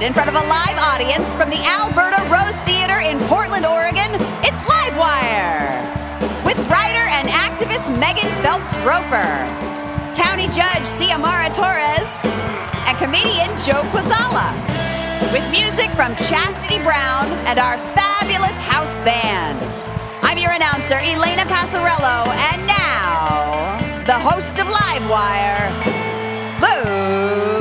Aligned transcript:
In 0.00 0.14
front 0.14 0.30
of 0.30 0.34
a 0.34 0.46
live 0.48 0.78
audience 0.78 1.36
from 1.36 1.50
the 1.50 1.60
Alberta 1.60 2.16
Rose 2.32 2.56
Theater 2.62 3.04
in 3.04 3.18
Portland, 3.28 3.66
Oregon, 3.66 4.08
it's 4.40 4.56
Livewire. 4.64 5.76
With 6.42 6.56
writer 6.72 7.04
and 7.12 7.28
activist 7.28 7.84
Megan 8.00 8.32
Phelps 8.40 8.72
Roper, 8.80 9.28
County 10.16 10.48
Judge 10.56 10.88
Ciamara 10.96 11.52
Torres, 11.52 12.08
and 12.88 12.96
comedian 12.96 13.52
Joe 13.60 13.84
Kwaczala. 13.92 14.56
With 15.36 15.44
music 15.52 15.90
from 15.90 16.16
Chastity 16.16 16.78
Brown 16.78 17.28
and 17.44 17.58
our 17.58 17.76
fabulous 17.92 18.58
house 18.58 18.96
band. 19.04 19.60
I'm 20.24 20.38
your 20.38 20.52
announcer, 20.52 20.96
Elena 20.96 21.44
Passarello, 21.44 22.24
and 22.48 22.66
now, 22.66 23.76
the 24.06 24.18
host 24.18 24.58
of 24.60 24.66
Livewire, 24.66 25.68
Luke 26.58 27.59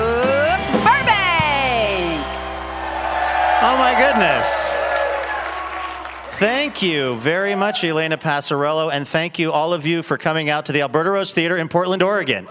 Oh 3.61 3.77
my 3.77 3.93
goodness. 3.93 4.71
Thank 6.39 6.81
you 6.81 7.17
very 7.17 7.55
much, 7.55 7.83
Elena 7.83 8.17
Passarello, 8.17 8.89
and 8.89 9.05
thank 9.05 9.37
you 9.37 9.51
all 9.51 9.73
of 9.73 9.85
you 9.85 10.01
for 10.01 10.17
coming 10.17 10.49
out 10.49 10.67
to 10.67 10.71
the 10.71 10.79
Alberta 10.79 11.11
Rose 11.11 11.33
Theater 11.33 11.57
in 11.57 11.67
Portland, 11.67 12.01
Oregon. 12.01 12.47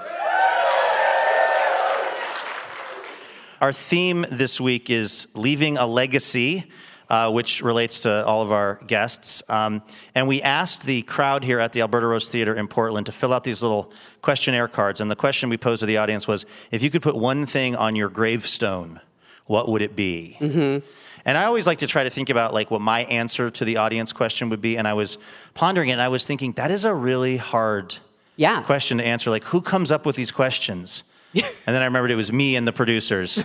Our 3.62 3.72
theme 3.72 4.26
this 4.30 4.60
week 4.60 4.90
is 4.90 5.28
leaving 5.34 5.78
a 5.78 5.86
legacy, 5.86 6.70
uh, 7.08 7.30
which 7.30 7.62
relates 7.62 8.00
to 8.00 8.26
all 8.26 8.42
of 8.42 8.52
our 8.52 8.78
guests. 8.86 9.42
Um, 9.48 9.82
and 10.14 10.28
we 10.28 10.42
asked 10.42 10.84
the 10.84 11.00
crowd 11.04 11.42
here 11.42 11.58
at 11.58 11.72
the 11.72 11.80
Alberta 11.80 12.06
Rose 12.06 12.28
Theater 12.28 12.54
in 12.54 12.68
Portland 12.68 13.06
to 13.06 13.12
fill 13.12 13.32
out 13.32 13.44
these 13.44 13.62
little 13.62 13.90
questionnaire 14.20 14.68
cards. 14.68 15.00
And 15.00 15.10
the 15.10 15.16
question 15.16 15.48
we 15.48 15.56
posed 15.56 15.80
to 15.80 15.86
the 15.86 15.96
audience 15.96 16.28
was 16.28 16.44
if 16.70 16.82
you 16.82 16.90
could 16.90 17.00
put 17.00 17.16
one 17.16 17.46
thing 17.46 17.74
on 17.74 17.96
your 17.96 18.10
gravestone, 18.10 19.00
what 19.48 19.68
would 19.68 19.82
it 19.82 19.96
be? 19.96 20.36
Mm-hmm. 20.38 20.86
And 21.24 21.36
I 21.36 21.44
always 21.44 21.66
like 21.66 21.78
to 21.78 21.86
try 21.86 22.04
to 22.04 22.10
think 22.10 22.30
about 22.30 22.54
like 22.54 22.70
what 22.70 22.80
my 22.80 23.00
answer 23.00 23.50
to 23.50 23.64
the 23.64 23.76
audience 23.76 24.12
question 24.12 24.48
would 24.50 24.60
be. 24.60 24.76
And 24.78 24.86
I 24.86 24.94
was 24.94 25.18
pondering 25.54 25.88
it 25.88 25.92
and 25.92 26.00
I 26.00 26.08
was 26.08 26.24
thinking 26.24 26.52
that 26.52 26.70
is 26.70 26.84
a 26.84 26.94
really 26.94 27.36
hard 27.36 27.96
Yeah. 28.36 28.62
question 28.62 28.98
to 28.98 29.04
answer. 29.04 29.28
Like 29.30 29.44
who 29.44 29.60
comes 29.60 29.90
up 29.90 30.06
with 30.06 30.16
these 30.16 30.30
questions? 30.30 31.04
and 31.34 31.44
then 31.66 31.82
I 31.82 31.84
remembered 31.84 32.10
it 32.10 32.16
was 32.16 32.32
me 32.32 32.56
and 32.56 32.66
the 32.66 32.72
producers. 32.72 33.32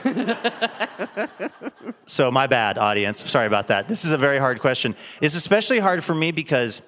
so 2.06 2.32
my 2.32 2.48
bad, 2.48 2.78
audience. 2.78 3.30
Sorry 3.30 3.48
about 3.48 3.68
that. 3.68 3.88
This 3.88 4.06
is 4.06 4.12
a 4.12 4.18
very 4.18 4.38
hard 4.38 4.60
question. 4.60 4.96
It's 5.22 5.36
especially 5.36 5.80
hard 5.80 6.04
for 6.04 6.16
me 6.16 6.32
because 6.32 6.82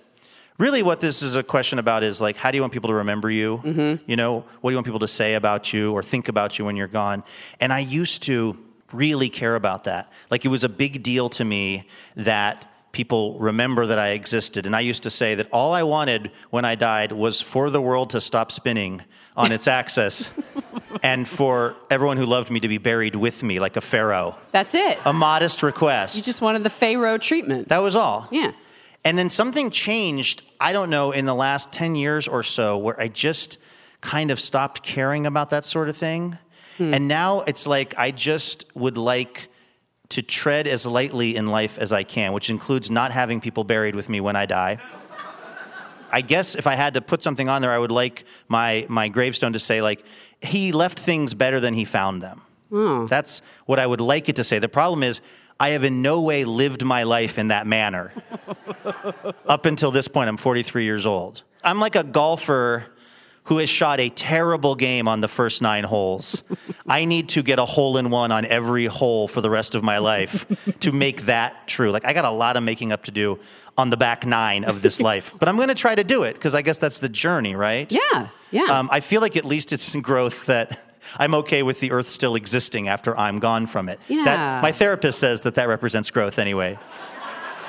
really 0.57 0.83
what 0.83 1.01
this 1.01 1.21
is 1.21 1.35
a 1.35 1.43
question 1.43 1.79
about 1.79 2.03
is 2.03 2.21
like 2.21 2.37
how 2.37 2.51
do 2.51 2.57
you 2.57 2.61
want 2.61 2.71
people 2.73 2.87
to 2.89 2.95
remember 2.95 3.29
you? 3.29 3.57
Mm-hmm. 3.57 4.09
You 4.09 4.15
know, 4.15 4.45
what 4.61 4.69
do 4.69 4.73
you 4.73 4.77
want 4.77 4.85
people 4.85 4.99
to 4.99 5.07
say 5.07 5.33
about 5.33 5.73
you 5.73 5.91
or 5.91 6.01
think 6.03 6.29
about 6.29 6.57
you 6.57 6.65
when 6.65 6.75
you're 6.77 6.87
gone? 6.87 7.23
And 7.59 7.73
I 7.73 7.79
used 7.79 8.23
to 8.23 8.57
really 8.93 9.29
care 9.29 9.55
about 9.55 9.85
that. 9.85 10.11
Like 10.29 10.45
it 10.45 10.49
was 10.49 10.63
a 10.63 10.69
big 10.69 11.03
deal 11.03 11.29
to 11.29 11.45
me 11.45 11.87
that 12.15 12.67
people 12.91 13.37
remember 13.39 13.85
that 13.87 13.99
I 13.99 14.09
existed. 14.09 14.65
And 14.65 14.75
I 14.75 14.79
used 14.79 15.03
to 15.03 15.09
say 15.09 15.35
that 15.35 15.49
all 15.51 15.73
I 15.73 15.83
wanted 15.83 16.31
when 16.49 16.63
I 16.63 16.75
died 16.75 17.11
was 17.11 17.41
for 17.41 17.69
the 17.69 17.81
world 17.81 18.11
to 18.11 18.21
stop 18.21 18.51
spinning 18.51 19.01
on 19.35 19.51
its 19.51 19.67
axis 19.79 20.31
and 21.03 21.27
for 21.27 21.75
everyone 21.89 22.15
who 22.15 22.25
loved 22.25 22.49
me 22.49 22.61
to 22.61 22.69
be 22.69 22.77
buried 22.77 23.15
with 23.15 23.43
me 23.43 23.59
like 23.59 23.75
a 23.75 23.81
pharaoh. 23.81 24.37
That's 24.51 24.73
it. 24.73 24.97
A 25.03 25.11
modest 25.11 25.61
request. 25.61 26.15
you 26.15 26.21
just 26.23 26.41
wanted 26.41 26.63
the 26.63 26.69
Pharaoh 26.69 27.17
treatment. 27.17 27.67
that 27.67 27.79
was 27.79 27.95
all. 27.95 28.27
yeah. 28.31 28.53
And 29.03 29.17
then 29.19 29.29
something 29.29 29.69
changed, 29.69 30.41
I 30.59 30.73
don't 30.73 30.89
know, 30.89 31.11
in 31.11 31.25
the 31.25 31.35
last 31.35 31.71
10 31.71 31.95
years 31.95 32.27
or 32.27 32.41
so, 32.41 32.75
where 32.77 32.99
I 32.99 33.07
just 33.07 33.59
kind 34.01 34.31
of 34.31 34.39
stopped 34.39 34.81
caring 34.81 35.27
about 35.27 35.51
that 35.51 35.63
sort 35.63 35.89
of 35.89 35.97
thing. 35.97 36.39
Hmm. 36.77 36.93
And 36.93 37.07
now 37.07 37.41
it's 37.41 37.67
like 37.67 37.93
I 37.97 38.11
just 38.11 38.65
would 38.75 38.97
like 38.97 39.49
to 40.09 40.21
tread 40.21 40.67
as 40.67 40.85
lightly 40.85 41.35
in 41.35 41.47
life 41.47 41.77
as 41.77 41.91
I 41.91 42.03
can, 42.03 42.33
which 42.33 42.49
includes 42.49 42.91
not 42.91 43.11
having 43.11 43.41
people 43.41 43.63
buried 43.63 43.95
with 43.95 44.09
me 44.09 44.21
when 44.21 44.35
I 44.35 44.45
die. 44.45 44.77
I 46.11 46.21
guess 46.21 46.55
if 46.55 46.67
I 46.67 46.75
had 46.75 46.93
to 46.93 47.01
put 47.01 47.23
something 47.23 47.49
on 47.49 47.61
there, 47.61 47.71
I 47.71 47.77
would 47.77 47.91
like 47.91 48.25
my, 48.47 48.85
my 48.87 49.09
gravestone 49.09 49.53
to 49.53 49.59
say, 49.59 49.81
like, 49.81 50.05
he 50.41 50.71
left 50.71 50.99
things 50.99 51.33
better 51.33 51.59
than 51.59 51.73
he 51.73 51.83
found 51.83 52.21
them. 52.21 52.41
Hmm. 52.69 53.05
That's 53.07 53.41
what 53.65 53.79
I 53.79 53.87
would 53.87 54.01
like 54.01 54.29
it 54.29 54.35
to 54.37 54.43
say. 54.43 54.59
The 54.59 54.69
problem 54.69 55.03
is, 55.03 55.21
I 55.59 55.69
have 55.69 55.83
in 55.83 56.01
no 56.01 56.21
way 56.21 56.43
lived 56.43 56.83
my 56.83 57.03
life 57.03 57.37
in 57.37 57.49
that 57.49 57.65
manner. 57.65 58.13
Up 59.47 59.65
until 59.65 59.91
this 59.91 60.07
point, 60.07 60.29
I'm 60.29 60.37
43 60.37 60.83
years 60.83 61.05
old. 61.05 61.43
I'm 61.63 61.79
like 61.79 61.95
a 61.95 62.03
golfer 62.03 62.85
who 63.45 63.57
has 63.59 63.69
shot 63.69 63.99
a 63.99 64.09
terrible 64.09 64.75
game 64.75 65.07
on 65.07 65.21
the 65.21 65.27
first 65.27 65.61
nine 65.61 65.83
holes. 65.83 66.43
I 66.87 67.05
need 67.05 67.29
to 67.29 67.43
get 67.43 67.59
a 67.59 67.65
hole 67.65 67.97
in 67.97 68.09
one 68.09 68.31
on 68.31 68.45
every 68.45 68.85
hole 68.85 69.27
for 69.27 69.41
the 69.41 69.49
rest 69.49 69.75
of 69.75 69.83
my 69.83 69.99
life 69.99 70.45
to 70.79 70.91
make 70.91 71.23
that 71.23 71.67
true. 71.67 71.91
Like, 71.91 72.05
I 72.05 72.13
got 72.13 72.25
a 72.25 72.31
lot 72.31 72.57
of 72.57 72.63
making 72.63 72.91
up 72.91 73.03
to 73.03 73.11
do 73.11 73.39
on 73.77 73.89
the 73.89 73.97
back 73.97 74.25
nine 74.25 74.63
of 74.63 74.81
this 74.81 74.99
life, 75.09 75.31
but 75.39 75.47
I'm 75.47 75.55
going 75.55 75.69
to 75.69 75.75
try 75.75 75.95
to 75.95 76.03
do 76.03 76.23
it 76.23 76.33
because 76.33 76.55
I 76.55 76.61
guess 76.61 76.77
that's 76.77 76.99
the 76.99 77.09
journey, 77.09 77.55
right? 77.55 77.91
Yeah. 77.91 78.29
Yeah. 78.51 78.63
Um, 78.63 78.89
I 78.91 78.99
feel 78.99 79.21
like 79.21 79.35
at 79.35 79.45
least 79.45 79.73
it's 79.73 79.93
in 79.93 80.01
growth 80.01 80.45
that 80.45 80.79
I'm 81.17 81.35
okay 81.35 81.61
with 81.61 81.79
the 81.79 81.91
earth 81.91 82.07
still 82.07 82.35
existing 82.35 82.87
after 82.87 83.17
I'm 83.17 83.39
gone 83.39 83.67
from 83.67 83.89
it. 83.89 83.99
Yeah. 84.07 84.23
That, 84.25 84.63
my 84.63 84.71
therapist 84.71 85.19
says 85.19 85.43
that 85.43 85.55
that 85.55 85.67
represents 85.67 86.09
growth 86.09 86.39
anyway. 86.39 86.79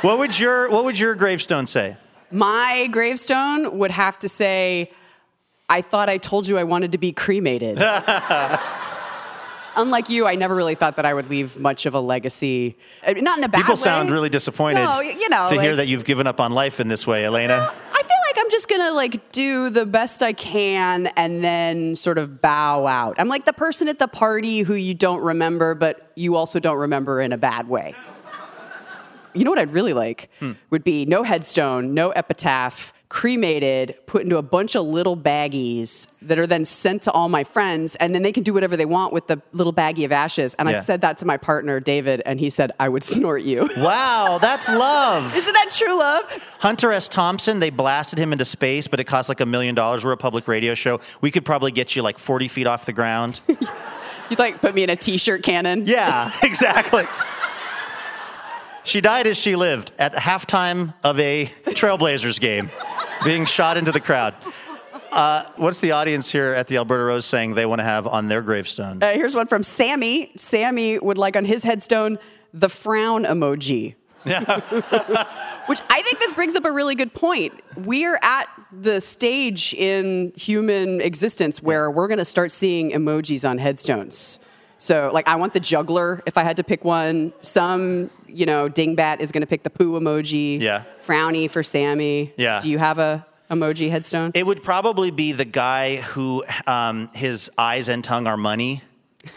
What 0.03 0.19
would 0.19 0.39
your 0.39 0.71
What 0.71 0.85
would 0.85 0.99
your 0.99 1.15
gravestone 1.15 1.67
say? 1.67 1.97
My 2.31 2.89
gravestone 2.91 3.79
would 3.79 3.91
have 3.91 4.19
to 4.21 4.29
say, 4.29 4.91
I 5.69 5.81
thought 5.83 6.09
I 6.09 6.19
told 6.19 6.47
you 6.47 6.59
I 6.59 6.65
wanted 6.65 6.93
to 6.93 6.99
be 6.99 7.13
cremated. 7.13 7.79
Unlike 9.79 10.09
you, 10.09 10.27
I 10.27 10.37
never 10.37 10.55
really 10.55 10.75
thought 10.75 10.97
that 10.97 11.05
I 11.05 11.13
would 11.13 11.29
leave 11.29 11.59
much 11.59 11.85
of 11.85 11.93
a 11.95 12.01
legacy. 12.01 12.79
Uh, 13.07 13.13
Not 13.19 13.37
in 13.39 13.45
a 13.45 13.49
bad 13.49 13.59
way. 13.59 13.63
People 13.63 13.75
way. 13.75 13.81
sound 13.81 14.11
really 14.11 14.31
disappointed 14.31 14.83
No, 14.83 14.91
y- 15.03 15.15
you 15.21 15.29
know, 15.29 15.49
to 15.51 15.61
hear 15.61 15.73
like- 15.73 15.77
that 15.79 15.89
you've 15.89 16.05
given 16.07 16.27
up 16.27 16.41
on 16.41 16.53
life 16.53 16.81
in 16.81 16.89
this 16.89 17.07
way, 17.07 17.27
Elena. 17.27 17.55
I 17.93 18.03
feel 18.03 18.17
like 18.27 18.39
I'm 18.39 18.51
just 18.51 18.69
gonna 18.71 18.93
like 18.93 19.33
do 19.33 19.69
the 19.69 19.85
best 19.85 20.23
I 20.23 20.33
can 20.33 21.09
and 21.09 21.45
then 21.45 21.95
sort 21.95 22.17
of 22.17 22.41
bow 22.41 22.87
out. 22.87 23.17
I'm 23.19 23.29
like 23.29 23.45
the 23.45 23.53
person 23.53 23.89
at 23.89 23.99
the 23.99 24.09
party 24.09 24.61
who 24.61 24.73
you 24.75 24.95
don't 24.95 25.21
remember, 25.23 25.75
but 25.75 26.11
you 26.17 26.37
also 26.37 26.59
don't 26.59 26.79
remember 26.79 27.21
in 27.21 27.33
a 27.33 27.39
bad 27.39 27.69
way. 27.69 27.95
You 29.35 29.45
know 29.45 29.51
what 29.51 29.59
I'd 29.59 29.73
really 29.73 29.93
like 29.93 30.31
Hmm. 30.39 30.53
would 30.71 30.85
be 30.85 31.05
no 31.05 31.23
headstone, 31.23 31.93
no 31.93 32.11
epitaph, 32.13 32.95
cremated, 33.09 33.97
put 34.07 34.23
into 34.23 34.37
a 34.37 34.43
bunch 34.43 34.75
of 34.75 34.85
little 34.85 35.17
baggies 35.17 36.09
that 36.23 36.39
are 36.41 36.47
then 36.47 36.65
sent 36.65 37.03
to 37.03 37.13
all 37.13 37.29
my 37.29 37.45
friends, 37.45 37.95
and 37.97 38.15
then 38.15 38.23
they 38.23 38.33
can 38.33 38.43
do 38.43 38.53
whatever 38.53 38.77
they 38.77 38.85
want 38.85 39.13
with 39.13 39.29
the 39.29 39.41
little 39.53 39.73
baggie 39.73 40.05
of 40.05 40.11
ashes. 40.11 40.55
And 40.59 40.69
Yeah. 40.69 40.79
I 40.79 40.81
said 40.81 41.03
that 41.03 41.19
to 41.19 41.25
my 41.25 41.37
partner, 41.37 41.79
David, 41.79 42.21
and 42.27 42.41
he 42.41 42.51
said, 42.51 42.73
I 42.81 42.89
would 42.89 43.05
snort 43.15 43.43
you. 43.43 43.69
Wow, 43.77 44.39
that's 44.43 44.69
love. 44.69 45.37
Isn't 45.37 45.53
that 45.53 45.71
true 45.71 45.99
love? 45.99 46.57
Hunter 46.61 46.93
S. 46.93 47.09
Thompson, 47.09 47.61
they 47.61 47.71
blasted 47.71 48.19
him 48.19 48.33
into 48.33 48.45
space, 48.45 48.89
but 48.89 48.99
it 48.99 49.05
cost 49.05 49.29
like 49.29 49.41
a 49.41 49.47
million 49.47 49.75
dollars. 49.77 50.05
We're 50.05 50.13
a 50.13 50.17
public 50.17 50.49
radio 50.49 50.75
show. 50.75 51.01
We 51.21 51.31
could 51.31 51.45
probably 51.45 51.71
get 51.73 51.95
you 51.95 52.03
like 52.03 52.19
40 52.19 52.49
feet 52.49 52.67
off 52.67 52.87
the 52.87 52.93
ground. 52.93 53.41
You'd 54.29 54.41
like 54.41 54.61
put 54.61 54.75
me 54.75 54.83
in 54.83 54.91
a 54.91 54.97
t 54.97 55.17
shirt 55.19 55.45
cannon? 55.45 55.85
Yeah, 55.87 56.33
exactly. 56.43 57.05
She 58.83 59.01
died 59.01 59.27
as 59.27 59.37
she 59.37 59.57
lived 59.57 59.91
at 59.99 60.13
halftime 60.15 60.95
of 61.03 61.19
a 61.19 61.47
Trailblazers 61.47 62.39
game, 62.41 62.71
being 63.27 63.45
shot 63.45 63.77
into 63.77 63.93
the 63.93 64.01
crowd. 64.01 64.35
Uh, 65.13 65.45
what's 65.57 65.81
the 65.81 65.93
audience 65.93 66.31
here 66.31 66.53
at 66.53 66.67
the 66.67 66.77
Alberta 66.77 67.05
Rose 67.05 67.25
saying 67.25 67.55
they 67.55 67.65
want 67.65 67.79
to 67.79 67.85
have 67.85 68.07
on 68.07 68.29
their 68.29 68.43
gravestone? 68.43 69.03
Uh, 69.03 69.13
here's 69.13 69.35
one 69.35 69.47
from 69.47 69.63
Sammy. 69.63 70.31
Sammy 70.37 70.99
would 70.99 71.17
like 71.17 71.37
on 71.37 71.45
his 71.47 71.65
headstone 71.65 72.19
the 72.53 72.69
frown 72.69 73.25
emoji. 73.25 73.95
Yeah. 74.27 74.43
Which 75.67 75.81
I 75.89 76.03
think 76.03 76.19
this 76.19 76.35
brings 76.35 76.55
up 76.55 76.67
a 76.67 76.71
really 76.71 76.95
good 76.95 77.15
point. 77.15 77.55
We're 77.77 78.19
at 78.21 78.47
the 78.71 79.01
stage 79.01 79.73
in 79.73 80.35
human 80.37 81.01
existence 81.01 81.63
where 81.63 81.91
we're 81.91 82.09
going 82.09 82.19
to 82.19 82.25
start 82.25 82.53
seeing 82.53 82.91
emojis 82.91 83.49
on 83.49 83.57
headstones. 83.57 84.39
So, 84.79 85.11
like, 85.13 85.27
I 85.27 85.37
want 85.37 85.53
the 85.53 85.61
juggler 85.61 86.23
if 86.27 86.37
I 86.37 86.43
had 86.43 86.59
to 86.59 86.65
pick 86.65 86.85
one. 86.85 87.33
Some, 87.41 88.11
you 88.27 88.47
know, 88.47 88.69
dingbat 88.69 89.21
is 89.21 89.33
going 89.33 89.41
to 89.41 89.47
pick 89.47 89.63
the 89.63 89.71
poo 89.71 89.99
emoji. 89.99 90.61
Yeah. 90.61 90.85
Frowny 91.01 91.51
for 91.51 91.63
Sammy. 91.63 92.35
Yeah. 92.37 92.61
Do 92.61 92.69
you 92.69 92.79
have 92.79 92.99
a 92.99 93.27
emoji 93.51 93.91
headstone? 93.91 94.33
It 94.35 94.47
would 94.47 94.63
probably 94.63 95.11
be 95.11 95.33
the 95.33 95.45
guy 95.45 95.97
who 95.97 96.45
um, 96.67 97.11
his 97.15 97.51
eyes 97.57 97.89
and 97.89 98.05
tongue 98.05 98.27
are 98.27 98.37
money. 98.37 98.83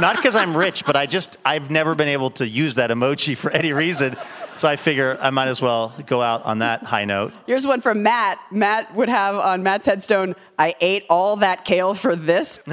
Not 0.00 0.16
because 0.16 0.36
I'm 0.36 0.56
rich, 0.56 0.84
but 0.84 0.96
I 0.96 1.06
just 1.06 1.36
I've 1.44 1.70
never 1.70 1.94
been 1.94 2.08
able 2.08 2.30
to 2.30 2.48
use 2.48 2.76
that 2.76 2.90
emoji 2.90 3.36
for 3.36 3.50
any 3.50 3.72
reason. 3.72 4.16
So 4.56 4.68
I 4.68 4.76
figure 4.76 5.18
I 5.20 5.30
might 5.30 5.48
as 5.48 5.62
well 5.62 5.94
go 6.06 6.22
out 6.22 6.44
on 6.44 6.58
that 6.58 6.82
high 6.82 7.04
note. 7.04 7.32
Here's 7.46 7.66
one 7.66 7.80
from 7.80 8.02
Matt. 8.02 8.38
Matt 8.50 8.94
would 8.94 9.08
have 9.08 9.36
on 9.36 9.62
Matt's 9.62 9.86
headstone, 9.86 10.34
I 10.58 10.74
ate 10.80 11.04
all 11.08 11.36
that 11.36 11.64
kale 11.64 11.94
for 11.94 12.16
this. 12.16 12.60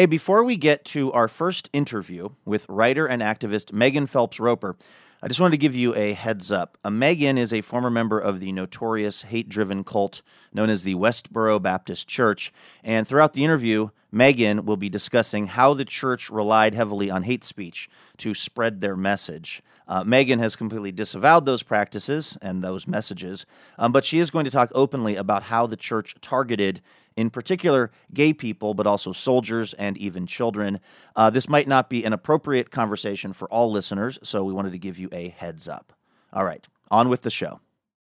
Hey, 0.00 0.06
before 0.06 0.44
we 0.44 0.56
get 0.56 0.86
to 0.86 1.12
our 1.12 1.28
first 1.28 1.68
interview 1.74 2.30
with 2.46 2.64
writer 2.70 3.04
and 3.04 3.20
activist 3.20 3.70
Megan 3.70 4.06
Phelps 4.06 4.40
Roper, 4.40 4.74
I 5.22 5.28
just 5.28 5.40
wanted 5.40 5.50
to 5.50 5.58
give 5.58 5.76
you 5.76 5.94
a 5.94 6.14
heads 6.14 6.50
up. 6.50 6.78
Uh, 6.82 6.88
Megan 6.88 7.36
is 7.36 7.52
a 7.52 7.60
former 7.60 7.90
member 7.90 8.18
of 8.18 8.40
the 8.40 8.50
notorious 8.50 9.20
hate 9.20 9.50
driven 9.50 9.84
cult 9.84 10.22
known 10.54 10.70
as 10.70 10.84
the 10.84 10.94
Westboro 10.94 11.60
Baptist 11.60 12.08
Church. 12.08 12.50
And 12.82 13.06
throughout 13.06 13.34
the 13.34 13.44
interview, 13.44 13.90
Megan 14.10 14.64
will 14.64 14.78
be 14.78 14.88
discussing 14.88 15.48
how 15.48 15.74
the 15.74 15.84
church 15.84 16.30
relied 16.30 16.72
heavily 16.72 17.10
on 17.10 17.24
hate 17.24 17.44
speech 17.44 17.90
to 18.16 18.32
spread 18.32 18.80
their 18.80 18.96
message. 18.96 19.60
Uh, 19.86 20.02
Megan 20.02 20.38
has 20.38 20.56
completely 20.56 20.92
disavowed 20.92 21.44
those 21.44 21.62
practices 21.62 22.38
and 22.40 22.64
those 22.64 22.86
messages, 22.86 23.44
um, 23.78 23.92
but 23.92 24.06
she 24.06 24.18
is 24.18 24.30
going 24.30 24.46
to 24.46 24.50
talk 24.50 24.72
openly 24.74 25.16
about 25.16 25.42
how 25.42 25.66
the 25.66 25.76
church 25.76 26.14
targeted 26.22 26.80
in 27.20 27.28
particular 27.28 27.90
gay 28.14 28.32
people, 28.32 28.72
but 28.72 28.86
also 28.86 29.12
soldiers 29.12 29.74
and 29.74 29.98
even 29.98 30.26
children. 30.26 30.80
Uh, 31.14 31.28
this 31.28 31.48
might 31.48 31.68
not 31.68 31.90
be 31.90 32.02
an 32.04 32.14
appropriate 32.14 32.70
conversation 32.70 33.34
for 33.34 33.46
all 33.50 33.70
listeners, 33.70 34.18
so 34.22 34.42
we 34.42 34.54
wanted 34.54 34.72
to 34.72 34.78
give 34.78 34.98
you 34.98 35.08
a 35.12 35.28
heads 35.28 35.68
up. 35.68 35.92
All 36.32 36.44
right, 36.44 36.66
on 36.90 37.10
with 37.10 37.22
the 37.22 37.30
show. 37.30 37.60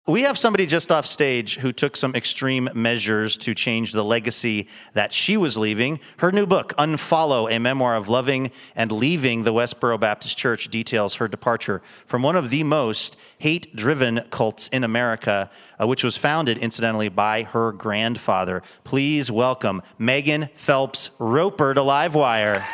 We 0.07 0.23
have 0.23 0.35
somebody 0.35 0.65
just 0.65 0.91
off 0.91 1.05
stage 1.05 1.59
who 1.59 1.71
took 1.71 1.95
some 1.95 2.15
extreme 2.15 2.69
measures 2.73 3.37
to 3.37 3.53
change 3.53 3.91
the 3.91 4.03
legacy 4.03 4.67
that 4.93 5.13
she 5.13 5.37
was 5.37 5.59
leaving. 5.59 5.99
Her 6.17 6.31
new 6.31 6.47
book, 6.47 6.73
Unfollow, 6.79 7.51
a 7.51 7.59
memoir 7.59 7.95
of 7.95 8.09
loving 8.09 8.49
and 8.75 8.91
leaving 8.91 9.43
the 9.43 9.53
Westboro 9.53 9.99
Baptist 9.99 10.39
Church, 10.39 10.69
details 10.69 11.15
her 11.15 11.27
departure 11.27 11.83
from 12.07 12.23
one 12.23 12.35
of 12.35 12.49
the 12.49 12.63
most 12.63 13.15
hate 13.37 13.75
driven 13.75 14.21
cults 14.31 14.69
in 14.69 14.83
America, 14.83 15.51
uh, 15.79 15.85
which 15.85 16.03
was 16.03 16.17
founded, 16.17 16.57
incidentally, 16.57 17.07
by 17.07 17.43
her 17.43 17.71
grandfather. 17.71 18.63
Please 18.83 19.29
welcome 19.29 19.83
Megan 19.99 20.49
Phelps 20.55 21.11
Roper 21.19 21.75
to 21.75 21.81
Livewire. 21.81 22.65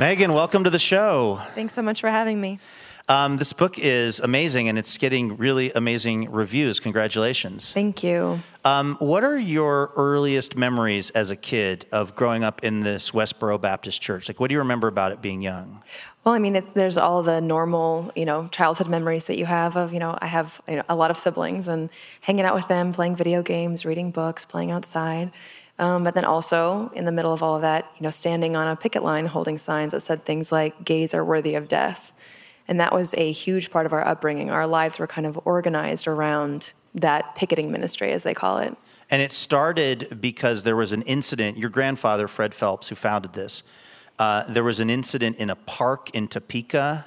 Megan, 0.00 0.32
welcome 0.32 0.64
to 0.64 0.70
the 0.70 0.78
show. 0.78 1.42
Thanks 1.54 1.74
so 1.74 1.82
much 1.82 2.00
for 2.00 2.08
having 2.08 2.40
me. 2.40 2.58
Um, 3.10 3.36
this 3.36 3.52
book 3.52 3.78
is 3.78 4.20
amazing 4.20 4.68
and 4.68 4.78
it's 4.78 4.96
getting 4.96 5.36
really 5.36 5.70
amazing 5.72 6.30
reviews. 6.30 6.80
Congratulations. 6.80 7.74
Thank 7.74 8.02
you. 8.02 8.40
Um, 8.64 8.96
what 9.00 9.22
are 9.22 9.36
your 9.36 9.92
earliest 9.96 10.56
memories 10.56 11.10
as 11.10 11.30
a 11.30 11.36
kid 11.36 11.84
of 11.92 12.14
growing 12.14 12.42
up 12.42 12.64
in 12.64 12.80
this 12.80 13.10
Westboro 13.10 13.60
Baptist 13.60 14.00
church? 14.00 14.28
Like, 14.28 14.40
what 14.40 14.48
do 14.48 14.54
you 14.54 14.60
remember 14.60 14.88
about 14.88 15.12
it 15.12 15.20
being 15.20 15.42
young? 15.42 15.82
Well, 16.24 16.34
I 16.34 16.38
mean, 16.38 16.56
it, 16.56 16.72
there's 16.72 16.96
all 16.96 17.22
the 17.22 17.40
normal, 17.40 18.12
you 18.16 18.24
know, 18.24 18.48
childhood 18.48 18.88
memories 18.88 19.26
that 19.26 19.36
you 19.36 19.44
have 19.44 19.76
of, 19.76 19.92
you 19.92 19.98
know, 19.98 20.16
I 20.22 20.26
have 20.26 20.62
you 20.66 20.76
know, 20.76 20.84
a 20.88 20.94
lot 20.94 21.10
of 21.10 21.18
siblings 21.18 21.68
and 21.68 21.90
hanging 22.22 22.46
out 22.46 22.54
with 22.54 22.68
them, 22.68 22.92
playing 22.92 23.16
video 23.16 23.42
games, 23.42 23.84
reading 23.84 24.10
books, 24.10 24.46
playing 24.46 24.70
outside. 24.70 25.32
Um, 25.78 26.04
but 26.04 26.14
then 26.14 26.24
also 26.24 26.90
in 26.94 27.06
the 27.06 27.12
middle 27.12 27.32
of 27.32 27.42
all 27.42 27.56
of 27.56 27.62
that, 27.62 27.90
you 27.98 28.04
know, 28.04 28.10
standing 28.10 28.54
on 28.56 28.68
a 28.68 28.76
picket 28.76 29.02
line 29.02 29.26
holding 29.26 29.58
signs 29.58 29.92
that 29.92 30.00
said 30.00 30.24
things 30.24 30.52
like 30.52 30.84
"gays 30.84 31.14
are 31.14 31.24
worthy 31.24 31.54
of 31.54 31.66
death," 31.66 32.12
and 32.68 32.78
that 32.78 32.92
was 32.92 33.14
a 33.14 33.32
huge 33.32 33.70
part 33.70 33.86
of 33.86 33.92
our 33.92 34.06
upbringing. 34.06 34.50
Our 34.50 34.66
lives 34.66 34.98
were 34.98 35.06
kind 35.06 35.26
of 35.26 35.40
organized 35.44 36.06
around 36.06 36.72
that 36.94 37.34
picketing 37.34 37.72
ministry, 37.72 38.12
as 38.12 38.22
they 38.22 38.34
call 38.34 38.58
it. 38.58 38.76
And 39.10 39.22
it 39.22 39.32
started 39.32 40.18
because 40.20 40.64
there 40.64 40.76
was 40.76 40.92
an 40.92 41.02
incident. 41.02 41.56
Your 41.56 41.70
grandfather, 41.70 42.28
Fred 42.28 42.54
Phelps, 42.54 42.88
who 42.88 42.94
founded 42.94 43.32
this, 43.32 43.62
uh, 44.18 44.44
there 44.52 44.64
was 44.64 44.78
an 44.78 44.90
incident 44.90 45.36
in 45.36 45.50
a 45.50 45.56
park 45.56 46.10
in 46.14 46.28
Topeka, 46.28 47.06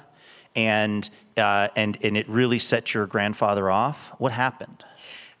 and, 0.54 1.08
uh, 1.36 1.68
and, 1.76 1.98
and 2.02 2.16
it 2.16 2.28
really 2.28 2.58
set 2.58 2.94
your 2.94 3.06
grandfather 3.06 3.70
off. 3.70 4.12
What 4.18 4.32
happened? 4.32 4.84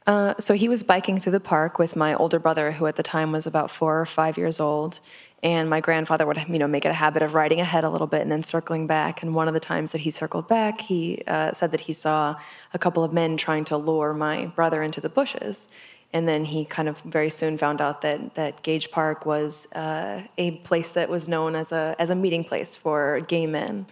Uh, 0.06 0.34
so 0.38 0.54
he 0.54 0.68
was 0.68 0.82
biking 0.84 1.18
through 1.18 1.32
the 1.32 1.40
park 1.40 1.78
with 1.78 1.96
my 1.96 2.14
older 2.14 2.38
brother, 2.38 2.72
who 2.72 2.86
at 2.86 2.96
the 2.96 3.02
time 3.02 3.32
was 3.32 3.46
about 3.46 3.70
four 3.70 4.00
or 4.00 4.06
five 4.06 4.38
years 4.38 4.60
old. 4.60 5.00
And 5.42 5.68
my 5.68 5.80
grandfather 5.80 6.26
would, 6.26 6.38
you 6.48 6.58
know, 6.58 6.68
make 6.68 6.84
it 6.84 6.90
a 6.90 6.94
habit 6.94 7.22
of 7.22 7.34
riding 7.34 7.60
ahead 7.60 7.84
a 7.84 7.90
little 7.90 8.06
bit 8.06 8.22
and 8.22 8.30
then 8.30 8.42
circling 8.42 8.86
back. 8.86 9.22
And 9.22 9.34
one 9.34 9.48
of 9.48 9.54
the 9.54 9.60
times 9.60 9.92
that 9.92 10.00
he 10.00 10.10
circled 10.10 10.48
back, 10.48 10.80
he 10.80 11.22
uh, 11.26 11.52
said 11.52 11.72
that 11.72 11.82
he 11.82 11.92
saw 11.92 12.36
a 12.72 12.78
couple 12.78 13.04
of 13.04 13.12
men 13.12 13.36
trying 13.36 13.64
to 13.66 13.76
lure 13.76 14.14
my 14.14 14.46
brother 14.46 14.82
into 14.82 15.00
the 15.00 15.08
bushes. 15.08 15.72
And 16.12 16.26
then 16.26 16.46
he 16.46 16.64
kind 16.64 16.88
of 16.88 17.00
very 17.00 17.28
soon 17.28 17.58
found 17.58 17.80
out 17.80 18.00
that 18.02 18.36
that 18.36 18.62
Gage 18.62 18.90
Park 18.90 19.26
was 19.26 19.70
uh, 19.72 20.22
a 20.38 20.52
place 20.58 20.88
that 20.90 21.08
was 21.08 21.28
known 21.28 21.54
as 21.54 21.72
a 21.72 21.96
as 21.98 22.10
a 22.10 22.14
meeting 22.14 22.44
place 22.44 22.76
for 22.76 23.20
gay 23.20 23.46
men. 23.46 23.86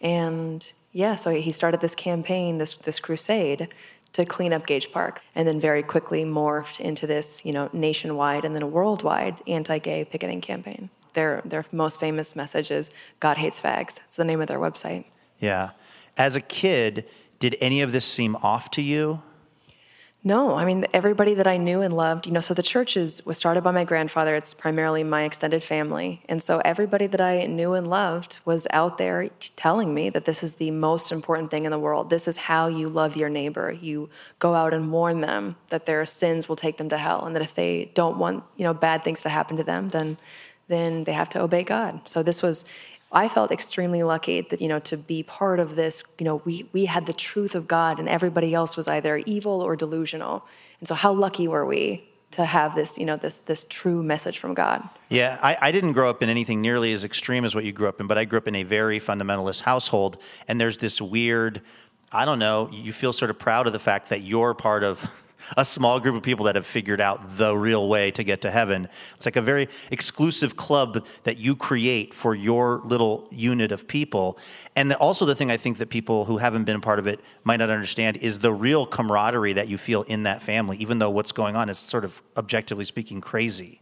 And 0.00 0.66
yeah, 0.92 1.16
so 1.16 1.34
he 1.34 1.50
started 1.50 1.80
this 1.80 1.94
campaign, 1.94 2.58
this 2.58 2.74
this 2.74 3.00
crusade 3.00 3.68
to 4.14 4.24
clean 4.24 4.52
up 4.52 4.66
Gage 4.66 4.90
Park, 4.90 5.20
and 5.34 5.46
then 5.46 5.60
very 5.60 5.82
quickly 5.82 6.24
morphed 6.24 6.80
into 6.80 7.06
this, 7.06 7.44
you 7.44 7.52
know, 7.52 7.68
nationwide 7.72 8.44
and 8.44 8.54
then 8.54 8.62
a 8.62 8.66
worldwide 8.66 9.42
anti-gay 9.46 10.04
picketing 10.06 10.40
campaign. 10.40 10.88
Their 11.12 11.42
their 11.44 11.64
most 11.70 12.00
famous 12.00 12.34
message 12.34 12.70
is 12.70 12.90
"God 13.20 13.36
hates 13.36 13.60
fags." 13.60 13.96
That's 13.96 14.16
the 14.16 14.24
name 14.24 14.40
of 14.40 14.48
their 14.48 14.58
website. 14.58 15.04
Yeah. 15.38 15.70
As 16.16 16.34
a 16.34 16.40
kid, 16.40 17.04
did 17.38 17.56
any 17.60 17.82
of 17.82 17.92
this 17.92 18.04
seem 18.04 18.36
off 18.36 18.70
to 18.72 18.82
you? 18.82 19.22
No, 20.26 20.54
I 20.54 20.64
mean 20.64 20.86
everybody 20.94 21.34
that 21.34 21.46
I 21.46 21.58
knew 21.58 21.82
and 21.82 21.94
loved, 21.94 22.26
you 22.26 22.32
know, 22.32 22.40
so 22.40 22.54
the 22.54 22.62
church 22.62 22.96
is 22.96 23.24
was 23.26 23.36
started 23.36 23.62
by 23.62 23.72
my 23.72 23.84
grandfather. 23.84 24.34
It's 24.34 24.54
primarily 24.54 25.04
my 25.04 25.24
extended 25.24 25.62
family. 25.62 26.22
And 26.30 26.42
so 26.42 26.62
everybody 26.64 27.06
that 27.08 27.20
I 27.20 27.44
knew 27.44 27.74
and 27.74 27.90
loved 27.90 28.40
was 28.46 28.66
out 28.70 28.96
there 28.96 29.28
t- 29.28 29.50
telling 29.54 29.92
me 29.92 30.08
that 30.08 30.24
this 30.24 30.42
is 30.42 30.54
the 30.54 30.70
most 30.70 31.12
important 31.12 31.50
thing 31.50 31.66
in 31.66 31.70
the 31.70 31.78
world. 31.78 32.08
This 32.08 32.26
is 32.26 32.38
how 32.38 32.68
you 32.68 32.88
love 32.88 33.18
your 33.18 33.28
neighbor. 33.28 33.70
You 33.70 34.08
go 34.38 34.54
out 34.54 34.72
and 34.72 34.90
warn 34.90 35.20
them 35.20 35.56
that 35.68 35.84
their 35.84 36.06
sins 36.06 36.48
will 36.48 36.56
take 36.56 36.78
them 36.78 36.88
to 36.88 36.96
hell 36.96 37.26
and 37.26 37.36
that 37.36 37.42
if 37.42 37.54
they 37.54 37.90
don't 37.92 38.16
want, 38.16 38.44
you 38.56 38.64
know, 38.64 38.72
bad 38.72 39.04
things 39.04 39.20
to 39.22 39.28
happen 39.28 39.58
to 39.58 39.64
them, 39.64 39.90
then 39.90 40.16
then 40.68 41.04
they 41.04 41.12
have 41.12 41.28
to 41.28 41.42
obey 41.42 41.62
God. 41.62 42.08
So 42.08 42.22
this 42.22 42.42
was 42.42 42.64
I 43.14 43.28
felt 43.28 43.50
extremely 43.50 44.02
lucky 44.02 44.40
that 44.42 44.60
you 44.60 44.68
know 44.68 44.80
to 44.80 44.96
be 44.96 45.22
part 45.22 45.60
of 45.60 45.76
this. 45.76 46.02
You 46.18 46.24
know, 46.24 46.36
we 46.44 46.68
we 46.72 46.86
had 46.86 47.06
the 47.06 47.12
truth 47.12 47.54
of 47.54 47.68
God, 47.68 47.98
and 47.98 48.08
everybody 48.08 48.52
else 48.52 48.76
was 48.76 48.88
either 48.88 49.18
evil 49.18 49.60
or 49.62 49.76
delusional. 49.76 50.46
And 50.80 50.88
so, 50.88 50.94
how 50.94 51.12
lucky 51.12 51.48
were 51.48 51.64
we 51.64 52.08
to 52.32 52.44
have 52.44 52.74
this? 52.74 52.98
You 52.98 53.06
know, 53.06 53.16
this 53.16 53.38
this 53.38 53.64
true 53.68 54.02
message 54.02 54.38
from 54.38 54.54
God. 54.54 54.88
Yeah, 55.08 55.38
I, 55.42 55.56
I 55.60 55.72
didn't 55.72 55.92
grow 55.92 56.10
up 56.10 56.22
in 56.22 56.28
anything 56.28 56.60
nearly 56.60 56.92
as 56.92 57.04
extreme 57.04 57.44
as 57.44 57.54
what 57.54 57.64
you 57.64 57.72
grew 57.72 57.88
up 57.88 58.00
in, 58.00 58.06
but 58.06 58.18
I 58.18 58.24
grew 58.24 58.38
up 58.38 58.48
in 58.48 58.56
a 58.56 58.64
very 58.64 58.98
fundamentalist 58.98 59.62
household, 59.62 60.20
and 60.48 60.60
there's 60.60 60.78
this 60.78 61.00
weird 61.00 61.62
I 62.14 62.24
don't 62.24 62.38
know, 62.38 62.70
you 62.70 62.92
feel 62.92 63.12
sort 63.12 63.32
of 63.32 63.40
proud 63.40 63.66
of 63.66 63.72
the 63.72 63.80
fact 63.80 64.10
that 64.10 64.20
you're 64.20 64.54
part 64.54 64.84
of 64.84 65.23
a 65.56 65.64
small 65.64 66.00
group 66.00 66.14
of 66.16 66.22
people 66.22 66.46
that 66.46 66.54
have 66.54 66.66
figured 66.66 67.00
out 67.00 67.36
the 67.36 67.56
real 67.56 67.88
way 67.88 68.10
to 68.10 68.24
get 68.24 68.40
to 68.42 68.50
heaven. 68.50 68.88
It's 69.16 69.26
like 69.26 69.36
a 69.36 69.42
very 69.42 69.68
exclusive 69.90 70.56
club 70.56 71.06
that 71.24 71.38
you 71.38 71.56
create 71.56 72.14
for 72.14 72.34
your 72.34 72.80
little 72.84 73.28
unit 73.30 73.72
of 73.72 73.86
people. 73.86 74.38
And 74.76 74.92
also, 74.94 75.24
the 75.26 75.34
thing 75.34 75.50
I 75.50 75.56
think 75.56 75.78
that 75.78 75.88
people 75.88 76.24
who 76.24 76.38
haven't 76.38 76.64
been 76.64 76.80
part 76.80 76.98
of 76.98 77.06
it 77.06 77.20
might 77.44 77.58
not 77.58 77.70
understand 77.70 78.16
is 78.18 78.40
the 78.40 78.52
real 78.52 78.86
camaraderie 78.86 79.54
that 79.54 79.68
you 79.68 79.78
feel 79.78 80.02
in 80.02 80.24
that 80.24 80.42
family, 80.42 80.76
even 80.78 80.98
though 80.98 81.10
what's 81.10 81.32
going 81.32 81.56
on 81.56 81.68
is 81.68 81.78
sort 81.78 82.04
of 82.04 82.22
objectively 82.36 82.84
speaking 82.84 83.20
crazy. 83.20 83.80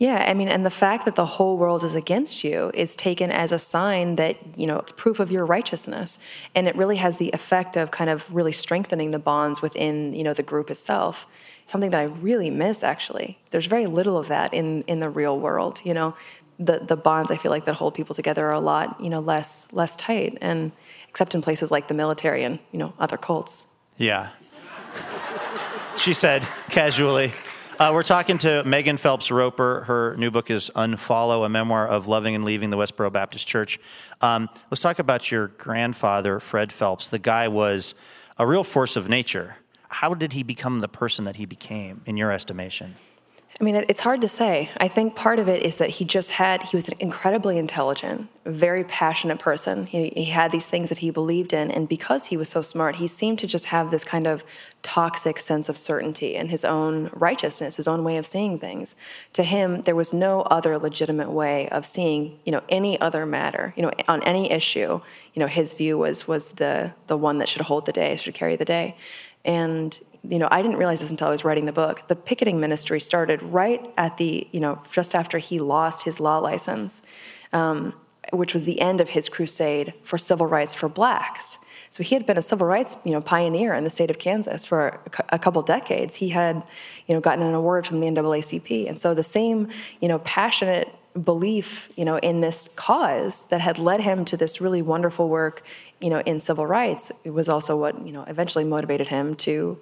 Yeah, 0.00 0.24
I 0.26 0.32
mean, 0.32 0.48
and 0.48 0.64
the 0.64 0.70
fact 0.70 1.04
that 1.04 1.14
the 1.14 1.26
whole 1.26 1.58
world 1.58 1.84
is 1.84 1.94
against 1.94 2.42
you 2.42 2.70
is 2.72 2.96
taken 2.96 3.30
as 3.30 3.52
a 3.52 3.58
sign 3.58 4.16
that, 4.16 4.38
you 4.56 4.66
know, 4.66 4.78
it's 4.78 4.92
proof 4.92 5.20
of 5.20 5.30
your 5.30 5.44
righteousness. 5.44 6.26
And 6.54 6.66
it 6.66 6.74
really 6.74 6.96
has 6.96 7.18
the 7.18 7.28
effect 7.34 7.76
of 7.76 7.90
kind 7.90 8.08
of 8.08 8.34
really 8.34 8.50
strengthening 8.50 9.10
the 9.10 9.18
bonds 9.18 9.60
within, 9.60 10.14
you 10.14 10.24
know, 10.24 10.32
the 10.32 10.42
group 10.42 10.70
itself. 10.70 11.26
It's 11.62 11.70
something 11.70 11.90
that 11.90 12.00
I 12.00 12.04
really 12.04 12.48
miss, 12.48 12.82
actually. 12.82 13.38
There's 13.50 13.66
very 13.66 13.84
little 13.84 14.16
of 14.16 14.28
that 14.28 14.54
in, 14.54 14.84
in 14.86 15.00
the 15.00 15.10
real 15.10 15.38
world, 15.38 15.82
you 15.84 15.92
know. 15.92 16.16
The, 16.58 16.78
the 16.78 16.96
bonds 16.96 17.30
I 17.30 17.36
feel 17.36 17.50
like 17.50 17.66
that 17.66 17.74
hold 17.74 17.92
people 17.92 18.14
together 18.14 18.46
are 18.46 18.54
a 18.54 18.60
lot, 18.60 18.98
you 19.02 19.10
know, 19.10 19.20
less 19.20 19.70
less 19.72 19.96
tight, 19.96 20.36
and 20.40 20.72
except 21.08 21.34
in 21.34 21.40
places 21.40 21.70
like 21.70 21.88
the 21.88 21.94
military 21.94 22.42
and 22.44 22.58
you 22.70 22.78
know 22.78 22.92
other 22.98 23.16
cults. 23.16 23.66
Yeah, 23.96 24.28
she 25.96 26.12
said 26.12 26.46
casually. 26.68 27.32
Uh, 27.80 27.92
we're 27.94 28.02
talking 28.02 28.36
to 28.36 28.62
Megan 28.64 28.98
Phelps 28.98 29.30
Roper. 29.30 29.84
Her 29.84 30.14
new 30.18 30.30
book 30.30 30.50
is 30.50 30.70
Unfollow, 30.76 31.46
a 31.46 31.48
memoir 31.48 31.88
of 31.88 32.06
loving 32.06 32.34
and 32.34 32.44
leaving 32.44 32.68
the 32.68 32.76
Westboro 32.76 33.10
Baptist 33.10 33.48
Church. 33.48 33.78
Um, 34.20 34.50
let's 34.70 34.82
talk 34.82 34.98
about 34.98 35.30
your 35.30 35.46
grandfather, 35.46 36.40
Fred 36.40 36.74
Phelps. 36.74 37.08
The 37.08 37.18
guy 37.18 37.48
was 37.48 37.94
a 38.36 38.46
real 38.46 38.64
force 38.64 38.96
of 38.96 39.08
nature. 39.08 39.56
How 39.88 40.12
did 40.12 40.34
he 40.34 40.42
become 40.42 40.82
the 40.82 40.88
person 40.88 41.24
that 41.24 41.36
he 41.36 41.46
became, 41.46 42.02
in 42.04 42.18
your 42.18 42.30
estimation? 42.30 42.96
I 43.60 43.64
mean, 43.64 43.76
it's 43.76 44.00
hard 44.00 44.22
to 44.22 44.28
say. 44.28 44.70
I 44.78 44.88
think 44.88 45.14
part 45.14 45.38
of 45.38 45.46
it 45.46 45.62
is 45.62 45.76
that 45.76 45.90
he 45.90 46.06
just 46.06 46.30
had, 46.30 46.62
he 46.62 46.76
was 46.76 46.88
an 46.88 46.94
incredibly 46.98 47.58
intelligent, 47.58 48.28
very 48.46 48.84
passionate 48.84 49.38
person. 49.38 49.84
He, 49.84 50.08
he, 50.16 50.24
had 50.26 50.50
these 50.50 50.66
things 50.66 50.88
that 50.88 50.98
he 50.98 51.10
believed 51.10 51.52
in. 51.52 51.70
And 51.70 51.86
because 51.86 52.26
he 52.26 52.38
was 52.38 52.48
so 52.48 52.62
smart, 52.62 52.96
he 52.96 53.06
seemed 53.06 53.38
to 53.40 53.46
just 53.46 53.66
have 53.66 53.90
this 53.90 54.02
kind 54.02 54.26
of 54.26 54.44
toxic 54.82 55.38
sense 55.38 55.68
of 55.68 55.76
certainty 55.76 56.36
and 56.36 56.50
his 56.50 56.64
own 56.64 57.10
righteousness, 57.12 57.76
his 57.76 57.86
own 57.86 58.02
way 58.02 58.16
of 58.16 58.24
seeing 58.24 58.58
things. 58.58 58.96
To 59.34 59.42
him, 59.42 59.82
there 59.82 59.96
was 59.96 60.14
no 60.14 60.40
other 60.42 60.78
legitimate 60.78 61.30
way 61.30 61.68
of 61.68 61.84
seeing, 61.84 62.38
you 62.46 62.52
know, 62.52 62.62
any 62.70 62.98
other 62.98 63.26
matter, 63.26 63.74
you 63.76 63.82
know, 63.82 63.90
on 64.08 64.22
any 64.22 64.50
issue. 64.50 65.02
You 65.34 65.40
know, 65.40 65.48
his 65.48 65.74
view 65.74 65.98
was, 65.98 66.26
was 66.26 66.52
the, 66.52 66.94
the 67.08 67.16
one 67.18 67.36
that 67.38 67.48
should 67.50 67.62
hold 67.62 67.84
the 67.84 67.92
day, 67.92 68.16
should 68.16 68.32
carry 68.32 68.56
the 68.56 68.64
day. 68.64 68.96
And 69.44 69.98
you 70.28 70.38
know, 70.38 70.48
I 70.50 70.62
didn't 70.62 70.76
realize 70.76 71.00
this 71.00 71.10
until 71.10 71.28
I 71.28 71.30
was 71.30 71.44
writing 71.44 71.66
the 71.66 71.72
book. 71.72 72.06
The 72.08 72.16
picketing 72.16 72.60
ministry 72.60 73.00
started 73.00 73.42
right 73.42 73.80
at 73.96 74.16
the, 74.18 74.46
you 74.52 74.60
know, 74.60 74.80
just 74.92 75.14
after 75.14 75.38
he 75.38 75.60
lost 75.60 76.04
his 76.04 76.20
law 76.20 76.38
license, 76.38 77.02
um, 77.52 77.94
which 78.32 78.52
was 78.52 78.64
the 78.64 78.80
end 78.80 79.00
of 79.00 79.10
his 79.10 79.28
crusade 79.28 79.94
for 80.02 80.18
civil 80.18 80.46
rights 80.46 80.74
for 80.74 80.88
blacks. 80.88 81.64
So 81.88 82.04
he 82.04 82.14
had 82.14 82.24
been 82.24 82.38
a 82.38 82.42
civil 82.42 82.66
rights, 82.66 82.98
you 83.04 83.10
know, 83.10 83.20
pioneer 83.20 83.74
in 83.74 83.82
the 83.82 83.90
state 83.90 84.10
of 84.10 84.18
Kansas 84.18 84.64
for 84.64 85.00
a, 85.30 85.38
couple 85.38 85.60
decades. 85.62 86.16
He 86.16 86.28
had, 86.28 86.64
you 87.08 87.14
know, 87.14 87.20
gotten 87.20 87.44
an 87.44 87.52
award 87.52 87.84
from 87.84 88.00
the 88.00 88.06
NAACP, 88.06 88.88
and 88.88 88.96
so 88.96 89.12
the 89.12 89.24
same, 89.24 89.68
you 90.00 90.06
know, 90.06 90.20
passionate 90.20 90.88
belief, 91.24 91.90
you 91.96 92.04
know, 92.04 92.18
in 92.18 92.40
this 92.40 92.68
cause 92.68 93.48
that 93.48 93.60
had 93.60 93.76
led 93.78 94.00
him 94.00 94.24
to 94.26 94.36
this 94.36 94.60
really 94.60 94.82
wonderful 94.82 95.28
work, 95.28 95.64
you 96.00 96.08
know, 96.10 96.20
in 96.20 96.38
civil 96.38 96.64
rights, 96.64 97.10
was 97.24 97.48
also 97.48 97.76
what 97.76 98.06
you 98.06 98.12
know 98.12 98.22
eventually 98.28 98.64
motivated 98.64 99.08
him 99.08 99.34
to 99.34 99.76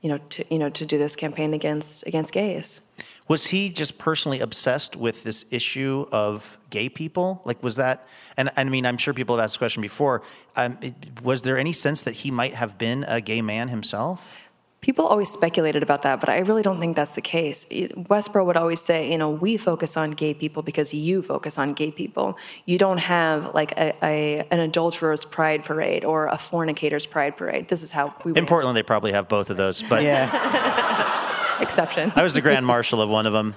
you 0.00 0.08
know, 0.08 0.18
to 0.18 0.44
you 0.50 0.58
know, 0.58 0.70
to 0.70 0.86
do 0.86 0.98
this 0.98 1.16
campaign 1.16 1.54
against 1.54 2.06
against 2.06 2.32
gays. 2.32 2.88
Was 3.28 3.48
he 3.48 3.68
just 3.68 3.98
personally 3.98 4.40
obsessed 4.40 4.96
with 4.96 5.22
this 5.22 5.44
issue 5.50 6.06
of 6.10 6.56
gay 6.70 6.88
people? 6.88 7.42
Like, 7.44 7.62
was 7.62 7.76
that? 7.76 8.08
And, 8.38 8.50
I 8.56 8.64
mean, 8.64 8.86
I'm 8.86 8.96
sure 8.96 9.12
people 9.12 9.36
have 9.36 9.44
asked 9.44 9.54
this 9.54 9.58
question 9.58 9.82
before. 9.82 10.22
Um, 10.56 10.78
it, 10.80 11.22
was 11.22 11.42
there 11.42 11.58
any 11.58 11.74
sense 11.74 12.00
that 12.02 12.14
he 12.14 12.30
might 12.30 12.54
have 12.54 12.78
been 12.78 13.04
a 13.04 13.20
gay 13.20 13.42
man 13.42 13.68
himself? 13.68 14.34
People 14.80 15.06
always 15.06 15.28
speculated 15.28 15.82
about 15.82 16.02
that, 16.02 16.20
but 16.20 16.28
I 16.28 16.38
really 16.38 16.62
don't 16.62 16.78
think 16.78 16.94
that's 16.94 17.12
the 17.12 17.20
case. 17.20 17.68
Westboro 17.68 18.46
would 18.46 18.56
always 18.56 18.80
say, 18.80 19.10
you 19.10 19.18
know, 19.18 19.28
we 19.28 19.56
focus 19.56 19.96
on 19.96 20.12
gay 20.12 20.34
people 20.34 20.62
because 20.62 20.94
you 20.94 21.20
focus 21.20 21.58
on 21.58 21.74
gay 21.74 21.90
people. 21.90 22.38
You 22.64 22.78
don't 22.78 22.98
have 22.98 23.54
like 23.54 23.72
a, 23.72 23.92
a 24.02 24.46
an 24.52 24.60
adulterer's 24.60 25.24
pride 25.24 25.64
parade 25.64 26.04
or 26.04 26.28
a 26.28 26.38
fornicator's 26.38 27.06
pride 27.06 27.36
parade. 27.36 27.68
This 27.68 27.82
is 27.82 27.90
how 27.90 28.14
we. 28.24 28.32
In 28.34 28.46
Portland, 28.46 28.76
they 28.76 28.84
probably 28.84 29.12
have 29.12 29.28
both 29.28 29.50
of 29.50 29.56
those, 29.56 29.82
but 29.82 30.04
yeah. 30.04 31.24
Exception. 31.60 32.12
I 32.14 32.22
was 32.22 32.34
the 32.34 32.40
grand 32.40 32.66
marshal 32.66 33.00
of 33.00 33.08
one 33.10 33.26
of 33.26 33.32
them. 33.32 33.54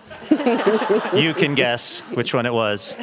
you 1.14 1.34
can 1.34 1.56
guess 1.56 2.02
which 2.12 2.34
one 2.34 2.46
it 2.46 2.54
was. 2.54 2.96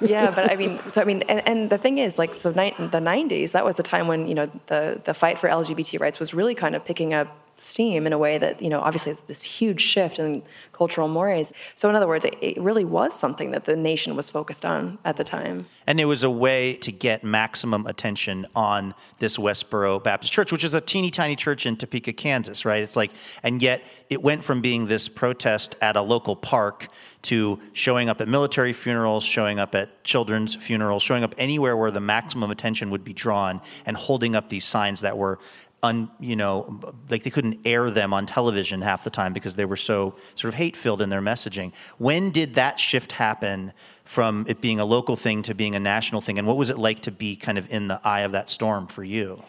yeah, 0.00 0.30
but 0.34 0.50
I 0.50 0.56
mean, 0.56 0.78
so 0.92 1.00
I 1.00 1.04
mean, 1.04 1.22
and, 1.22 1.46
and 1.46 1.70
the 1.70 1.78
thing 1.78 1.98
is, 1.98 2.18
like, 2.18 2.34
so 2.34 2.50
ni- 2.50 2.74
the 2.78 2.98
'90s, 3.00 3.52
that 3.52 3.64
was 3.64 3.78
a 3.78 3.82
time 3.82 4.08
when 4.08 4.28
you 4.28 4.34
know 4.34 4.50
the 4.66 5.00
the 5.04 5.14
fight 5.14 5.38
for 5.38 5.48
LGBT 5.48 6.00
rights 6.00 6.18
was 6.20 6.34
really 6.34 6.54
kind 6.54 6.74
of 6.74 6.84
picking 6.84 7.14
up 7.14 7.28
steam 7.56 8.06
in 8.06 8.12
a 8.12 8.18
way 8.18 8.38
that 8.38 8.60
you 8.60 8.68
know 8.68 8.80
obviously 8.80 9.16
this 9.26 9.42
huge 9.42 9.80
shift 9.80 10.18
in 10.18 10.42
cultural 10.72 11.06
mores. 11.06 11.52
So 11.74 11.88
in 11.88 11.94
other 11.94 12.08
words 12.08 12.24
it, 12.24 12.36
it, 12.40 12.60
really 12.60 12.84
was 12.84 13.18
something 13.18 13.52
that 13.52 13.64
the 13.64 13.76
nation 13.76 14.16
was 14.16 14.28
focused 14.28 14.64
on 14.64 14.98
at 15.04 15.16
the 15.16 15.24
time. 15.24 15.66
And 15.86 16.00
it 16.00 16.06
was 16.06 16.24
a 16.24 16.30
way 16.30 16.74
to 16.76 16.90
get 16.90 17.22
maximum 17.22 17.86
attention 17.86 18.46
on 18.56 18.94
this 19.18 19.36
westboro 19.36 20.02
baptist 20.02 20.32
church 20.32 20.50
which 20.50 20.64
is 20.64 20.74
a 20.74 20.80
teeny 20.80 21.10
tiny 21.10 21.36
church 21.36 21.66
in 21.66 21.76
topeka 21.76 22.12
kansas 22.12 22.64
right? 22.64 22.82
It's 22.82 22.96
like 22.96 23.12
and 23.42 23.62
yet 23.62 23.84
it 24.10 24.22
went 24.22 24.44
from 24.44 24.60
being 24.60 24.86
this 24.86 25.08
protest 25.08 25.76
at 25.80 25.96
a 25.96 26.02
local 26.02 26.34
park 26.34 26.88
to 27.22 27.60
showing 27.72 28.08
up 28.08 28.20
at 28.20 28.28
military 28.28 28.72
funerals 28.72 29.24
showing 29.24 29.58
up 29.58 29.74
at 29.74 30.02
children's 30.02 30.56
funerals 30.56 31.02
showing 31.02 31.22
up 31.22 31.34
anywhere 31.38 31.76
where 31.76 31.90
the 31.90 32.00
maximum 32.00 32.50
attention 32.50 32.90
would 32.90 33.04
be 33.04 33.12
drawn 33.12 33.60
and 33.86 33.96
holding 33.96 34.34
up 34.34 34.48
these 34.48 34.64
signs 34.64 35.02
that 35.02 35.16
were 35.16 35.38
un, 35.84 36.10
you 36.18 36.34
know, 36.34 36.80
like 37.10 37.22
they 37.22 37.30
couldn't 37.30 37.60
air 37.64 37.90
them 37.90 38.12
on 38.14 38.24
television 38.24 38.80
half 38.80 39.04
the 39.04 39.10
time 39.10 39.32
because 39.32 39.54
they 39.54 39.66
were 39.66 39.76
so 39.76 40.14
sort 40.34 40.52
of 40.52 40.54
hate 40.54 40.76
filled 40.76 41.02
in 41.02 41.10
their 41.10 41.20
messaging. 41.20 41.74
When 41.98 42.30
did 42.30 42.54
that 42.54 42.80
shift 42.80 43.12
happen 43.12 43.72
from 44.04 44.46
it 44.48 44.60
being 44.60 44.80
a 44.80 44.84
local 44.84 45.14
thing 45.14 45.42
to 45.42 45.54
being 45.54 45.74
a 45.74 45.80
national 45.80 46.22
thing? 46.22 46.38
And 46.38 46.48
what 46.48 46.56
was 46.56 46.70
it 46.70 46.78
like 46.78 47.00
to 47.00 47.12
be 47.12 47.36
kind 47.36 47.58
of 47.58 47.70
in 47.70 47.88
the 47.88 48.00
eye 48.02 48.20
of 48.20 48.32
that 48.32 48.48
storm 48.48 48.86
for 48.86 49.04
you? 49.04 49.42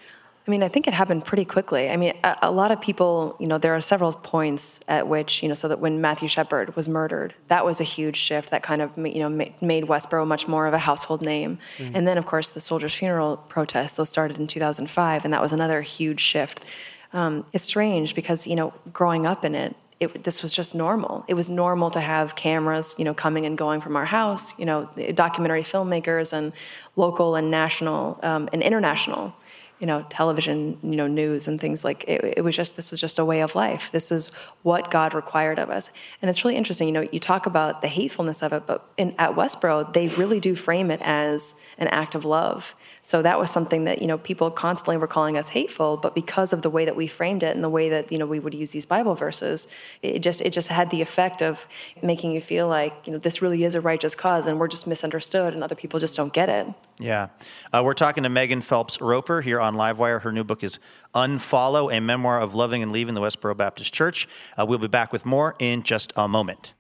I 0.48 0.52
mean, 0.52 0.62
I 0.62 0.68
think 0.68 0.88
it 0.88 0.94
happened 0.94 1.26
pretty 1.26 1.44
quickly. 1.44 1.90
I 1.90 1.98
mean, 1.98 2.14
a, 2.24 2.38
a, 2.44 2.52
lot 2.52 2.70
of 2.70 2.80
people, 2.80 3.36
you 3.40 3.48
know, 3.48 3.58
there 3.58 3.76
are 3.76 3.82
several 3.82 4.14
points 4.14 4.80
at 4.88 5.08
which, 5.08 5.42
you 5.42 5.50
know, 5.50 5.56
so 5.56 5.68
that 5.68 5.80
when 5.80 6.02
Matthew 6.02 6.28
Shepard 6.28 6.76
was 6.76 6.88
murdered, 6.88 7.34
that 7.48 7.66
was 7.66 7.82
a 7.82 7.84
huge 7.84 8.16
shift 8.16 8.52
that 8.52 8.62
kind 8.62 8.82
of, 8.82 8.96
you 8.96 9.20
know, 9.20 9.30
made 9.30 9.86
Westboro 9.86 10.26
much 10.26 10.48
more 10.48 10.68
of 10.68 10.74
a 10.74 10.80
household 10.80 11.24
name. 11.24 11.58
Mm-hmm. 11.78 11.96
And 11.96 12.08
then, 12.08 12.20
of 12.20 12.28
course, 12.28 12.50
the 12.50 12.62
soldiers' 12.62 12.94
funeral 12.94 13.38
protests, 13.38 13.94
those 13.94 14.10
started 14.10 14.38
in 14.38 14.46
2005, 14.46 15.26
and 15.26 15.34
that 15.34 15.42
was 15.42 15.52
another 15.52 15.82
huge 15.82 16.20
shift. 16.20 16.64
Um, 17.12 17.46
it's 17.52 17.64
strange 17.64 18.14
because, 18.14 18.46
you 18.46 18.56
know, 18.56 18.72
growing 18.94 19.26
up 19.26 19.46
in 19.46 19.56
it, 19.56 19.76
it, 20.00 20.26
this 20.26 20.44
was 20.44 20.54
just 20.54 20.76
normal. 20.76 21.26
It 21.28 21.34
was 21.34 21.50
normal 21.50 21.90
to 21.92 22.02
have 22.02 22.36
cameras, 22.36 22.96
you 23.00 23.06
know, 23.06 23.14
coming 23.14 23.46
and 23.46 23.58
going 23.58 23.82
from 23.82 23.96
our 23.96 24.06
house. 24.06 24.60
You 24.60 24.66
know, 24.66 24.90
documentary 25.14 25.64
filmmakers 25.64 26.34
and 26.34 26.54
local 26.96 27.36
and 27.36 27.50
national 27.50 28.20
um, 28.22 28.50
and 28.54 28.62
international 28.62 29.34
you 29.80 29.88
know 29.88 30.06
television 30.10 30.78
you 30.84 30.96
know 30.96 31.08
news 31.08 31.48
and 31.48 31.60
things 31.60 31.84
like 31.84 32.04
it, 32.08 32.36
it, 32.38 32.44
was 32.44 32.56
just 32.56 32.76
this 32.76 32.92
was 32.92 33.02
just 33.02 33.20
a 33.20 33.26
way 33.26 33.42
of 33.42 33.56
life. 33.56 33.92
This 33.92 34.12
is 34.12 34.34
what 34.64 34.90
god 34.90 35.14
required 35.14 35.60
of 35.60 35.70
us. 35.70 35.92
And 36.22 36.30
it's 36.30 36.44
really 36.44 36.56
interesting 36.56 36.88
you 36.88 36.94
know 36.94 37.08
you 37.12 37.20
talk 37.20 37.46
about 37.46 37.82
the 37.82 37.88
hatefulness 37.88 38.42
of 38.42 38.54
it 38.54 38.64
but 38.66 38.88
in, 38.98 39.16
at 39.18 39.32
westboro 39.32 39.92
they 39.94 40.08
really 40.10 40.40
do 40.40 40.56
frame 40.56 40.92
it 40.92 41.02
as 41.04 41.66
an 41.78 41.88
act 41.88 42.16
of 42.16 42.26
love 42.26 42.76
so 43.06 43.22
that 43.22 43.38
was 43.38 43.52
something 43.52 43.84
that 43.84 44.02
you 44.02 44.08
know 44.08 44.18
people 44.18 44.50
constantly 44.50 44.98
were 44.98 45.06
calling 45.06 45.38
us 45.38 45.50
hateful, 45.50 45.96
but 45.96 46.16
because 46.16 46.52
of 46.52 46.64
the 46.64 46.72
way 46.72 46.86
that 46.86 46.96
we 46.96 47.06
framed 47.06 47.44
it 47.44 47.54
and 47.54 47.64
the 47.64 47.70
way 47.70 47.88
that 47.88 48.12
you 48.12 48.18
know 48.18 48.26
we 48.26 48.40
would 48.40 48.56
use 48.56 48.72
these 48.72 48.88
Bible 48.88 49.14
verses, 49.14 49.68
it 50.02 50.24
just 50.24 50.42
it 50.42 50.50
just 50.50 50.70
had 50.70 50.90
the 50.90 51.04
effect 51.04 51.44
of 51.44 51.68
making 52.02 52.32
you 52.32 52.42
feel 52.42 52.68
like 52.68 52.94
you 53.06 53.14
know 53.14 53.20
this 53.20 53.44
really 53.44 53.64
is 53.64 53.76
a 53.76 53.80
righteous 53.80 54.16
cause, 54.16 54.48
and 54.48 54.60
we're 54.60 54.68
just 54.68 54.88
misunderstood, 54.88 55.54
and 55.54 55.64
other 55.64 55.76
people 55.76 56.00
just 56.00 56.18
don't 56.18 56.34
get 56.34 56.50
it. 56.50 56.66
Yeah, 56.98 57.28
uh, 57.72 57.84
we're 57.86 57.94
talking 57.94 58.24
to 58.24 58.30
Megan 58.30 58.62
Phelps 58.62 59.00
Roper 59.00 59.42
here 59.42 59.62
on 59.62 59.76
Livewire. 59.76 60.24
Her 60.24 60.32
new 60.32 60.44
book 60.44 60.64
is 60.64 60.80
Unfollow: 61.14 61.96
A 61.96 62.02
Memoir 62.02 62.42
of 62.42 62.56
Loving 62.56 62.82
and 62.82 62.92
Leaving 62.92 63.14
the 63.14 63.22
Westboro 63.22 63.56
Baptist 63.56 63.94
Church. 63.94 64.28
Uh, 64.58 64.66
we'll 64.68 64.80
be 64.80 64.88
back 64.88 65.14
with 65.14 65.28
more 65.28 65.56
in 65.60 65.84
just 65.84 66.12
a 66.16 66.28
moment. 66.28 66.74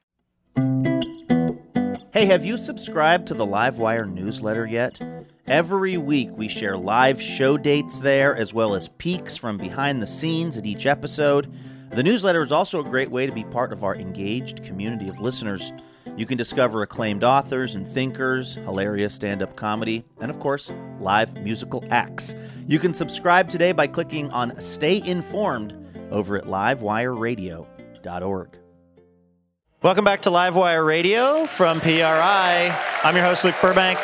Hey, 2.11 2.25
have 2.25 2.43
you 2.43 2.57
subscribed 2.57 3.27
to 3.27 3.35
the 3.35 3.45
Livewire 3.45 4.11
newsletter 4.11 4.65
yet? 4.65 4.99
Every 5.47 5.95
week, 5.97 6.31
we 6.35 6.47
share 6.47 6.75
live 6.75 7.21
show 7.21 7.55
dates 7.55 7.99
there, 7.99 8.35
as 8.35 8.51
well 8.51 8.73
as 8.73 8.87
peeks 8.87 9.37
from 9.37 9.59
behind 9.59 10.01
the 10.01 10.07
scenes 10.07 10.57
at 10.57 10.65
each 10.65 10.87
episode. 10.87 11.53
The 11.91 12.01
newsletter 12.01 12.41
is 12.41 12.51
also 12.51 12.79
a 12.79 12.89
great 12.89 13.11
way 13.11 13.27
to 13.27 13.31
be 13.31 13.43
part 13.43 13.71
of 13.71 13.83
our 13.83 13.95
engaged 13.95 14.63
community 14.63 15.07
of 15.07 15.19
listeners. 15.19 15.71
You 16.17 16.25
can 16.25 16.39
discover 16.39 16.81
acclaimed 16.81 17.23
authors 17.23 17.75
and 17.75 17.87
thinkers, 17.87 18.55
hilarious 18.55 19.13
stand 19.13 19.43
up 19.43 19.55
comedy, 19.55 20.03
and 20.19 20.31
of 20.31 20.39
course, 20.39 20.71
live 20.99 21.35
musical 21.35 21.85
acts. 21.91 22.33
You 22.65 22.79
can 22.79 22.95
subscribe 22.95 23.47
today 23.47 23.71
by 23.71 23.85
clicking 23.85 24.31
on 24.31 24.59
Stay 24.59 24.99
Informed 25.05 25.75
over 26.09 26.39
at 26.39 26.45
livewireradio.org. 26.45 28.57
Welcome 29.83 30.05
back 30.05 30.23
to 30.23 30.31
Livewire 30.31 30.83
Radio 30.83 31.45
from 31.45 31.79
PRI. 31.79 32.75
I'm 33.03 33.15
your 33.15 33.23
host, 33.23 33.45
Luke 33.45 33.53
Burbank, 33.61 33.99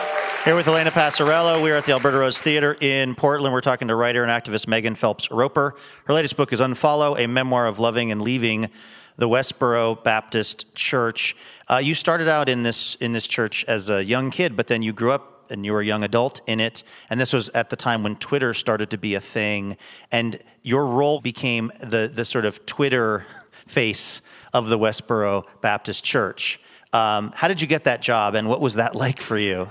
here 0.46 0.56
with 0.56 0.68
Elena 0.68 0.90
Passarello. 0.90 1.62
We're 1.62 1.76
at 1.76 1.86
the 1.86 1.92
Alberta 1.92 2.18
Rose 2.18 2.42
Theater 2.42 2.76
in 2.82 3.14
Portland. 3.14 3.54
We're 3.54 3.62
talking 3.62 3.90
to 3.90 3.96
writer 3.96 4.24
and 4.24 4.32
activist 4.32 4.68
Megan 4.68 4.96
Phelps 4.96 5.30
Roper. 5.30 5.76
Her 6.06 6.14
latest 6.16 6.36
book 6.36 6.52
is 6.52 6.60
Unfollow, 6.60 7.20
a 7.24 7.28
memoir 7.28 7.68
of 7.68 7.78
loving 7.80 8.12
and 8.12 8.20
leaving 8.22 8.70
the 9.18 9.30
Westboro 9.30 10.04
Baptist 10.04 10.74
Church. 10.74 11.36
Uh, 11.70 11.78
you 11.78 11.94
started 11.94 12.28
out 12.28 12.50
in 12.50 12.64
this 12.64 12.96
in 12.96 13.14
this 13.14 13.28
church 13.28 13.64
as 13.66 13.88
a 13.88 14.04
young 14.04 14.32
kid, 14.32 14.56
but 14.56 14.66
then 14.66 14.82
you 14.82 14.94
grew 14.94 15.12
up 15.12 15.52
and 15.52 15.64
you 15.64 15.74
were 15.74 15.82
a 15.82 15.86
young 15.86 16.04
adult 16.04 16.42
in 16.48 16.60
it. 16.60 16.82
And 17.12 17.22
this 17.22 17.34
was 17.34 17.50
at 17.50 17.70
the 17.70 17.76
time 17.76 18.02
when 18.02 18.16
Twitter 18.16 18.56
started 18.56 18.90
to 18.90 18.98
be 18.98 19.14
a 19.14 19.22
thing, 19.22 19.78
and 20.12 20.40
your 20.64 20.88
role 20.88 21.22
became 21.22 21.72
the 21.82 22.12
the 22.12 22.26
sort 22.26 22.46
of 22.46 22.66
Twitter 22.66 23.28
face 23.52 24.22
of 24.54 24.70
the 24.70 24.80
Westboro 24.80 25.44
Baptist 25.62 26.04
Church. 26.04 26.60
Um, 26.94 27.32
how 27.36 27.48
did 27.48 27.62
you 27.62 27.68
get 27.68 27.84
that 27.84 28.02
job, 28.02 28.34
and 28.34 28.50
what 28.50 28.60
was 28.60 28.74
that 28.74 28.96
like 28.96 29.22
for 29.22 29.38
you? 29.38 29.70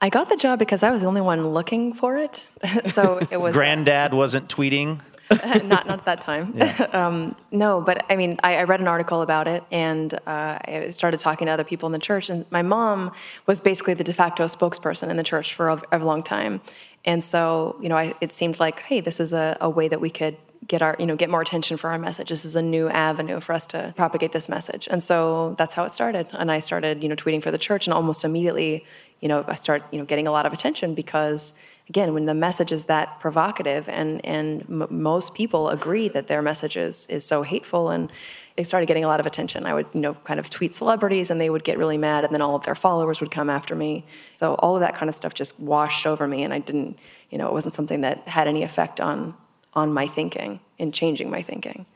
I 0.00 0.10
got 0.10 0.28
the 0.28 0.36
job 0.36 0.58
because 0.58 0.82
I 0.82 0.90
was 0.90 1.02
the 1.02 1.08
only 1.08 1.20
one 1.20 1.48
looking 1.48 1.92
for 1.92 2.16
it. 2.16 2.46
so 2.84 3.26
it 3.30 3.40
was 3.40 3.54
Granddad 3.54 4.14
wasn't 4.14 4.48
tweeting. 4.48 5.00
not 5.44 5.86
not 5.86 5.90
at 5.90 6.04
that 6.06 6.20
time. 6.22 6.52
Yeah. 6.56 6.74
um, 6.92 7.36
no, 7.50 7.82
but 7.82 8.04
I 8.08 8.16
mean, 8.16 8.38
I, 8.42 8.56
I, 8.56 8.64
read 8.64 8.80
an 8.80 8.88
article 8.88 9.20
about 9.20 9.46
it, 9.46 9.62
and 9.70 10.14
uh, 10.26 10.58
I 10.66 10.88
started 10.90 11.20
talking 11.20 11.46
to 11.46 11.52
other 11.52 11.64
people 11.64 11.86
in 11.86 11.92
the 11.92 11.98
church. 11.98 12.30
And 12.30 12.46
my 12.50 12.62
mom 12.62 13.12
was 13.46 13.60
basically 13.60 13.92
the 13.92 14.04
de 14.04 14.14
facto 14.14 14.46
spokesperson 14.46 15.10
in 15.10 15.18
the 15.18 15.22
church 15.22 15.52
for 15.52 15.68
a, 15.68 15.82
a 15.92 15.98
long 15.98 16.22
time, 16.22 16.62
and 17.04 17.22
so 17.22 17.76
you 17.82 17.90
know, 17.90 17.96
I, 17.96 18.14
it 18.22 18.32
seemed 18.32 18.58
like, 18.58 18.80
hey, 18.80 19.00
this 19.00 19.20
is 19.20 19.34
a, 19.34 19.58
a 19.60 19.68
way 19.68 19.86
that 19.88 20.00
we 20.00 20.08
could 20.08 20.38
get 20.66 20.82
our 20.82 20.96
you 20.98 21.06
know 21.06 21.16
get 21.16 21.30
more 21.30 21.40
attention 21.40 21.76
for 21.76 21.88
our 21.90 21.98
message 21.98 22.28
this 22.28 22.44
is 22.44 22.56
a 22.56 22.60
new 22.60 22.88
avenue 22.88 23.38
for 23.38 23.52
us 23.52 23.66
to 23.66 23.94
propagate 23.96 24.32
this 24.32 24.48
message 24.48 24.88
and 24.90 25.02
so 25.02 25.54
that's 25.56 25.72
how 25.72 25.84
it 25.84 25.94
started 25.94 26.26
and 26.32 26.50
i 26.50 26.58
started 26.58 27.02
you 27.02 27.08
know 27.08 27.14
tweeting 27.14 27.42
for 27.42 27.50
the 27.50 27.58
church 27.58 27.86
and 27.86 27.94
almost 27.94 28.24
immediately 28.24 28.84
you 29.20 29.28
know 29.28 29.44
i 29.48 29.54
start 29.54 29.82
you 29.90 29.98
know 29.98 30.04
getting 30.04 30.26
a 30.26 30.30
lot 30.30 30.46
of 30.46 30.52
attention 30.52 30.94
because 30.94 31.54
again, 31.88 32.12
when 32.12 32.26
the 32.26 32.34
message 32.34 32.70
is 32.72 32.84
that 32.84 33.18
provocative, 33.20 33.88
and 33.88 34.24
and 34.24 34.62
m- 34.68 34.86
most 34.90 35.34
people 35.34 35.68
agree 35.70 36.08
that 36.08 36.26
their 36.26 36.42
message 36.42 36.76
is 36.76 37.06
is 37.06 37.24
so 37.24 37.42
hateful, 37.42 37.90
and 37.90 38.12
they 38.56 38.64
started 38.64 38.86
getting 38.86 39.04
a 39.04 39.08
lot 39.08 39.20
of 39.20 39.26
attention. 39.26 39.66
I 39.66 39.74
would 39.74 39.86
you 39.92 40.00
know 40.00 40.14
kind 40.24 40.38
of 40.38 40.50
tweet 40.50 40.74
celebrities, 40.74 41.30
and 41.30 41.40
they 41.40 41.50
would 41.50 41.64
get 41.64 41.78
really 41.78 41.98
mad, 41.98 42.24
and 42.24 42.34
then 42.34 42.42
all 42.42 42.54
of 42.54 42.64
their 42.64 42.74
followers 42.74 43.20
would 43.20 43.30
come 43.30 43.50
after 43.50 43.74
me. 43.74 44.04
So 44.34 44.54
all 44.56 44.74
of 44.76 44.80
that 44.80 44.94
kind 44.94 45.08
of 45.08 45.14
stuff 45.14 45.34
just 45.34 45.58
washed 45.58 46.06
over 46.06 46.26
me, 46.26 46.42
and 46.42 46.52
I 46.52 46.58
didn't 46.58 46.98
you 47.30 47.38
know 47.38 47.46
it 47.48 47.52
wasn't 47.52 47.74
something 47.74 48.02
that 48.02 48.28
had 48.28 48.48
any 48.48 48.62
effect 48.62 49.00
on 49.00 49.34
on 49.74 49.92
my 49.92 50.06
thinking 50.06 50.60
and 50.78 50.92
changing 50.92 51.30
my 51.30 51.42
thinking. 51.42 51.86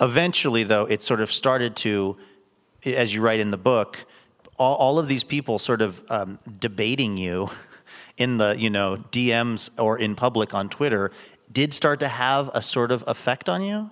Eventually, 0.00 0.64
though, 0.64 0.84
it 0.86 1.00
sort 1.00 1.20
of 1.20 1.30
started 1.32 1.76
to, 1.76 2.16
as 2.84 3.14
you 3.14 3.20
write 3.20 3.38
in 3.38 3.52
the 3.52 3.56
book, 3.56 4.04
all, 4.62 4.76
all 4.76 4.98
of 4.98 5.08
these 5.08 5.24
people 5.24 5.58
sort 5.58 5.82
of 5.82 6.02
um, 6.10 6.38
debating 6.60 7.16
you 7.16 7.50
in 8.16 8.38
the 8.38 8.54
you 8.58 8.70
know 8.70 8.96
DMs 9.10 9.70
or 9.78 9.98
in 9.98 10.14
public 10.14 10.54
on 10.54 10.68
Twitter 10.68 11.10
did 11.50 11.74
start 11.74 12.00
to 12.00 12.08
have 12.08 12.50
a 12.54 12.62
sort 12.62 12.90
of 12.90 13.04
effect 13.06 13.48
on 13.48 13.62
you? 13.62 13.90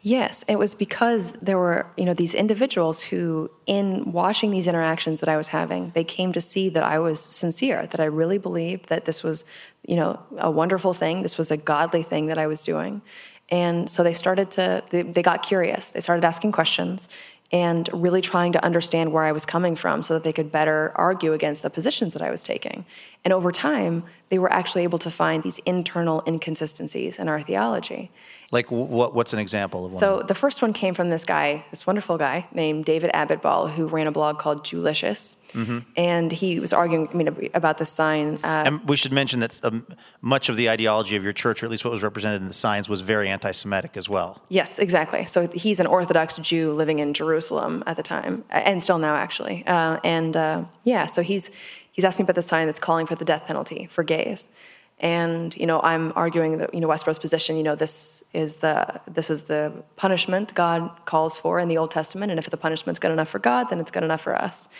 Yes, 0.00 0.44
it 0.46 0.58
was 0.58 0.74
because 0.74 1.32
there 1.32 1.56
were, 1.56 1.86
you 1.96 2.04
know, 2.04 2.12
these 2.12 2.34
individuals 2.34 3.02
who 3.02 3.50
in 3.66 4.12
watching 4.12 4.50
these 4.50 4.68
interactions 4.68 5.20
that 5.20 5.30
I 5.30 5.36
was 5.38 5.48
having, 5.48 5.92
they 5.94 6.04
came 6.04 6.30
to 6.34 6.42
see 6.42 6.68
that 6.68 6.82
I 6.82 6.98
was 6.98 7.20
sincere, 7.20 7.86
that 7.86 8.00
I 8.00 8.04
really 8.04 8.36
believed 8.36 8.90
that 8.90 9.06
this 9.06 9.22
was, 9.22 9.46
you 9.82 9.96
know, 9.96 10.22
a 10.36 10.50
wonderful 10.50 10.92
thing, 10.92 11.22
this 11.22 11.38
was 11.38 11.50
a 11.50 11.56
godly 11.56 12.02
thing 12.02 12.26
that 12.26 12.36
I 12.36 12.46
was 12.46 12.62
doing. 12.62 13.00
And 13.48 13.88
so 13.88 14.02
they 14.02 14.12
started 14.12 14.50
to 14.52 14.84
they, 14.90 15.02
they 15.02 15.22
got 15.22 15.42
curious. 15.42 15.88
They 15.88 16.00
started 16.00 16.24
asking 16.24 16.52
questions 16.52 17.08
and 17.52 17.88
really 17.92 18.20
trying 18.20 18.52
to 18.52 18.64
understand 18.64 19.12
where 19.12 19.24
I 19.24 19.32
was 19.32 19.46
coming 19.46 19.76
from 19.76 20.02
so 20.02 20.14
that 20.14 20.24
they 20.24 20.32
could 20.32 20.50
better 20.50 20.92
argue 20.94 21.32
against 21.32 21.62
the 21.62 21.70
positions 21.70 22.12
that 22.12 22.22
I 22.22 22.30
was 22.30 22.42
taking. 22.42 22.84
And 23.24 23.32
over 23.32 23.52
time, 23.52 24.04
they 24.28 24.38
were 24.38 24.52
actually 24.52 24.82
able 24.82 24.98
to 24.98 25.10
find 25.10 25.42
these 25.42 25.58
internal 25.60 26.22
inconsistencies 26.26 27.18
in 27.18 27.28
our 27.28 27.42
theology. 27.42 28.10
Like 28.54 28.70
what, 28.70 29.16
what's 29.16 29.32
an 29.32 29.40
example 29.40 29.84
of 29.84 29.92
one? 29.92 30.00
So 30.00 30.22
the 30.22 30.34
first 30.34 30.62
one 30.62 30.72
came 30.72 30.94
from 30.94 31.10
this 31.10 31.24
guy, 31.24 31.64
this 31.72 31.88
wonderful 31.88 32.16
guy 32.16 32.46
named 32.52 32.84
David 32.84 33.10
Abitbol, 33.12 33.72
who 33.72 33.88
ran 33.88 34.06
a 34.06 34.12
blog 34.12 34.38
called 34.38 34.62
Jewlicious, 34.62 35.44
mm-hmm. 35.50 35.80
and 35.96 36.30
he 36.30 36.60
was 36.60 36.72
arguing 36.72 37.08
I 37.08 37.14
mean, 37.14 37.50
about 37.52 37.78
the 37.78 37.84
sign. 37.84 38.38
Uh, 38.44 38.62
and 38.64 38.88
we 38.88 38.94
should 38.94 39.12
mention 39.12 39.40
that 39.40 39.58
um, 39.64 39.84
much 40.20 40.48
of 40.48 40.56
the 40.56 40.70
ideology 40.70 41.16
of 41.16 41.24
your 41.24 41.32
church, 41.32 41.64
or 41.64 41.66
at 41.66 41.72
least 41.72 41.84
what 41.84 41.90
was 41.90 42.04
represented 42.04 42.42
in 42.42 42.46
the 42.46 42.54
signs, 42.54 42.88
was 42.88 43.00
very 43.00 43.28
anti-Semitic 43.28 43.96
as 43.96 44.08
well. 44.08 44.40
Yes, 44.48 44.78
exactly. 44.78 45.26
So 45.26 45.48
he's 45.48 45.80
an 45.80 45.88
Orthodox 45.88 46.36
Jew 46.36 46.72
living 46.74 47.00
in 47.00 47.12
Jerusalem 47.12 47.82
at 47.88 47.96
the 47.96 48.04
time, 48.04 48.44
and 48.50 48.80
still 48.80 48.98
now 48.98 49.16
actually. 49.16 49.66
Uh, 49.66 49.98
and 50.04 50.36
uh, 50.36 50.64
yeah, 50.84 51.06
so 51.06 51.22
he's 51.22 51.50
he's 51.90 52.04
asking 52.04 52.22
about 52.22 52.36
the 52.36 52.42
sign 52.42 52.66
that's 52.66 52.78
calling 52.78 53.06
for 53.06 53.16
the 53.16 53.24
death 53.24 53.46
penalty 53.46 53.88
for 53.90 54.04
gays 54.04 54.54
and 55.00 55.56
you 55.56 55.66
know 55.66 55.80
i'm 55.82 56.12
arguing 56.14 56.58
that 56.58 56.72
you 56.72 56.80
know 56.80 56.88
westboro's 56.88 57.18
position 57.18 57.56
you 57.56 57.62
know 57.62 57.74
this 57.74 58.30
is 58.32 58.56
the 58.56 59.00
this 59.08 59.28
is 59.28 59.42
the 59.42 59.72
punishment 59.96 60.54
god 60.54 60.90
calls 61.04 61.36
for 61.36 61.58
in 61.58 61.68
the 61.68 61.78
old 61.78 61.90
testament. 61.90 62.30
And 62.30 62.38
if 62.38 62.50
the 62.50 62.56
punishment's 62.56 62.98
good 62.98 63.10
enough 63.10 63.28
for 63.28 63.38
god 63.38 63.68
then 63.70 63.80
it's 63.80 63.90
good 63.90 64.04
enough 64.04 64.20
for 64.20 64.36
us. 64.36 64.72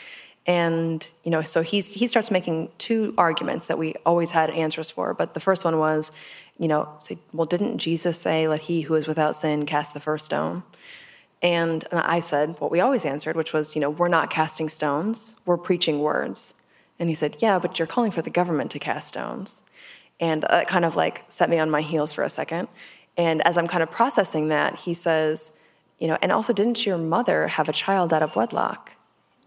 And 0.47 1.09
you 1.25 1.31
know 1.31 1.43
so 1.43 1.63
he's 1.63 1.95
he 1.95 2.07
starts 2.07 2.31
making 2.31 2.71
two 2.79 3.15
arguments 3.17 3.67
that 3.67 3.79
we 3.79 3.95
always 4.05 4.31
had 4.33 4.51
answers 4.51 4.91
for. 4.91 5.15
But 5.15 5.35
the 5.35 5.41
first 5.41 5.65
one 5.65 5.79
was 5.79 6.13
you 6.59 6.69
know 6.69 6.89
say, 7.03 7.19
well 7.33 7.47
didn't 7.47 7.79
jesus 7.79 8.21
say 8.21 8.47
let 8.47 8.63
he 8.63 8.83
who 8.83 8.95
is 8.95 9.07
without 9.07 9.35
sin 9.35 9.67
cast 9.67 9.95
the 9.95 10.01
first 10.01 10.27
stone? 10.27 10.63
And, 11.43 11.85
and 11.91 12.01
i 12.01 12.21
said 12.21 12.57
what 12.59 12.71
we 12.71 12.81
always 12.81 13.05
answered 13.05 13.37
which 13.37 13.53
was 13.53 13.75
you 13.75 13.81
know 13.81 13.91
we're 13.91 14.09
not 14.09 14.31
casting 14.31 14.69
stones 14.69 15.41
we're 15.45 15.59
preaching 15.59 15.99
words. 15.99 16.63
And 16.99 17.09
he 17.09 17.15
said 17.15 17.37
yeah 17.41 17.59
but 17.59 17.79
you're 17.79 17.89
calling 17.89 18.13
for 18.13 18.23
the 18.23 18.31
government 18.31 18.71
to 18.73 18.79
cast 18.79 19.09
stones 19.09 19.64
and 20.21 20.45
it 20.49 20.69
kind 20.69 20.85
of 20.85 20.97
like 20.97 21.25
set 21.29 21.51
me 21.51 21.59
on 21.59 21.71
my 21.71 21.83
heels 21.83 22.13
for 22.13 22.25
a 22.25 22.31
second. 22.31 22.69
And 23.17 23.47
as 23.47 23.57
I'm 23.59 23.69
kind 23.69 23.83
of 23.83 23.91
processing 23.91 24.49
that, 24.49 24.81
he 24.81 24.95
says, 24.95 25.59
you 25.99 26.09
know, 26.09 26.19
and 26.21 26.33
also 26.33 26.53
didn't 26.53 26.85
your 26.85 26.99
mother 26.99 27.49
have 27.49 27.69
a 27.69 27.73
child 27.73 28.13
out 28.13 28.23
of 28.23 28.37
wedlock? 28.37 28.93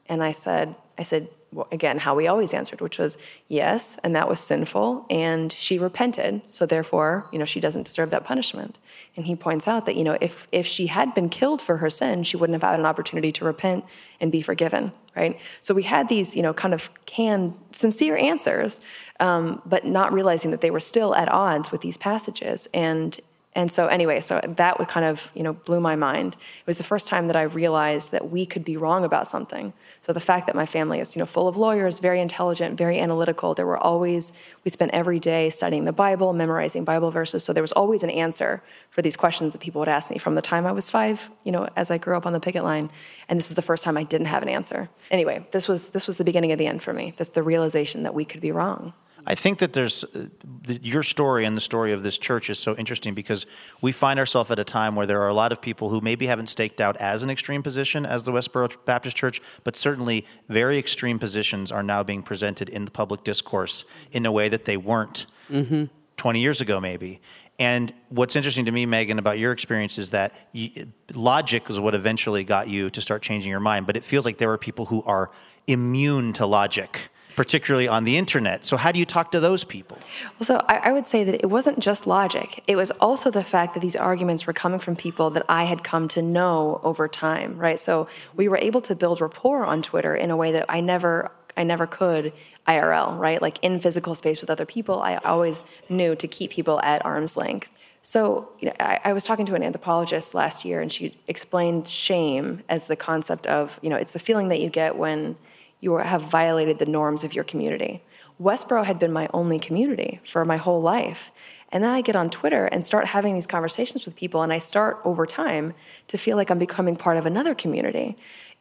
And 0.07 0.23
I 0.23 0.31
said, 0.31 0.75
I 0.97 1.03
said, 1.03 1.29
again, 1.71 1.99
how 1.99 2.15
we 2.15 2.27
always 2.27 2.53
answered, 2.53 2.81
which 2.81 2.99
was 2.99 3.17
yes, 3.47 3.99
and 4.03 4.15
that 4.15 4.27
was 4.27 4.39
sinful, 4.39 5.05
and 5.09 5.51
she 5.51 5.79
repented, 5.79 6.41
so 6.47 6.65
therefore, 6.65 7.27
you 7.31 7.39
know, 7.39 7.45
she 7.45 7.59
doesn't 7.59 7.85
deserve 7.85 8.09
that 8.09 8.23
punishment. 8.23 8.79
And 9.15 9.25
he 9.25 9.35
points 9.35 9.67
out 9.67 9.85
that, 9.85 9.95
you 9.95 10.03
know, 10.03 10.17
if 10.21 10.47
if 10.51 10.67
she 10.67 10.87
had 10.87 11.13
been 11.15 11.29
killed 11.29 11.61
for 11.61 11.77
her 11.77 11.89
sin, 11.89 12.23
she 12.23 12.37
wouldn't 12.37 12.61
have 12.61 12.69
had 12.69 12.79
an 12.79 12.85
opportunity 12.85 13.31
to 13.31 13.45
repent 13.45 13.83
and 14.21 14.31
be 14.31 14.41
forgiven, 14.41 14.91
right? 15.15 15.39
So 15.59 15.73
we 15.73 15.83
had 15.83 16.07
these, 16.07 16.35
you 16.35 16.43
know, 16.43 16.53
kind 16.53 16.73
of 16.73 16.89
canned, 17.05 17.55
sincere 17.71 18.15
answers, 18.17 18.81
um, 19.19 19.61
but 19.65 19.85
not 19.85 20.13
realizing 20.13 20.51
that 20.51 20.61
they 20.61 20.71
were 20.71 20.79
still 20.79 21.15
at 21.15 21.29
odds 21.29 21.71
with 21.71 21.81
these 21.81 21.97
passages. 21.97 22.67
And 22.73 23.19
and 23.57 23.71
so 23.71 23.87
anyway, 23.87 24.19
so 24.19 24.39
that 24.43 24.77
would 24.77 24.87
kind 24.87 25.03
of 25.03 25.29
you 25.33 25.41
know 25.41 25.53
blew 25.53 25.79
my 25.79 25.95
mind. 25.95 26.35
It 26.35 26.67
was 26.67 26.77
the 26.77 26.83
first 26.83 27.07
time 27.07 27.25
that 27.25 27.35
I 27.35 27.41
realized 27.41 28.11
that 28.11 28.29
we 28.29 28.45
could 28.45 28.63
be 28.63 28.77
wrong 28.77 29.03
about 29.03 29.27
something. 29.27 29.73
So 30.03 30.13
the 30.13 30.19
fact 30.19 30.45
that 30.45 30.55
my 30.55 30.67
family 30.67 30.99
is 30.99 31.15
you 31.15 31.19
know 31.19 31.25
full 31.25 31.47
of 31.47 31.57
lawyers, 31.57 31.97
very 31.97 32.21
intelligent, 32.21 32.77
very 32.77 32.99
analytical. 32.99 33.55
There 33.55 33.65
were 33.65 33.79
always 33.79 34.39
we 34.63 34.69
spent 34.69 34.91
every 34.93 35.19
day 35.19 35.49
studying 35.49 35.85
the 35.85 35.91
Bible, 35.91 36.33
memorizing 36.33 36.83
Bible 36.83 37.09
verses. 37.09 37.43
So 37.43 37.51
there 37.51 37.63
was 37.63 37.71
always 37.71 38.03
an 38.03 38.11
answer 38.11 38.61
for 38.91 39.01
these 39.01 39.17
questions 39.17 39.53
that 39.53 39.59
people 39.59 39.79
would 39.79 39.89
ask 39.89 40.11
me 40.11 40.19
from 40.19 40.35
the 40.35 40.43
time 40.43 40.67
I 40.67 40.71
was 40.71 40.91
five, 40.91 41.27
you 41.43 41.51
know, 41.51 41.67
as 41.75 41.89
I 41.89 41.97
grew 41.97 42.15
up 42.15 42.27
on 42.27 42.33
the 42.33 42.39
picket 42.39 42.63
line. 42.63 42.91
And 43.27 43.39
this 43.39 43.49
was 43.49 43.55
the 43.55 43.63
first 43.63 43.83
time 43.83 43.97
I 43.97 44.03
didn't 44.03 44.27
have 44.27 44.43
an 44.43 44.49
answer. 44.49 44.87
Anyway, 45.09 45.47
this 45.51 45.67
was 45.67 45.89
this 45.89 46.05
was 46.05 46.17
the 46.17 46.23
beginning 46.23 46.51
of 46.51 46.59
the 46.59 46.67
end 46.67 46.83
for 46.83 46.93
me. 46.93 47.15
This 47.17 47.29
the 47.29 47.41
realization 47.41 48.03
that 48.03 48.13
we 48.13 48.23
could 48.23 48.41
be 48.41 48.51
wrong. 48.51 48.93
I 49.29 49.35
think 49.35 49.59
that 49.59 49.73
there's 49.73 50.05
uh, 50.05 50.27
the, 50.63 50.79
your 50.81 51.03
story 51.03 51.43
and 51.43 51.57
the 51.57 51.61
story 51.61 51.91
of 51.91 52.01
this 52.01 52.17
church 52.17 52.49
is 52.49 52.57
so 52.57 52.75
interesting 52.77 53.13
because 53.13 53.45
we 53.81 53.91
find 53.91 54.19
ourselves 54.19 54.49
at 54.51 54.57
a 54.57 54.63
time 54.63 54.95
where 54.95 55.05
there 55.05 55.21
are 55.21 55.27
a 55.27 55.33
lot 55.33 55.51
of 55.51 55.61
people 55.61 55.89
who 55.89 55.99
maybe 55.99 56.27
haven't 56.27 56.47
staked 56.47 56.79
out 56.79 56.95
as 56.97 57.23
an 57.23 57.29
extreme 57.29 57.61
position 57.61 58.05
as 58.05 58.23
the 58.23 58.31
Westboro 58.31 58.73
Baptist 58.85 59.17
Church, 59.17 59.41
but 59.65 59.75
certainly 59.75 60.25
very 60.47 60.77
extreme 60.77 61.19
positions 61.19 61.73
are 61.73 61.83
now 61.83 62.03
being 62.03 62.23
presented 62.23 62.69
in 62.69 62.85
the 62.85 62.91
public 62.91 63.25
discourse 63.25 63.83
in 64.13 64.25
a 64.25 64.31
way 64.31 64.47
that 64.47 64.63
they 64.63 64.77
weren't 64.77 65.25
mm-hmm. 65.51 65.85
20 66.15 66.39
years 66.39 66.61
ago, 66.61 66.79
maybe. 66.79 67.19
And 67.59 67.93
what's 68.07 68.37
interesting 68.37 68.63
to 68.63 68.71
me, 68.71 68.85
Megan, 68.85 69.19
about 69.19 69.39
your 69.39 69.51
experience 69.51 69.97
is 69.97 70.11
that 70.11 70.33
you, 70.53 70.71
logic 71.13 71.69
is 71.69 71.81
what 71.81 71.95
eventually 71.95 72.45
got 72.45 72.69
you 72.69 72.89
to 72.91 73.01
start 73.01 73.23
changing 73.23 73.51
your 73.51 73.59
mind. 73.59 73.87
But 73.87 73.97
it 73.97 74.05
feels 74.05 74.23
like 74.23 74.37
there 74.37 74.51
are 74.51 74.57
people 74.57 74.85
who 74.85 75.03
are 75.03 75.31
immune 75.67 76.31
to 76.33 76.45
logic 76.45 77.09
particularly 77.37 77.87
on 77.87 78.03
the 78.03 78.17
internet. 78.17 78.65
So, 78.65 78.75
how 78.75 78.91
do 78.91 78.99
you 78.99 79.05
talk 79.05 79.31
to 79.31 79.39
those 79.39 79.63
people? 79.63 79.97
Well, 80.37 80.45
so 80.45 80.55
I, 80.67 80.89
I, 80.89 80.91
would 80.91 81.05
say 81.05 81.23
that 81.23 81.35
it 81.35 81.45
wasn't 81.45 81.79
just 81.79 82.05
logic, 82.07 82.63
it 82.67 82.75
was 82.75 82.91
also 82.91 83.31
the 83.31 83.43
fact 83.43 83.75
that 83.75 83.79
these 83.79 83.95
arguments 83.95 84.45
were 84.45 84.53
coming 84.53 84.79
from 84.79 84.97
people 84.97 85.29
that 85.29 85.45
I 85.47 85.63
had 85.63 85.83
come 85.83 86.09
to 86.09 86.21
know 86.21 86.81
over 86.83 87.07
time, 87.07 87.57
right? 87.57 87.79
So, 87.79 88.09
we 88.35 88.49
were 88.49 88.57
able 88.57 88.81
to 88.81 88.95
build 88.95 89.21
rapport 89.21 89.65
on 89.65 89.81
Twitter 89.81 90.15
in 90.15 90.31
a 90.31 90.35
way 90.35 90.51
that 90.51 90.65
I 90.67 90.81
never. 90.81 91.31
I 91.55 91.63
never 91.63 91.87
could 91.87 92.33
IRL, 92.67 93.17
right? 93.17 93.41
Like 93.41 93.57
in 93.63 93.79
physical 93.79 94.13
space 94.13 94.41
with 94.41 94.51
other 94.51 94.65
people, 94.67 95.01
I 95.01 95.15
always 95.15 95.63
knew 95.89 96.15
to 96.15 96.27
keep 96.27 96.51
people 96.51 96.79
at 96.81 97.03
arm's 97.03 97.35
length. 97.35 97.71
So 98.03 98.49
you 98.59 98.67
know, 98.67 98.75
I, 98.79 98.99
I, 99.05 99.13
was 99.13 99.25
talking 99.25 99.47
to 99.47 99.55
an 99.55 99.63
anthropologist 99.63 100.35
last 100.35 100.65
year, 100.65 100.81
and 100.81 100.93
she 100.93 101.17
explained 101.27 101.87
shame 101.87 102.61
as 102.69 102.85
the 102.85 102.95
concept 102.95 103.47
of 103.47 103.79
you 103.81 103.89
know 103.89 103.95
it's 103.95 104.11
the 104.11 104.19
feeling 104.19 104.49
that 104.49 104.61
you 104.61 104.69
get 104.69 104.97
when 104.97 105.35
you 105.79 105.95
have 105.97 106.21
violated 106.21 106.79
the 106.79 106.85
norms 106.85 107.23
of 107.23 107.33
your 107.33 107.43
community. 107.43 108.03
Westboro 108.41 108.85
had 108.85 108.99
been 108.99 109.11
my 109.11 109.29
only 109.33 109.59
community 109.59 110.19
for 110.23 110.45
my 110.45 110.57
whole 110.57 110.81
life. 110.81 111.31
And 111.69 111.83
then 111.83 111.91
I 111.91 112.01
get 112.01 112.15
on 112.15 112.29
Twitter 112.29 112.65
and 112.65 112.85
start 112.85 113.07
having 113.07 113.33
these 113.33 113.47
conversations 113.47 114.05
with 114.05 114.15
people, 114.15 114.41
and 114.41 114.53
I 114.53 114.59
start 114.59 114.99
over 115.03 115.25
time 115.25 115.73
to 116.07 116.17
feel 116.17 116.37
like 116.37 116.49
I'm 116.49 116.59
becoming 116.59 116.95
part 116.95 117.17
of 117.17 117.25
another 117.25 117.53
community 117.53 118.15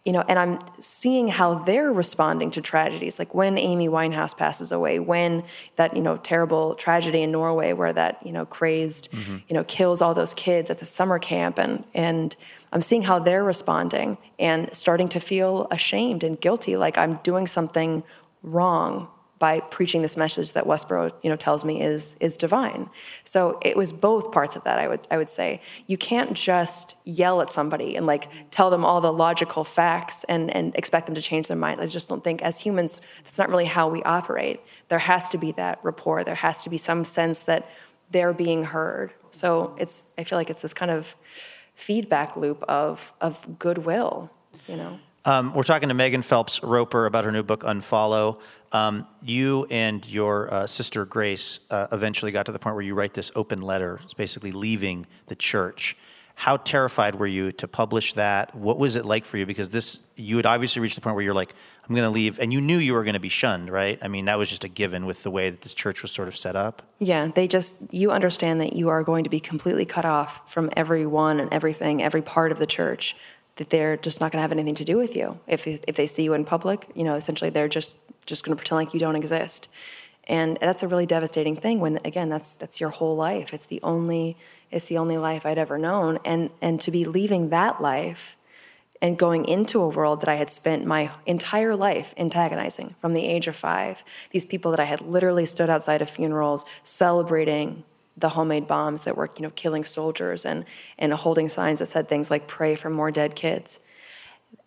you 0.07 0.13
know, 0.13 0.25
and 0.29 0.39
I'm 0.39 0.61
seeing 0.79 1.27
how 1.27 1.59
they're 1.65 1.93
responding 1.93 2.53
to 2.53 2.61
tragedies, 2.61 3.19
like 3.19 3.35
when 3.35 3.59
Amy 3.59 3.89
Winehouse 3.89 4.37
passes 4.37 4.71
away, 4.71 5.01
when 5.01 5.43
that 5.75 5.97
you 5.97 6.01
know 6.01 6.17
terrible 6.17 6.77
tragedy 6.77 7.23
in 7.23 7.33
Norway 7.33 7.73
where 7.73 7.93
that 7.93 8.25
you 8.25 8.31
know 8.31 8.47
crazed, 8.47 9.11
mm-hmm. 9.11 9.39
you 9.49 9.55
know, 9.55 9.65
kills 9.65 10.01
all 10.01 10.15
those 10.15 10.33
kids 10.33 10.71
at 10.71 10.79
the 10.79 10.87
summer 10.87 11.19
camp, 11.19 11.59
and 11.59 11.83
and 11.93 12.37
I'm 12.73 12.83
seeing 12.83 13.03
how 13.03 13.19
they're 13.19 13.45
responding 13.45 14.19
and 14.39 14.75
starting 14.75 15.09
to 15.11 15.21
feel 15.21 15.69
ashamed 15.71 16.25
and 16.25 16.41
guilty, 16.41 16.77
like 16.77 16.99
I'm 16.99 17.15
doing 17.23 17.47
something 17.47 18.03
wrong 18.43 19.09
by 19.39 19.61
preaching 19.61 20.01
this 20.01 20.17
message 20.17 20.53
that 20.53 20.65
Westboro, 20.65 21.13
you 21.23 21.29
know, 21.29 21.37
tells 21.37 21.65
me 21.65 21.83
is 21.83 22.17
is 22.21 22.37
divine. 22.37 22.89
So 23.23 23.59
it 23.61 23.77
was 23.77 23.93
both 23.93 24.33
parts 24.33 24.57
of 24.57 24.65
that. 24.65 24.79
I 24.79 24.89
would 24.89 25.07
I 25.11 25.19
would 25.19 25.29
say 25.29 25.61
you 25.87 25.99
can't 25.99 26.33
just 26.33 26.97
yell 27.05 27.43
at 27.43 27.51
somebody 27.51 27.97
and 27.97 28.07
like 28.07 28.29
tell 28.51 28.71
them 28.71 28.85
all 28.85 29.01
the 29.01 29.13
logical 29.13 29.63
facts 29.63 30.25
and 30.25 30.55
and 30.55 30.75
expect 30.75 31.07
them 31.07 31.15
to 31.15 31.21
change 31.21 31.49
their 31.49 31.57
mind. 31.57 31.81
I 31.81 31.87
just 31.87 32.09
don't 32.09 32.25
think 32.25 32.41
as 32.41 32.61
humans 32.61 33.03
that's 33.25 33.39
not 33.39 33.51
really 33.51 33.67
how 33.67 33.89
we 33.89 34.03
operate. 34.05 34.61
There 34.89 35.01
has 35.01 35.29
to 35.31 35.39
be 35.39 35.53
that 35.53 35.81
rapport. 35.83 36.25
There 36.25 36.35
has 36.35 36.63
to 36.63 36.71
be 36.71 36.79
some 36.79 37.05
sense 37.05 37.41
that 37.43 37.69
they're 38.11 38.33
being 38.33 38.65
heard. 38.65 39.13
So 39.33 39.77
it's 39.79 40.13
I 40.17 40.25
feel 40.25 40.39
like 40.39 40.49
it's 40.49 40.63
this 40.63 40.73
kind 40.73 40.91
of 40.91 41.15
feedback 41.77 42.37
loop 42.37 42.65
of 42.65 43.13
of 43.21 43.59
goodwill, 43.59 44.31
you 44.67 44.77
know. 44.77 44.99
Um, 45.25 45.55
we're 45.55 45.65
talking 45.65 45.89
to 45.89 45.95
Megan 45.95 46.23
Phelps 46.23 46.63
Roper 46.63 47.05
about 47.05 47.25
her 47.25 47.33
new 47.33 47.43
book, 47.43 47.63
Unfollow. 47.63 48.41
Um, 48.71 49.09
you 49.25 49.67
and 49.71 50.07
your 50.07 50.53
uh, 50.55 50.67
sister 50.69 51.05
Grace 51.05 51.61
uh, 51.69 51.89
eventually 51.91 52.31
got 52.31 52.47
to 52.47 52.53
the 52.53 52.61
point 52.61 52.77
where 52.77 52.85
you 52.85 52.95
write 52.95 53.15
this 53.15 53.33
open 53.35 53.61
letter, 53.61 54.01
it's 54.05 54.15
basically 54.15 54.53
leaving 54.53 55.05
the 55.27 55.35
church. 55.35 55.97
How 56.39 56.59
terrified 56.59 57.15
were 57.15 57.27
you 57.27 57.51
to 57.53 57.67
publish 57.67 58.13
that? 58.13 58.55
What 58.55 58.79
was 58.79 58.95
it 58.95 59.07
like 59.07 59.25
for 59.25 59.39
you? 59.39 59.47
Because 59.47 59.71
this, 59.71 60.01
you 60.17 60.37
had 60.37 60.45
obviously 60.45 60.83
reached 60.83 60.95
the 60.95 61.01
point 61.01 61.17
where 61.17 61.25
you're 61.25 61.35
like, 61.35 61.55
I'm 61.89 61.95
going 61.95 62.07
to 62.07 62.11
leave, 62.11 62.39
and 62.39 62.53
you 62.53 62.61
knew 62.61 62.77
you 62.77 62.93
were 62.93 63.05
going 63.05 63.15
to 63.15 63.21
be 63.21 63.31
shunned, 63.31 63.71
right? 63.71 63.99
I 64.03 64.09
mean, 64.09 64.27
that 64.27 64.37
was 64.39 64.51
just 64.51 64.63
a 64.63 64.69
given 64.69 65.07
with 65.07 65.23
the 65.23 65.31
way 65.31 65.49
that 65.51 65.63
this 65.63 65.73
church 65.73 66.03
was 66.03 66.13
sort 66.13 66.29
of 66.29 66.37
set 66.37 66.55
up. 66.55 66.83
Yeah, 66.99 67.29
they 67.29 67.49
just, 67.49 67.93
you 67.93 68.11
understand 68.11 68.61
that 68.61 68.75
you 68.75 68.91
are 68.91 69.03
going 69.03 69.25
to 69.25 69.31
be 69.31 69.41
completely 69.41 69.87
cut 69.87 70.05
off 70.05 70.43
from 70.53 70.71
everyone 70.77 71.41
and 71.41 71.53
everything, 71.53 72.03
every 72.03 72.23
part 72.23 72.53
of 72.53 72.59
the 72.59 72.67
church 72.67 73.17
that 73.57 73.71
they're 73.71 73.97
just 73.97 74.21
not 74.21 74.31
going 74.31 74.39
to 74.39 74.43
have 74.43 74.53
anything 74.53 74.75
to 74.75 74.85
do 74.85 74.97
with 74.97 75.17
you 75.17 75.39
if 75.47 75.67
if 75.67 75.97
they 75.97 76.07
see 76.07 76.23
you 76.23 76.35
in 76.35 76.45
public. 76.45 76.87
You 76.95 77.05
know, 77.05 77.15
essentially 77.15 77.51
they're 77.51 77.69
just 77.69 77.97
just 78.27 78.45
going 78.45 78.55
to 78.55 78.61
pretend 78.61 78.77
like 78.77 78.95
you 78.95 79.01
don't 79.01 79.17
exist, 79.17 79.75
and 80.25 80.59
that's 80.61 80.83
a 80.83 80.89
really 80.89 81.07
devastating 81.07 81.57
thing. 81.57 81.81
When 81.81 81.99
again, 82.05 82.29
that's 82.29 82.57
that's 82.57 82.81
your 82.81 82.91
whole 82.91 83.17
life. 83.17 83.55
It's 83.55 83.67
the 83.67 83.81
only 83.83 84.37
it's 84.71 84.87
the 84.87 84.99
only 84.99 85.17
life 85.17 85.47
I'd 85.47 85.59
ever 85.59 85.79
known, 85.79 86.19
and 86.25 86.51
and 86.61 86.81
to 86.81 86.91
be 86.91 87.05
leaving 87.05 87.51
that 87.51 87.81
life 87.81 88.37
and 89.03 89.19
going 89.19 89.45
into 89.45 89.81
a 89.81 89.89
world 89.89 90.21
that 90.23 90.29
I 90.29 90.37
had 90.37 90.49
spent 90.49 90.87
my 90.87 91.11
entire 91.27 91.77
life 91.77 92.15
antagonizing 92.17 92.95
from 93.01 93.13
the 93.13 93.27
age 93.27 93.47
of 93.47 93.55
five. 93.57 94.03
These 94.31 94.47
people 94.47 94.71
that 94.71 94.81
I 94.81 94.85
had 94.85 95.03
literally 95.03 95.45
stood 95.45 95.69
outside 95.69 96.01
of 96.01 96.09
funerals 96.09 96.65
celebrating 96.83 97.85
the 98.17 98.31
homemade 98.31 98.67
bombs 98.67 99.03
that 99.03 99.17
were 99.17 99.31
you 99.37 99.43
know 99.43 99.53
killing 99.55 99.85
soldiers 99.85 100.45
and 100.45 100.65
and 100.99 101.13
holding 101.13 101.49
signs 101.49 101.81
that 101.81 101.87
said 101.87 102.09
things 102.09 102.31
like 102.31 102.49
pray 102.49 102.75
for 102.75 102.91
more 102.91 103.11
dead 103.11 103.35
kids 103.35 103.81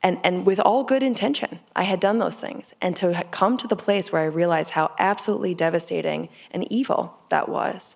and 0.03 0.19
and 0.23 0.45
with 0.45 0.59
all 0.59 0.83
good 0.83 1.01
intention 1.01 1.59
i 1.75 1.83
had 1.83 1.99
done 1.99 2.19
those 2.19 2.37
things 2.37 2.73
and 2.81 2.95
to 2.95 3.25
come 3.31 3.57
to 3.57 3.67
the 3.67 3.75
place 3.75 4.11
where 4.11 4.21
i 4.21 4.25
realized 4.25 4.71
how 4.71 4.91
absolutely 4.99 5.55
devastating 5.55 6.29
and 6.51 6.71
evil 6.71 7.17
that 7.29 7.49
was 7.49 7.95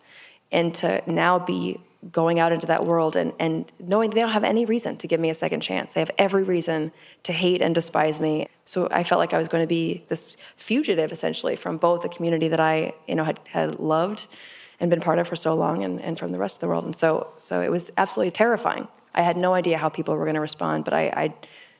and 0.52 0.74
to 0.74 1.02
now 1.06 1.38
be 1.38 1.80
going 2.12 2.39
out 2.39 2.52
into 2.52 2.68
that 2.68 2.86
world 2.86 3.16
and, 3.16 3.34
and 3.39 3.72
knowing 3.80 4.10
they 4.10 4.20
don't 4.20 4.32
have 4.32 4.44
any 4.44 4.66
reason 4.66 4.98
to 4.98 5.08
give 5.08 5.20
me 5.20 5.30
a 5.30 5.34
second 5.34 5.62
chance 5.62 5.94
they 5.94 6.02
have 6.02 6.12
every 6.18 6.44
reason 6.44 6.92
to 7.24 7.32
hate 7.32 7.62
and 7.62 7.74
despise 7.74 8.20
me 8.20 8.48
so 8.66 8.88
i 8.92 9.04
felt 9.04 9.20
like 9.20 9.34
i 9.34 9.38
was 9.38 9.48
going 9.48 9.63
to 9.63 9.68
be 9.68 10.04
this 10.10 10.36
fugitive 10.58 11.12
essentially 11.12 11.56
from 11.56 11.78
both 11.78 12.02
the 12.02 12.10
community 12.10 12.48
that 12.48 12.60
i 12.60 12.94
you 13.08 13.16
know 13.16 13.24
had, 13.24 13.39
had 13.50 13.80
loved 13.80 14.28
and 14.84 14.89
been 14.89 15.00
part 15.00 15.18
of 15.18 15.28
for 15.28 15.38
so 15.38 15.56
long 15.56 15.82
and, 15.82 16.02
and 16.02 16.20
from 16.20 16.34
the 16.34 16.38
rest 16.38 16.58
of 16.58 16.62
the 16.62 16.68
world. 16.68 16.84
And 16.84 16.94
so, 16.94 17.32
so 17.38 17.62
it 17.62 17.72
was 17.72 17.89
absolutely 17.98 18.32
terrifying. 18.32 18.89
I 19.16 19.22
had 19.22 19.38
no 19.38 19.54
idea 19.54 19.78
how 19.78 19.88
people 19.88 20.13
were 20.16 20.26
going 20.26 20.36
to 20.36 20.42
respond, 20.42 20.84
but 20.84 20.94
I, 20.94 21.06
I 21.08 21.34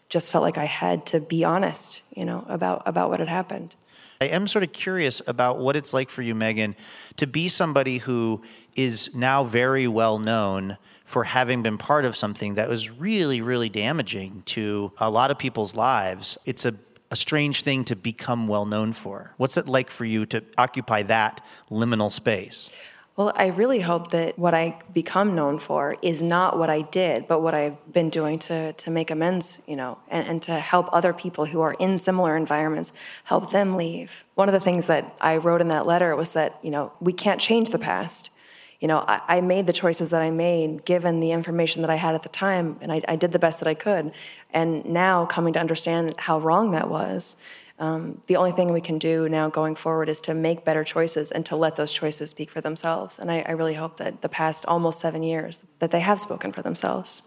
just 0.08 0.32
felt 0.32 0.42
like 0.42 0.58
I 0.58 0.64
had 0.64 1.06
to 1.08 1.20
be 1.20 1.44
honest, 1.44 2.02
you 2.16 2.24
know, 2.24 2.46
about, 2.48 2.84
about 2.86 3.10
what 3.10 3.20
had 3.20 3.28
happened. 3.28 3.76
I 4.24 4.28
am 4.28 4.48
sort 4.48 4.64
of 4.64 4.72
curious 4.72 5.22
about 5.28 5.60
what 5.60 5.76
it's 5.76 5.94
like 5.94 6.10
for 6.10 6.22
you, 6.22 6.34
Megan, 6.34 6.78
to 7.18 7.28
be 7.28 7.50
somebody 7.50 7.98
who 7.98 8.42
is 8.74 9.14
now 9.14 9.44
very 9.44 9.86
well 9.86 10.18
known 10.18 10.78
for 11.04 11.26
having 11.26 11.62
been 11.62 11.78
part 11.78 12.06
of 12.06 12.16
something 12.16 12.56
that 12.56 12.70
was 12.70 12.90
really, 12.90 13.42
really 13.42 13.68
damaging 13.68 14.42
to 14.46 14.94
a 14.98 15.10
lot 15.10 15.30
of 15.30 15.38
people's 15.38 15.76
lives. 15.76 16.38
It's 16.46 16.66
a 16.66 16.76
a 17.12 17.16
strange 17.16 17.62
thing 17.62 17.84
to 17.84 17.96
become 17.96 18.48
well 18.48 18.66
known 18.66 18.92
for. 18.92 19.36
What's 19.38 19.56
it 19.56 19.68
like 19.68 19.92
for 19.92 20.04
you 20.04 20.26
to 20.28 20.44
occupy 20.58 21.04
that 21.04 21.46
liminal 21.70 22.12
space? 22.12 22.72
Well, 23.16 23.32
I 23.36 23.48
really 23.48 23.82
hope 23.82 24.10
that 24.10 24.40
what 24.40 24.56
I 24.56 24.80
become 24.92 25.36
known 25.36 25.60
for 25.60 25.98
is 26.02 26.24
not 26.24 26.58
what 26.58 26.72
I 26.72 26.82
did, 26.82 27.28
but 27.28 27.42
what 27.42 27.54
I've 27.54 27.78
been 27.94 28.10
doing 28.10 28.40
to, 28.40 28.74
to 28.74 28.90
make 28.90 29.12
amends, 29.12 29.64
you 29.68 29.76
know, 29.76 30.00
and, 30.08 30.28
and 30.28 30.42
to 30.44 30.54
help 30.60 30.90
other 30.92 31.14
people 31.14 31.46
who 31.46 31.62
are 31.62 31.74
in 31.74 32.00
similar 32.00 32.36
environments, 32.36 32.92
help 33.26 33.52
them 33.52 33.78
leave. 33.78 34.26
One 34.34 34.50
of 34.50 34.54
the 34.54 34.60
things 34.60 34.88
that 34.88 35.16
I 35.22 35.38
wrote 35.38 35.62
in 35.62 35.68
that 35.68 35.86
letter 35.86 36.16
was 36.16 36.32
that, 36.32 36.58
you 36.64 36.72
know, 36.72 36.92
we 37.00 37.14
can't 37.14 37.40
change 37.40 37.70
the 37.70 37.78
past. 37.78 38.32
You 38.80 38.88
know, 38.88 39.06
I, 39.08 39.22
I 39.28 39.42
made 39.42 39.68
the 39.68 39.74
choices 39.74 40.10
that 40.10 40.24
I 40.24 40.32
made 40.32 40.84
given 40.84 41.20
the 41.20 41.32
information 41.32 41.84
that 41.84 41.92
I 41.92 41.96
had 41.96 42.16
at 42.16 42.24
the 42.24 42.30
time, 42.30 42.80
and 42.82 42.92
I, 42.92 43.02
I 43.08 43.16
did 43.16 43.32
the 43.32 43.40
best 43.40 43.60
that 43.60 43.68
I 43.68 43.76
could. 43.76 44.12
And 44.50 44.84
now 44.86 45.28
coming 45.28 45.54
to 45.54 45.60
understand 45.60 46.16
how 46.18 46.40
wrong 46.40 46.72
that 46.72 46.90
was, 46.90 47.42
um, 47.80 48.22
the 48.28 48.36
only 48.36 48.52
thing 48.52 48.72
we 48.72 48.82
can 48.82 49.00
do 49.00 49.28
now 49.28 49.50
going 49.50 49.76
forward 49.76 50.08
is 50.08 50.22
to 50.22 50.34
make 50.34 50.64
better 50.64 50.84
choices 50.84 51.32
and 51.32 51.46
to 51.48 51.56
let 51.56 51.76
those 51.76 51.92
choices 51.92 52.30
speak 52.30 52.50
for 52.52 52.62
themselves. 52.62 53.18
And 53.18 53.32
I, 53.32 53.42
I 53.48 53.52
really 53.52 53.74
hope 53.74 53.98
that 53.98 54.22
the 54.22 54.30
past 54.30 54.66
almost 54.68 55.00
seven 55.00 55.24
years 55.24 55.66
that 55.80 55.92
they 55.92 56.00
have 56.00 56.20
spoken 56.20 56.52
for 56.52 56.62
themselves. 56.62 57.24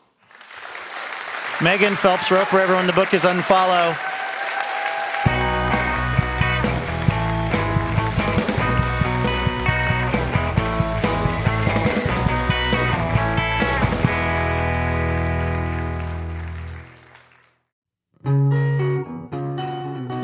Megan 1.63 1.97
Phelps 1.97 2.31
Roper, 2.31 2.59
everyone, 2.59 2.87
the 2.87 2.93
book 2.93 3.13
is 3.13 3.25
Unfollow. 3.25 4.16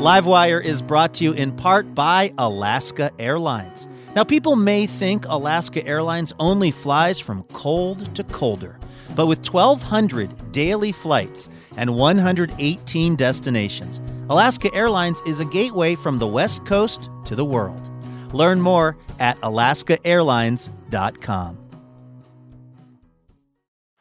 Livewire 0.03 0.61
is 0.61 0.81
brought 0.81 1.13
to 1.13 1.23
you 1.23 1.31
in 1.31 1.53
part 1.53 1.95
by 1.95 2.33
Alaska 2.37 3.09
Airlines. 3.19 3.87
Now, 4.17 4.25
people 4.25 4.57
may 4.57 4.85
think 4.85 5.25
Alaska 5.29 5.87
Airlines 5.87 6.33
only 6.39 6.71
flies 6.71 7.21
from 7.21 7.43
cold 7.43 8.13
to 8.13 8.25
colder, 8.25 8.77
but 9.15 9.27
with 9.27 9.47
1,200 9.47 10.51
daily 10.51 10.91
flights 10.91 11.47
and 11.77 11.95
118 11.95 13.15
destinations, 13.15 14.01
Alaska 14.29 14.69
Airlines 14.73 15.21
is 15.25 15.39
a 15.39 15.45
gateway 15.45 15.95
from 15.95 16.19
the 16.19 16.27
West 16.27 16.65
Coast 16.65 17.09
to 17.23 17.33
the 17.33 17.45
world. 17.45 17.89
Learn 18.33 18.59
more 18.59 18.97
at 19.21 19.39
alaskaairlines.com. 19.39 21.62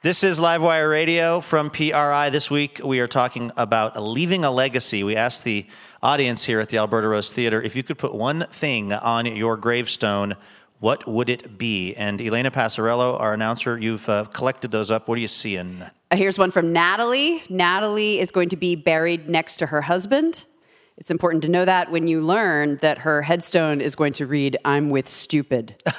This 0.02 0.24
is 0.24 0.40
Livewire 0.40 0.90
Radio 0.90 1.40
from 1.40 1.70
PRI. 1.70 2.28
This 2.30 2.50
week 2.50 2.80
we 2.84 2.98
are 2.98 3.06
talking 3.06 3.52
about 3.56 4.02
leaving 4.02 4.44
a 4.44 4.50
legacy. 4.50 5.04
We 5.04 5.14
asked 5.14 5.44
the 5.44 5.64
audience 6.02 6.42
here 6.42 6.58
at 6.58 6.70
the 6.70 6.78
Alberta 6.78 7.06
Rose 7.06 7.30
Theater 7.30 7.62
if 7.62 7.76
you 7.76 7.84
could 7.84 7.98
put 7.98 8.12
one 8.12 8.40
thing 8.50 8.92
on 8.92 9.26
your 9.26 9.56
gravestone, 9.56 10.34
what 10.80 11.06
would 11.06 11.28
it 11.28 11.56
be? 11.56 11.94
And 11.94 12.20
Elena 12.20 12.50
Passarello, 12.50 13.20
our 13.20 13.32
announcer, 13.32 13.78
you've 13.78 14.08
uh, 14.08 14.24
collected 14.24 14.72
those 14.72 14.90
up. 14.90 15.06
What 15.06 15.18
are 15.18 15.20
you 15.20 15.28
seeing? 15.28 15.82
Uh, 15.82 16.16
here's 16.16 16.36
one 16.36 16.50
from 16.50 16.72
Natalie. 16.72 17.44
Natalie 17.48 18.18
is 18.18 18.32
going 18.32 18.48
to 18.48 18.56
be 18.56 18.74
buried 18.74 19.28
next 19.28 19.58
to 19.58 19.66
her 19.66 19.82
husband. 19.82 20.46
It's 20.96 21.12
important 21.12 21.42
to 21.44 21.48
know 21.48 21.64
that 21.64 21.92
when 21.92 22.08
you 22.08 22.22
learn 22.22 22.78
that 22.78 22.98
her 22.98 23.22
headstone 23.22 23.80
is 23.80 23.94
going 23.94 24.14
to 24.14 24.26
read, 24.26 24.56
I'm 24.64 24.90
with 24.90 25.08
stupid. 25.08 25.80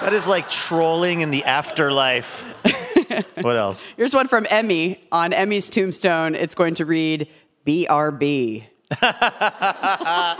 That 0.00 0.12
is 0.12 0.26
like 0.26 0.48
trolling 0.48 1.20
in 1.20 1.30
the 1.30 1.44
afterlife. 1.44 2.42
what 3.40 3.56
else? 3.56 3.86
Here's 3.96 4.14
one 4.14 4.28
from 4.28 4.46
Emmy. 4.48 5.02
On 5.12 5.32
Emmy's 5.32 5.68
tombstone, 5.68 6.34
it's 6.34 6.54
going 6.54 6.74
to 6.74 6.84
read, 6.84 7.28
BRB. 7.66 8.64
I 9.02 10.36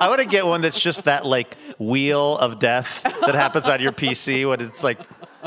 want 0.00 0.20
to 0.20 0.26
get 0.26 0.44
one 0.44 0.60
that's 0.60 0.80
just 0.80 1.04
that 1.04 1.24
like 1.24 1.56
wheel 1.78 2.36
of 2.38 2.58
death 2.58 3.02
that 3.02 3.34
happens 3.34 3.68
on 3.68 3.80
your 3.80 3.92
PC 3.92 4.48
when 4.48 4.60
it's 4.60 4.82
like 4.82 4.98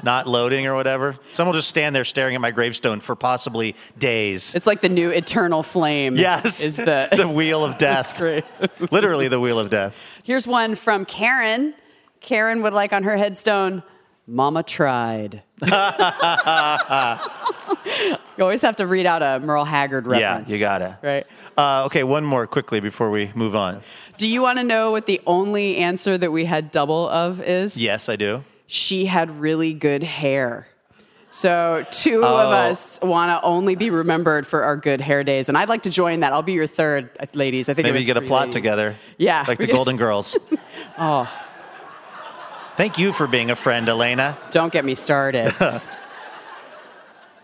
not 0.03 0.27
loading 0.27 0.67
or 0.67 0.75
whatever. 0.75 1.17
Someone 1.31 1.53
will 1.53 1.59
just 1.59 1.69
stand 1.69 1.95
there 1.95 2.05
staring 2.05 2.35
at 2.35 2.41
my 2.41 2.51
gravestone 2.51 2.99
for 2.99 3.15
possibly 3.15 3.75
days. 3.97 4.55
It's 4.55 4.67
like 4.67 4.81
the 4.81 4.89
new 4.89 5.09
eternal 5.09 5.63
flame. 5.63 6.15
Yes, 6.15 6.61
Is 6.61 6.77
the, 6.77 7.09
the 7.17 7.27
wheel 7.27 7.65
of 7.65 7.77
death. 7.77 8.21
Literally 8.91 9.27
the 9.27 9.39
wheel 9.39 9.59
of 9.59 9.69
death. 9.69 9.99
Here's 10.23 10.47
one 10.47 10.75
from 10.75 11.05
Karen. 11.05 11.73
Karen 12.21 12.61
would 12.61 12.73
like 12.73 12.93
on 12.93 13.03
her 13.03 13.15
headstone, 13.17 13.83
Mama 14.27 14.61
tried. 14.63 15.41
you 15.61 15.67
always 18.43 18.61
have 18.61 18.75
to 18.77 18.85
read 18.87 19.05
out 19.05 19.21
a 19.23 19.39
Merle 19.43 19.65
Haggard 19.65 20.07
reference. 20.07 20.49
Yeah, 20.49 20.53
you 20.53 20.59
gotta. 20.59 20.97
Right. 21.01 21.25
Uh, 21.57 21.83
okay, 21.87 22.03
one 22.03 22.23
more 22.25 22.47
quickly 22.47 22.79
before 22.79 23.09
we 23.09 23.31
move 23.35 23.55
on. 23.55 23.81
Do 24.17 24.27
you 24.27 24.41
want 24.41 24.57
to 24.59 24.63
know 24.63 24.91
what 24.91 25.05
the 25.05 25.21
only 25.25 25.77
answer 25.77 26.17
that 26.17 26.31
we 26.31 26.45
had 26.45 26.71
double 26.71 27.07
of 27.09 27.41
is? 27.41 27.75
Yes, 27.77 28.09
I 28.09 28.15
do. 28.15 28.43
She 28.67 29.05
had 29.07 29.39
really 29.39 29.73
good 29.73 30.03
hair. 30.03 30.67
So 31.31 31.85
two 31.91 32.19
of 32.23 32.23
Oh. 32.49 32.51
us 32.51 32.99
want 33.03 33.29
to 33.31 33.45
only 33.45 33.75
be 33.75 33.89
remembered 33.91 34.47
for 34.47 34.63
our 34.63 34.75
good 34.75 34.99
hair 34.99 35.23
days, 35.23 35.47
and 35.47 35.57
I'd 35.57 35.69
like 35.69 35.83
to 35.83 35.89
join 35.91 36.21
that. 36.21 36.33
I'll 36.33 36.41
be 36.41 36.53
your 36.53 36.65
third, 36.67 37.09
uh, 37.19 37.25
ladies. 37.33 37.69
I 37.69 37.73
think 37.75 37.87
it 37.87 37.91
Maybe 37.91 37.99
was 37.99 38.05
get 38.07 38.17
a 38.17 38.21
plot 38.21 38.41
ladies. 38.47 38.55
together. 38.55 38.95
Yeah, 39.17 39.45
Like 39.47 39.59
the 39.59 39.67
Golden 39.71 39.95
Girls. 39.97 40.37
oh. 40.97 41.29
Thank 42.79 42.97
you 42.97 43.11
for 43.11 43.27
being 43.27 43.51
a 43.51 43.57
friend, 43.57 43.89
Elena. 43.89 44.37
Don't 44.51 44.71
get 44.71 44.85
me 44.85 44.95
started. 44.95 45.53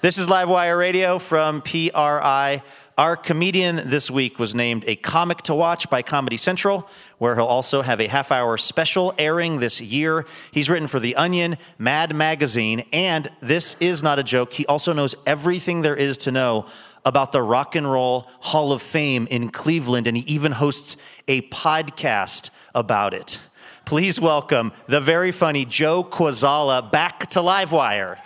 This 0.01 0.19
is 0.19 0.27
Livewire 0.27 0.77
Radio 0.77 1.17
from 1.17 1.63
PRI. 1.63 2.61
Our 2.95 3.15
comedian 3.17 3.89
this 3.89 4.11
week 4.11 4.37
was 4.37 4.53
named 4.53 4.83
a 4.85 4.95
comic 4.95 5.41
to 5.43 5.55
watch 5.55 5.89
by 5.89 6.03
Comedy 6.03 6.37
Central, 6.37 6.87
where 7.17 7.33
he'll 7.33 7.45
also 7.45 7.81
have 7.81 7.99
a 7.99 8.07
half 8.07 8.31
hour 8.31 8.55
special 8.57 9.15
airing 9.17 9.61
this 9.61 9.81
year. 9.81 10.27
He's 10.51 10.69
written 10.69 10.87
for 10.87 10.99
The 10.99 11.15
Onion, 11.15 11.57
Mad 11.79 12.13
Magazine, 12.15 12.83
and 12.93 13.31
this 13.41 13.75
is 13.79 14.03
not 14.03 14.19
a 14.19 14.23
joke. 14.23 14.53
He 14.53 14.67
also 14.67 14.93
knows 14.93 15.15
everything 15.25 15.81
there 15.81 15.95
is 15.95 16.19
to 16.19 16.31
know 16.31 16.67
about 17.03 17.31
the 17.31 17.41
Rock 17.41 17.75
and 17.75 17.91
Roll 17.91 18.29
Hall 18.41 18.73
of 18.73 18.83
Fame 18.83 19.27
in 19.31 19.49
Cleveland, 19.49 20.05
and 20.05 20.15
he 20.15 20.23
even 20.31 20.51
hosts 20.51 20.97
a 21.27 21.41
podcast 21.49 22.51
about 22.75 23.15
it. 23.15 23.39
Please 23.85 24.19
welcome 24.19 24.73
the 24.87 24.99
very 24.99 25.31
funny 25.31 25.63
Joe 25.63 26.03
Kwaczala 26.03 26.91
back 26.91 27.27
to 27.27 27.39
Livewire. 27.39 28.17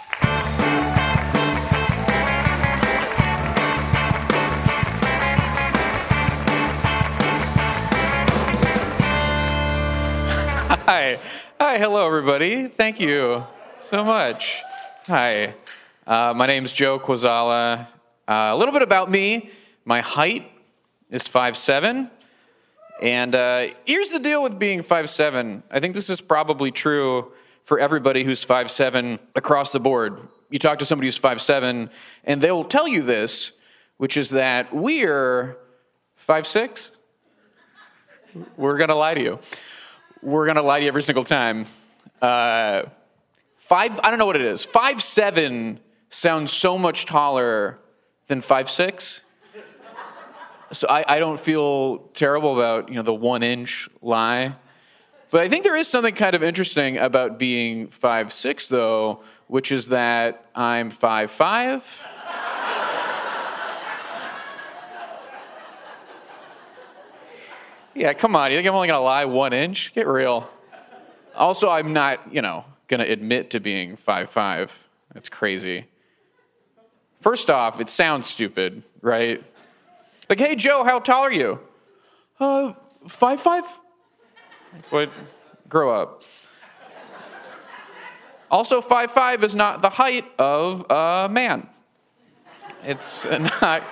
Hi. 10.88 11.20
Hi. 11.60 11.78
Hello, 11.78 12.08
everybody. 12.08 12.70
Thank 12.70 13.02
you 13.02 13.46
so 13.78 14.06
much. 14.06 14.64
Hi. 15.08 15.56
Uh, 16.08 16.34
my 16.34 16.48
name's 16.48 16.72
Joe 16.72 17.02
Kwaczala. 17.02 17.82
Uh, 17.82 17.86
a 18.32 18.56
little 18.56 18.72
bit 18.72 18.82
about 18.82 19.12
me. 19.12 19.50
My 19.84 20.00
height 20.00 20.50
is 21.10 21.28
5'7. 21.28 22.10
And 23.02 23.34
uh, 23.34 23.68
here's 23.86 24.12
the 24.12 24.20
deal 24.20 24.44
with 24.44 24.60
being 24.60 24.82
5'7. 24.82 25.64
I 25.72 25.80
think 25.80 25.94
this 25.94 26.10
is 26.10 26.22
probably 26.22 26.72
true 26.72 27.32
for 27.64 27.80
everybody 27.80 28.24
who's 28.24 28.46
5'7 28.46 29.20
across 29.36 29.72
the 29.72 29.80
board. 29.80 30.20
You 30.50 30.60
talk 30.60 30.80
to 30.80 30.86
somebody 30.86 31.08
who's 31.08 31.20
5'7, 31.20 31.90
and 32.24 32.42
they'll 32.42 32.64
tell 32.64 32.88
you 32.88 33.04
this, 33.04 33.54
which 33.98 34.18
is 34.18 34.32
that 34.32 34.74
we're 34.74 35.58
5'6. 36.28 36.96
We're 38.58 38.78
going 38.78 38.90
to 38.90 38.96
lie 38.96 39.14
to 39.14 39.22
you 39.22 39.40
we're 40.22 40.46
gonna 40.46 40.62
lie 40.62 40.80
to 40.80 40.84
you 40.84 40.88
every 40.88 41.04
single 41.04 41.24
time. 41.24 41.66
Uh, 42.22 42.84
five, 43.58 44.00
I 44.04 44.10
don't 44.10 44.20
know 44.20 44.26
what 44.26 44.36
it 44.36 44.42
is. 44.42 44.66
Five 44.66 45.02
seven 45.02 45.80
sounds 46.10 46.52
so 46.52 46.78
much 46.78 47.06
taller 47.06 47.80
than 48.28 48.42
five 48.42 48.70
six. 48.70 49.22
So 50.72 50.88
I, 50.88 51.16
I 51.16 51.20
don't 51.20 51.40
feel 51.40 52.00
terrible 52.14 52.54
about 52.54 52.90
you 52.90 52.96
know 52.96 53.02
the 53.02 53.14
one 53.14 53.44
inch 53.44 53.90
lie. 54.02 54.56
But 55.32 55.42
I 55.42 55.50
think 55.50 55.64
there 55.64 55.76
is 55.76 55.88
something 55.88 56.16
kind 56.16 56.36
of 56.36 56.42
interesting 56.42 56.98
about 56.98 57.38
being 57.38 57.88
five 57.88 58.34
six 58.34 58.68
though, 58.68 59.22
which 59.48 59.72
is 59.72 59.88
that 59.88 60.46
I'm 60.56 60.90
five 60.90 61.32
five. 61.32 62.08
Yeah, 67.96 68.14
come 68.14 68.34
on. 68.34 68.50
You 68.50 68.58
think 68.58 68.68
I'm 68.70 68.76
only 68.76 68.88
to 68.88 69.00
lie 69.00 69.26
one 69.26 69.52
inch? 69.52 69.94
Get 69.94 70.08
real. 70.08 70.50
Also, 71.36 71.70
I'm 71.70 71.92
not, 71.92 72.34
you 72.34 72.42
know, 72.42 72.64
to 72.88 73.12
admit 73.12 73.50
to 73.50 73.60
being 73.60 73.98
five 73.98 74.30
five. 74.30 74.88
That's 75.14 75.28
crazy. 75.28 75.86
First 77.20 77.50
off, 77.50 77.82
it 77.82 77.90
sounds 77.90 78.28
stupid, 78.28 78.84
right? 79.02 79.44
Like, 80.30 80.40
hey, 80.40 80.56
Joe, 80.56 80.84
how 80.84 81.00
tall 81.00 81.24
are 81.24 81.32
you? 81.32 81.60
Uh, 82.40 82.74
5'5? 83.08 83.66
What? 84.92 85.10
Grow 85.68 85.90
up. 85.90 86.24
Also, 88.52 88.80
5'5 88.80 89.44
is 89.44 89.56
not 89.56 89.82
the 89.82 89.90
height 89.90 90.26
of 90.38 90.86
a 90.90 91.28
man. 91.30 91.68
It's 92.84 93.26
not. 93.62 93.84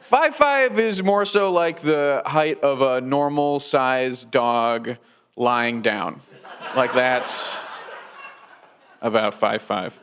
Five 0.00 0.36
five 0.36 0.78
is 0.78 1.02
more 1.02 1.24
so 1.24 1.50
like 1.50 1.80
the 1.80 2.22
height 2.24 2.60
of 2.60 2.80
a 2.80 3.00
normal 3.00 3.58
sized 3.58 4.30
dog 4.30 4.98
lying 5.34 5.82
down. 5.82 6.20
Like 6.76 6.94
that's 6.94 7.56
about 9.02 9.34
five 9.34 9.62
five. 9.62 10.00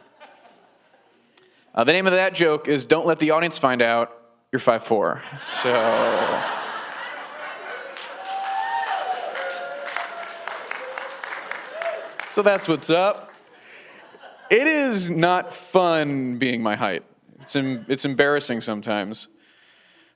Uh, 1.73 1.85
the 1.85 1.93
name 1.93 2.05
of 2.05 2.11
that 2.11 2.33
joke 2.33 2.67
is 2.67 2.85
"Don't 2.85 3.05
let 3.05 3.19
the 3.19 3.31
audience 3.31 3.57
find 3.57 3.81
out 3.81 4.22
you're 4.53 4.59
five 4.59 4.83
four. 4.83 5.23
So. 5.41 5.71
So 12.29 12.43
that's 12.43 12.67
what's 12.67 12.91
up. 12.91 13.31
It 14.51 14.67
is 14.67 15.09
not 15.09 15.55
fun 15.55 16.37
being 16.37 16.61
my 16.61 16.75
height. 16.75 17.03
It's, 17.41 17.55
em- 17.55 17.85
it's 17.89 18.05
embarrassing 18.05 18.61
sometimes. 18.61 19.27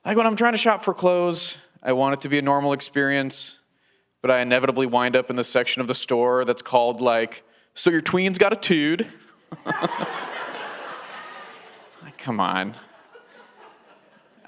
Like 0.04 0.16
when 0.16 0.26
I'm 0.26 0.36
trying 0.36 0.52
to 0.52 0.58
shop 0.58 0.84
for 0.84 0.94
clothes, 0.94 1.56
I 1.82 1.92
want 1.92 2.14
it 2.14 2.20
to 2.20 2.28
be 2.28 2.38
a 2.38 2.42
normal 2.42 2.72
experience, 2.72 3.58
but 4.22 4.30
I 4.30 4.38
inevitably 4.38 4.86
wind 4.86 5.16
up 5.16 5.30
in 5.30 5.36
the 5.36 5.42
section 5.42 5.80
of 5.80 5.88
the 5.88 5.94
store 5.94 6.44
that's 6.44 6.62
called 6.62 7.00
like, 7.00 7.42
"So 7.74 7.90
your 7.90 8.02
tween's 8.02 8.38
got 8.38 8.52
a 8.52 8.56
tude." 8.56 9.08
like, 9.66 9.78
come 12.18 12.38
on. 12.38 12.76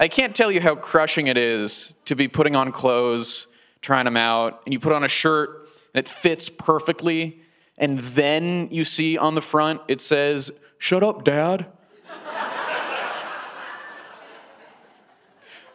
I 0.01 0.09
can't 0.09 0.35
tell 0.35 0.51
you 0.51 0.61
how 0.63 0.75
crushing 0.77 1.27
it 1.27 1.37
is 1.37 1.95
to 2.07 2.17
be 2.17 2.27
putting 2.27 2.57
on 2.57 2.73
clothes, 2.73 3.49
trying 3.83 4.07
them 4.07 4.17
out, 4.17 4.63
and 4.65 4.73
you 4.73 4.81
put 4.81 4.93
on 4.93 5.05
a 5.05 5.09
shirt 5.09 5.69
and 5.93 6.01
it 6.01 6.09
fits 6.09 6.49
perfectly, 6.49 7.43
and 7.77 7.99
then 7.99 8.69
you 8.71 8.87
see 8.87 9.19
on 9.19 9.35
the 9.35 9.43
front 9.43 9.83
it 9.89 10.01
says, 10.01 10.53
"Shut 10.79 11.03
up, 11.03 11.23
Dad." 11.23 11.67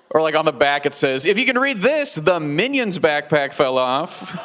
Or 0.09 0.21
like 0.21 0.33
on 0.33 0.45
the 0.45 0.53
back 0.53 0.87
it 0.87 0.95
says, 0.95 1.25
if 1.25 1.37
you 1.37 1.45
can 1.45 1.59
read 1.59 1.81
this, 1.81 2.15
the 2.15 2.39
Minions 2.39 2.97
backpack 2.99 3.53
fell 3.53 3.77
off. 3.77 4.33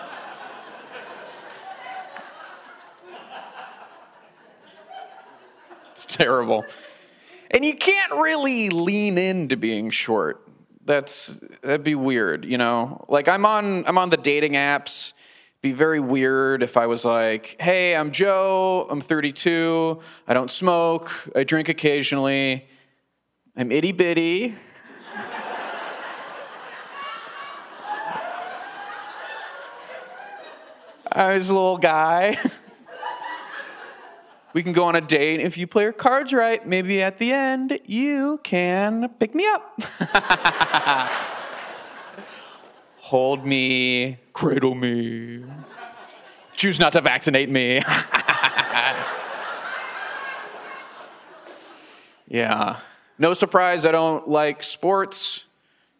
it's 5.92 6.04
terrible. 6.04 6.66
And 7.50 7.64
you 7.64 7.74
can't 7.74 8.12
really 8.12 8.68
lean 8.68 9.18
into 9.18 9.56
being 9.56 9.90
short. 9.90 10.46
That's 10.84 11.42
that'd 11.62 11.82
be 11.82 11.96
weird, 11.96 12.44
you 12.44 12.56
know? 12.58 13.04
Like 13.08 13.26
I'm 13.28 13.44
on 13.44 13.84
I'm 13.86 13.98
on 13.98 14.10
the 14.10 14.16
dating 14.16 14.52
apps. 14.52 15.12
Be 15.60 15.72
very 15.72 16.00
weird 16.00 16.62
if 16.62 16.76
I 16.78 16.86
was 16.86 17.04
like, 17.04 17.56
"Hey, 17.60 17.94
I'm 17.94 18.12
Joe. 18.12 18.86
I'm 18.88 19.00
32. 19.00 20.00
I 20.26 20.32
don't 20.32 20.50
smoke. 20.50 21.28
I 21.36 21.44
drink 21.44 21.68
occasionally. 21.68 22.66
I'm 23.56 23.70
itty 23.70 23.92
bitty." 23.92 24.54
I 31.12 31.34
was 31.34 31.50
a 31.50 31.52
little 31.52 31.78
guy. 31.78 32.38
We 34.52 34.64
can 34.64 34.72
go 34.72 34.84
on 34.86 34.96
a 34.96 35.00
date. 35.00 35.40
If 35.40 35.56
you 35.58 35.68
play 35.68 35.84
your 35.84 35.92
cards 35.92 36.32
right, 36.32 36.66
maybe 36.66 37.00
at 37.02 37.18
the 37.18 37.32
end 37.32 37.78
you 37.86 38.40
can 38.42 39.08
pick 39.20 39.34
me 39.34 39.46
up. 39.46 39.80
Hold 42.98 43.46
me, 43.46 44.18
cradle 44.32 44.74
me, 44.74 45.44
choose 46.56 46.80
not 46.80 46.92
to 46.94 47.00
vaccinate 47.00 47.48
me. 47.48 47.76
yeah. 52.28 52.76
No 53.18 53.34
surprise, 53.34 53.84
I 53.84 53.92
don't 53.92 54.28
like 54.28 54.62
sports. 54.62 55.44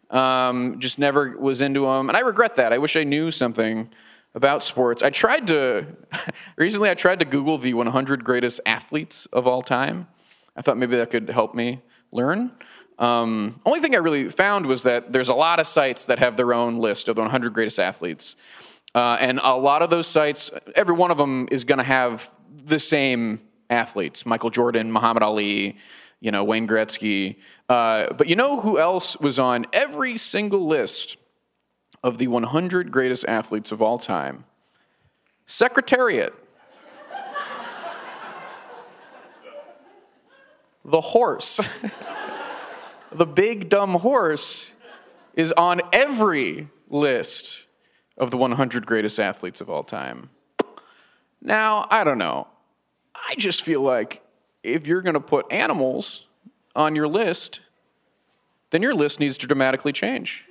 Um, 0.09 0.79
just 0.79 0.99
never 0.99 1.37
was 1.37 1.61
into 1.61 1.85
them. 1.85 2.09
And 2.09 2.17
I 2.17 2.21
regret 2.21 2.55
that. 2.57 2.73
I 2.73 2.79
wish 2.79 2.95
I 2.97 3.03
knew 3.03 3.31
something 3.31 3.89
about 4.33 4.63
sports. 4.63 5.03
I 5.03 5.09
tried 5.09 5.47
to, 5.47 5.85
recently, 6.57 6.89
I 6.89 6.93
tried 6.93 7.19
to 7.19 7.25
Google 7.25 7.57
the 7.57 7.73
100 7.73 8.23
greatest 8.23 8.61
athletes 8.65 9.25
of 9.27 9.47
all 9.47 9.61
time. 9.61 10.07
I 10.55 10.61
thought 10.61 10.77
maybe 10.77 10.97
that 10.97 11.09
could 11.09 11.29
help 11.29 11.53
me 11.53 11.81
learn. 12.11 12.51
Um, 12.99 13.59
only 13.65 13.79
thing 13.79 13.95
I 13.95 13.97
really 13.97 14.29
found 14.29 14.65
was 14.65 14.83
that 14.83 15.11
there's 15.11 15.29
a 15.29 15.33
lot 15.33 15.59
of 15.59 15.67
sites 15.67 16.05
that 16.05 16.19
have 16.19 16.37
their 16.37 16.53
own 16.53 16.75
list 16.75 17.07
of 17.07 17.15
the 17.15 17.21
100 17.21 17.53
greatest 17.53 17.79
athletes. 17.79 18.35
Uh, 18.93 19.17
and 19.19 19.39
a 19.43 19.55
lot 19.55 19.81
of 19.81 19.89
those 19.89 20.07
sites, 20.07 20.51
every 20.75 20.93
one 20.95 21.11
of 21.11 21.17
them 21.17 21.47
is 21.51 21.63
going 21.63 21.77
to 21.77 21.83
have 21.83 22.29
the 22.63 22.79
same 22.79 23.41
athletes 23.69 24.25
Michael 24.25 24.49
Jordan, 24.49 24.91
Muhammad 24.91 25.23
Ali, 25.23 25.77
you 26.19 26.29
know, 26.29 26.43
Wayne 26.43 26.67
Gretzky. 26.67 27.37
Uh, 27.69 28.13
but 28.13 28.27
you 28.27 28.35
know 28.35 28.59
who 28.59 28.77
else 28.77 29.17
was 29.17 29.39
on 29.39 29.65
every 29.73 30.17
single 30.17 30.67
list 30.67 31.17
of 32.03 32.17
the 32.17 32.27
100 32.27 32.91
greatest 32.91 33.25
athletes 33.27 33.71
of 33.71 33.81
all 33.81 33.97
time? 33.97 34.45
Secretariat. 35.45 36.33
the 40.83 41.01
horse. 41.01 41.59
the 43.11 43.25
big 43.25 43.69
dumb 43.69 43.95
horse 43.95 44.71
is 45.35 45.51
on 45.53 45.81
every 45.93 46.67
list 46.89 47.65
of 48.17 48.31
the 48.31 48.37
100 48.37 48.85
greatest 48.85 49.19
athletes 49.19 49.61
of 49.61 49.69
all 49.69 49.83
time. 49.83 50.29
Now, 51.41 51.87
I 51.89 52.03
don't 52.03 52.17
know. 52.17 52.47
I 53.15 53.35
just 53.35 53.61
feel 53.63 53.81
like 53.81 54.21
if 54.63 54.85
you're 54.85 55.01
going 55.01 55.15
to 55.15 55.19
put 55.19 55.51
animals 55.51 56.27
on 56.75 56.95
your 56.95 57.07
list, 57.07 57.61
then 58.69 58.81
your 58.81 58.93
list 58.93 59.19
needs 59.19 59.37
to 59.39 59.47
dramatically 59.47 59.91
change. 59.91 60.47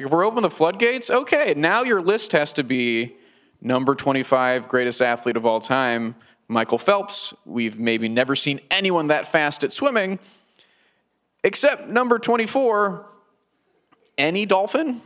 If 0.00 0.10
we're 0.10 0.24
open 0.24 0.42
the 0.42 0.50
floodgates, 0.50 1.10
okay, 1.10 1.52
now 1.54 1.82
your 1.82 2.00
list 2.00 2.32
has 2.32 2.54
to 2.54 2.64
be 2.64 3.16
number 3.60 3.94
25 3.94 4.66
greatest 4.66 5.02
athlete 5.02 5.36
of 5.36 5.44
all 5.44 5.60
time, 5.60 6.14
Michael 6.48 6.78
Phelps. 6.78 7.34
We've 7.44 7.78
maybe 7.78 8.08
never 8.08 8.34
seen 8.34 8.60
anyone 8.70 9.08
that 9.08 9.28
fast 9.28 9.62
at 9.62 9.74
swimming, 9.74 10.18
except 11.44 11.88
number 11.88 12.18
24, 12.18 13.06
any 14.16 14.46
dolphin. 14.46 15.02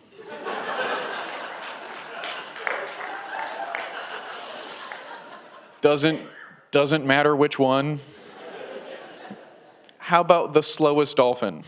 doesn't 5.80 6.20
doesn't 6.70 7.04
matter 7.04 7.34
which 7.36 7.58
one. 7.58 8.00
How 9.98 10.20
about 10.20 10.54
the 10.54 10.62
slowest 10.62 11.16
dolphin? 11.16 11.64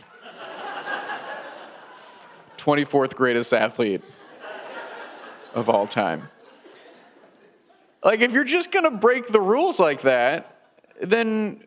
24th 2.66 3.14
greatest 3.14 3.52
athlete 3.52 4.02
of 5.54 5.70
all 5.70 5.86
time. 5.86 6.28
Like, 8.02 8.18
if 8.20 8.32
you're 8.32 8.42
just 8.42 8.72
gonna 8.72 8.90
break 8.90 9.28
the 9.28 9.40
rules 9.40 9.78
like 9.78 10.00
that, 10.00 10.58
then 11.00 11.62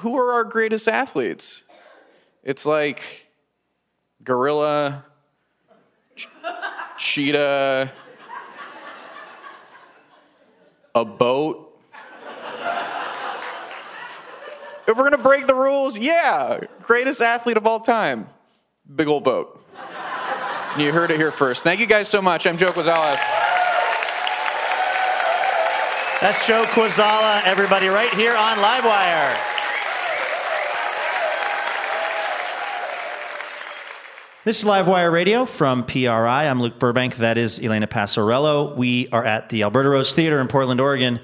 who 0.00 0.18
are 0.18 0.32
our 0.32 0.44
greatest 0.44 0.88
athletes? 0.88 1.64
It's 2.42 2.66
like 2.66 3.28
gorilla, 4.22 5.06
ch- 6.16 6.28
cheetah, 6.98 7.90
a 10.94 11.04
boat. 11.06 11.80
If 14.86 14.98
we're 14.98 15.08
gonna 15.08 15.16
break 15.16 15.46
the 15.46 15.54
rules, 15.54 15.96
yeah, 15.96 16.60
greatest 16.82 17.22
athlete 17.22 17.56
of 17.56 17.66
all 17.66 17.80
time, 17.80 18.28
big 18.94 19.08
old 19.08 19.24
boat. 19.24 19.61
You 20.78 20.90
heard 20.90 21.10
it 21.10 21.18
here 21.18 21.30
first. 21.30 21.64
Thank 21.64 21.80
you 21.80 21.86
guys 21.86 22.08
so 22.08 22.22
much. 22.22 22.46
I'm 22.46 22.56
Joe 22.56 22.68
Kwaczala. 22.68 23.18
That's 26.22 26.46
Joe 26.46 26.64
Kwaczala, 26.64 27.42
everybody, 27.44 27.88
right 27.88 28.08
here 28.14 28.34
on 28.34 28.56
Livewire. 28.56 29.36
This 34.44 34.60
is 34.60 34.64
Livewire 34.64 35.12
Radio 35.12 35.44
from 35.44 35.84
PRI. 35.84 36.48
I'm 36.48 36.62
Luke 36.62 36.78
Burbank. 36.78 37.16
That 37.16 37.36
is 37.36 37.60
Elena 37.60 37.86
Passarello. 37.86 38.74
We 38.74 39.08
are 39.08 39.26
at 39.26 39.50
the 39.50 39.64
Alberta 39.64 39.90
Rose 39.90 40.14
Theater 40.14 40.40
in 40.40 40.48
Portland, 40.48 40.80
Oregon 40.80 41.20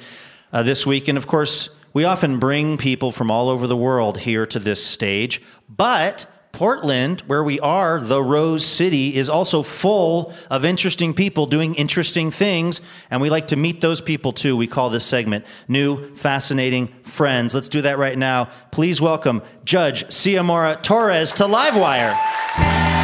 uh, 0.53 0.63
this 0.63 0.85
week. 0.85 1.09
And 1.09 1.17
of 1.17 1.27
course, 1.27 1.71
we 1.95 2.05
often 2.05 2.39
bring 2.39 2.77
people 2.77 3.13
from 3.13 3.31
all 3.31 3.49
over 3.49 3.67
the 3.67 3.79
world 3.79 4.19
here 4.19 4.45
to 4.45 4.59
this 4.59 4.85
stage. 4.85 5.41
But 5.75 6.27
Portland, 6.59 7.21
where 7.29 7.44
we 7.44 7.61
are, 7.61 8.01
the 8.01 8.21
Rose 8.21 8.66
City, 8.66 9.14
is 9.14 9.29
also 9.29 9.62
full 9.62 10.35
of 10.51 10.64
interesting 10.64 11.14
people 11.14 11.47
doing 11.47 11.77
interesting 11.77 12.33
things. 12.33 12.81
And 13.12 13.23
we 13.23 13.31
like 13.31 13.47
to 13.49 13.57
meet 13.57 13.81
those 13.81 14.01
people 14.01 14.33
too. 14.33 14.57
We 14.57 14.66
call 14.66 14.90
this 14.90 15.05
segment 15.05 15.47
New 15.68 16.16
Fascinating 16.16 16.88
Friends. 17.05 17.55
Let's 17.55 17.68
do 17.68 17.83
that 17.83 17.97
right 17.97 18.18
now. 18.18 18.47
Please 18.73 19.01
welcome 19.01 19.40
Judge 19.64 20.03
Xiomara 20.07 20.83
Torres 20.83 21.33
to 21.35 21.44
Livewire. 21.44 22.98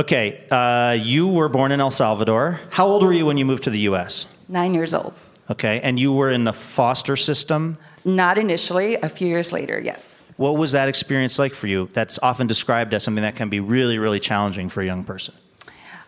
Okay, 0.00 0.42
uh, 0.50 0.96
you 0.98 1.28
were 1.28 1.50
born 1.50 1.72
in 1.72 1.80
El 1.80 1.90
Salvador. 1.90 2.58
How 2.70 2.86
old 2.86 3.02
were 3.02 3.12
you 3.12 3.26
when 3.26 3.36
you 3.36 3.44
moved 3.44 3.64
to 3.64 3.70
the 3.70 3.80
U.S.? 3.80 4.24
Nine 4.48 4.72
years 4.72 4.94
old. 4.94 5.12
Okay, 5.50 5.78
and 5.82 6.00
you 6.00 6.10
were 6.10 6.30
in 6.30 6.44
the 6.44 6.54
foster 6.54 7.16
system? 7.16 7.76
Not 8.02 8.38
initially, 8.38 8.94
a 8.94 9.10
few 9.10 9.28
years 9.28 9.52
later, 9.52 9.78
yes. 9.78 10.24
What 10.38 10.56
was 10.56 10.72
that 10.72 10.88
experience 10.88 11.38
like 11.38 11.52
for 11.52 11.66
you? 11.66 11.90
That's 11.92 12.18
often 12.22 12.46
described 12.46 12.94
as 12.94 13.04
something 13.04 13.20
that 13.20 13.36
can 13.36 13.50
be 13.50 13.60
really, 13.60 13.98
really 13.98 14.20
challenging 14.20 14.70
for 14.70 14.80
a 14.80 14.86
young 14.86 15.04
person. 15.04 15.34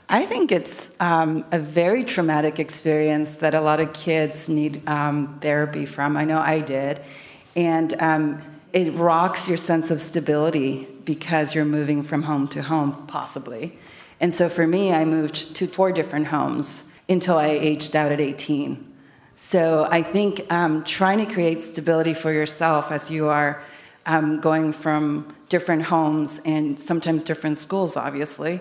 I 0.08 0.24
think 0.24 0.52
it's 0.52 0.90
um, 0.98 1.44
a 1.52 1.58
very 1.58 2.02
traumatic 2.02 2.58
experience 2.58 3.32
that 3.32 3.54
a 3.54 3.60
lot 3.60 3.78
of 3.78 3.92
kids 3.92 4.48
need 4.48 4.88
um, 4.88 5.38
therapy 5.42 5.84
from. 5.84 6.16
I 6.16 6.24
know 6.24 6.38
I 6.38 6.60
did. 6.60 7.02
And 7.56 7.92
um, 8.00 8.42
it 8.72 8.90
rocks 8.94 9.48
your 9.48 9.58
sense 9.58 9.90
of 9.90 10.00
stability 10.00 10.88
because 11.04 11.54
you're 11.54 11.66
moving 11.66 12.02
from 12.02 12.22
home 12.22 12.48
to 12.48 12.62
home, 12.62 13.06
possibly. 13.06 13.78
And 14.22 14.32
so 14.32 14.48
for 14.48 14.68
me, 14.68 14.94
I 14.94 15.04
moved 15.04 15.56
to 15.56 15.66
four 15.66 15.90
different 15.90 16.28
homes 16.28 16.84
until 17.08 17.38
I 17.38 17.48
aged 17.48 17.96
out 17.96 18.12
at 18.12 18.20
18. 18.20 18.88
So 19.34 19.88
I 19.90 20.02
think 20.02 20.50
um, 20.52 20.84
trying 20.84 21.26
to 21.26 21.30
create 21.34 21.60
stability 21.60 22.14
for 22.14 22.32
yourself 22.32 22.92
as 22.92 23.10
you 23.10 23.28
are 23.28 23.60
um, 24.06 24.40
going 24.40 24.72
from 24.72 25.34
different 25.48 25.82
homes 25.82 26.40
and 26.44 26.78
sometimes 26.78 27.24
different 27.24 27.58
schools, 27.58 27.96
obviously. 27.96 28.60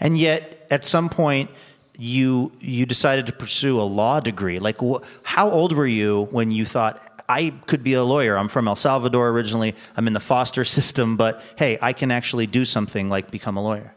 And 0.00 0.18
yet, 0.18 0.66
at 0.68 0.84
some 0.84 1.08
point, 1.08 1.50
you 1.96 2.52
you 2.60 2.84
decided 2.84 3.26
to 3.26 3.32
pursue 3.32 3.80
a 3.80 3.82
law 3.82 4.18
degree. 4.18 4.58
Like, 4.58 4.80
wh- 4.80 5.02
how 5.22 5.50
old 5.50 5.72
were 5.72 5.86
you 5.86 6.28
when 6.30 6.50
you 6.50 6.64
thought 6.64 7.00
I 7.28 7.50
could 7.66 7.84
be 7.84 7.94
a 7.94 8.04
lawyer? 8.04 8.36
I'm 8.36 8.48
from 8.48 8.66
El 8.66 8.76
Salvador 8.76 9.28
originally. 9.28 9.74
I'm 9.96 10.06
in 10.08 10.12
the 10.12 10.20
foster 10.20 10.64
system, 10.76 11.16
but 11.16 11.40
hey, 11.56 11.78
I 11.80 11.92
can 11.92 12.10
actually 12.10 12.48
do 12.48 12.64
something 12.64 13.08
like 13.08 13.30
become 13.30 13.56
a 13.56 13.62
lawyer. 13.62 13.94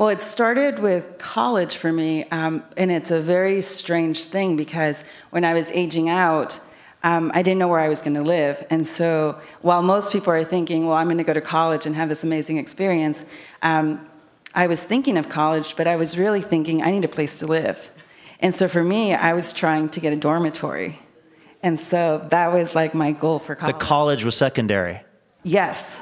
Well, 0.00 0.08
it 0.08 0.22
started 0.22 0.78
with 0.78 1.18
college 1.18 1.76
for 1.76 1.92
me, 1.92 2.24
um, 2.30 2.64
and 2.78 2.90
it's 2.90 3.10
a 3.10 3.20
very 3.20 3.60
strange 3.60 4.24
thing 4.24 4.56
because 4.56 5.04
when 5.28 5.44
I 5.44 5.52
was 5.52 5.70
aging 5.72 6.08
out, 6.08 6.58
um, 7.02 7.30
I 7.34 7.42
didn't 7.42 7.58
know 7.58 7.68
where 7.68 7.80
I 7.80 7.90
was 7.90 8.00
going 8.00 8.14
to 8.14 8.22
live. 8.22 8.66
And 8.70 8.86
so 8.86 9.38
while 9.60 9.82
most 9.82 10.10
people 10.10 10.32
are 10.32 10.42
thinking, 10.42 10.86
well, 10.86 10.96
I'm 10.96 11.08
going 11.08 11.18
to 11.18 11.22
go 11.22 11.34
to 11.34 11.42
college 11.42 11.84
and 11.84 11.94
have 11.96 12.08
this 12.08 12.24
amazing 12.24 12.56
experience, 12.56 13.26
um, 13.60 14.08
I 14.54 14.68
was 14.68 14.82
thinking 14.82 15.18
of 15.18 15.28
college, 15.28 15.76
but 15.76 15.86
I 15.86 15.96
was 15.96 16.16
really 16.16 16.40
thinking, 16.40 16.82
I 16.82 16.92
need 16.92 17.04
a 17.04 17.08
place 17.08 17.38
to 17.40 17.46
live. 17.46 17.90
And 18.40 18.54
so 18.54 18.68
for 18.68 18.82
me, 18.82 19.12
I 19.12 19.34
was 19.34 19.52
trying 19.52 19.90
to 19.90 20.00
get 20.00 20.14
a 20.14 20.16
dormitory. 20.16 20.98
And 21.62 21.78
so 21.78 22.26
that 22.30 22.54
was 22.54 22.74
like 22.74 22.94
my 22.94 23.12
goal 23.12 23.38
for 23.38 23.54
college. 23.54 23.78
The 23.78 23.84
college 23.84 24.24
was 24.24 24.34
secondary. 24.34 25.02
Yes. 25.42 26.00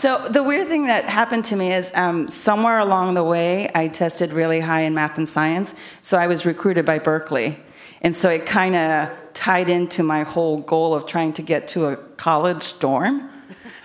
So 0.00 0.16
the 0.16 0.42
weird 0.42 0.68
thing 0.68 0.86
that 0.86 1.04
happened 1.04 1.44
to 1.46 1.56
me 1.56 1.74
is 1.74 1.92
um, 1.94 2.26
somewhere 2.26 2.78
along 2.78 3.12
the 3.12 3.22
way, 3.22 3.68
I 3.74 3.88
tested 3.88 4.32
really 4.32 4.58
high 4.58 4.80
in 4.80 4.94
math 4.94 5.18
and 5.18 5.28
science. 5.28 5.74
So 6.00 6.16
I 6.16 6.26
was 6.26 6.46
recruited 6.46 6.86
by 6.86 6.98
Berkeley. 6.98 7.58
And 8.00 8.16
so 8.16 8.30
it 8.30 8.46
kind 8.46 8.74
of 8.76 9.10
tied 9.34 9.68
into 9.68 10.02
my 10.02 10.22
whole 10.22 10.62
goal 10.62 10.94
of 10.94 11.06
trying 11.06 11.34
to 11.34 11.42
get 11.42 11.68
to 11.68 11.88
a 11.88 11.96
college 12.16 12.78
dorm. 12.78 13.28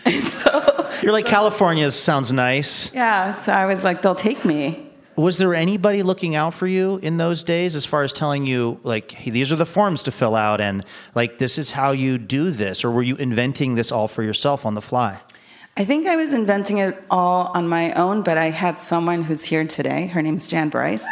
So, 0.06 0.92
You're 1.02 1.12
like, 1.12 1.26
California 1.26 1.90
sounds 1.90 2.32
nice. 2.32 2.94
yeah, 2.94 3.34
so 3.34 3.52
I 3.52 3.66
was 3.66 3.84
like, 3.84 4.04
they'll 4.04 4.14
take 4.14 4.46
me. 4.46 4.88
Was 5.16 5.40
there 5.40 5.56
anybody 5.56 6.04
looking 6.04 6.36
out 6.36 6.54
for 6.54 6.68
you 6.68 6.98
in 6.98 7.18
those 7.18 7.44
days 7.44 7.76
as 7.76 7.88
far 7.88 8.04
as 8.04 8.14
telling 8.14 8.46
you, 8.46 8.80
like, 8.84 9.10
hey, 9.12 9.32
these 9.32 9.52
are 9.52 9.56
the 9.56 9.66
forms 9.66 10.04
to 10.04 10.12
fill 10.12 10.36
out 10.36 10.62
and, 10.62 10.86
like, 11.16 11.40
this 11.40 11.58
is 11.58 11.72
how 11.72 11.90
you 11.90 12.20
do 12.20 12.52
this? 12.52 12.86
Or 12.86 12.92
were 12.92 13.02
you 13.02 13.16
inventing 13.16 13.74
this 13.74 13.92
all 13.92 14.08
for 14.08 14.22
yourself 14.22 14.64
on 14.64 14.76
the 14.76 14.82
fly? 14.82 15.22
I 15.78 15.84
think 15.84 16.08
I 16.08 16.16
was 16.16 16.32
inventing 16.32 16.78
it 16.78 16.98
all 17.12 17.52
on 17.54 17.68
my 17.68 17.92
own, 17.96 18.22
but 18.22 18.38
I 18.38 18.50
had 18.50 18.80
someone 18.80 19.24
who's 19.24 19.44
here 19.44 19.68
today. 19.68 20.08
Her 20.08 20.22
name's 20.22 20.48
Jan 20.48 20.70
Bryce. 20.70 21.06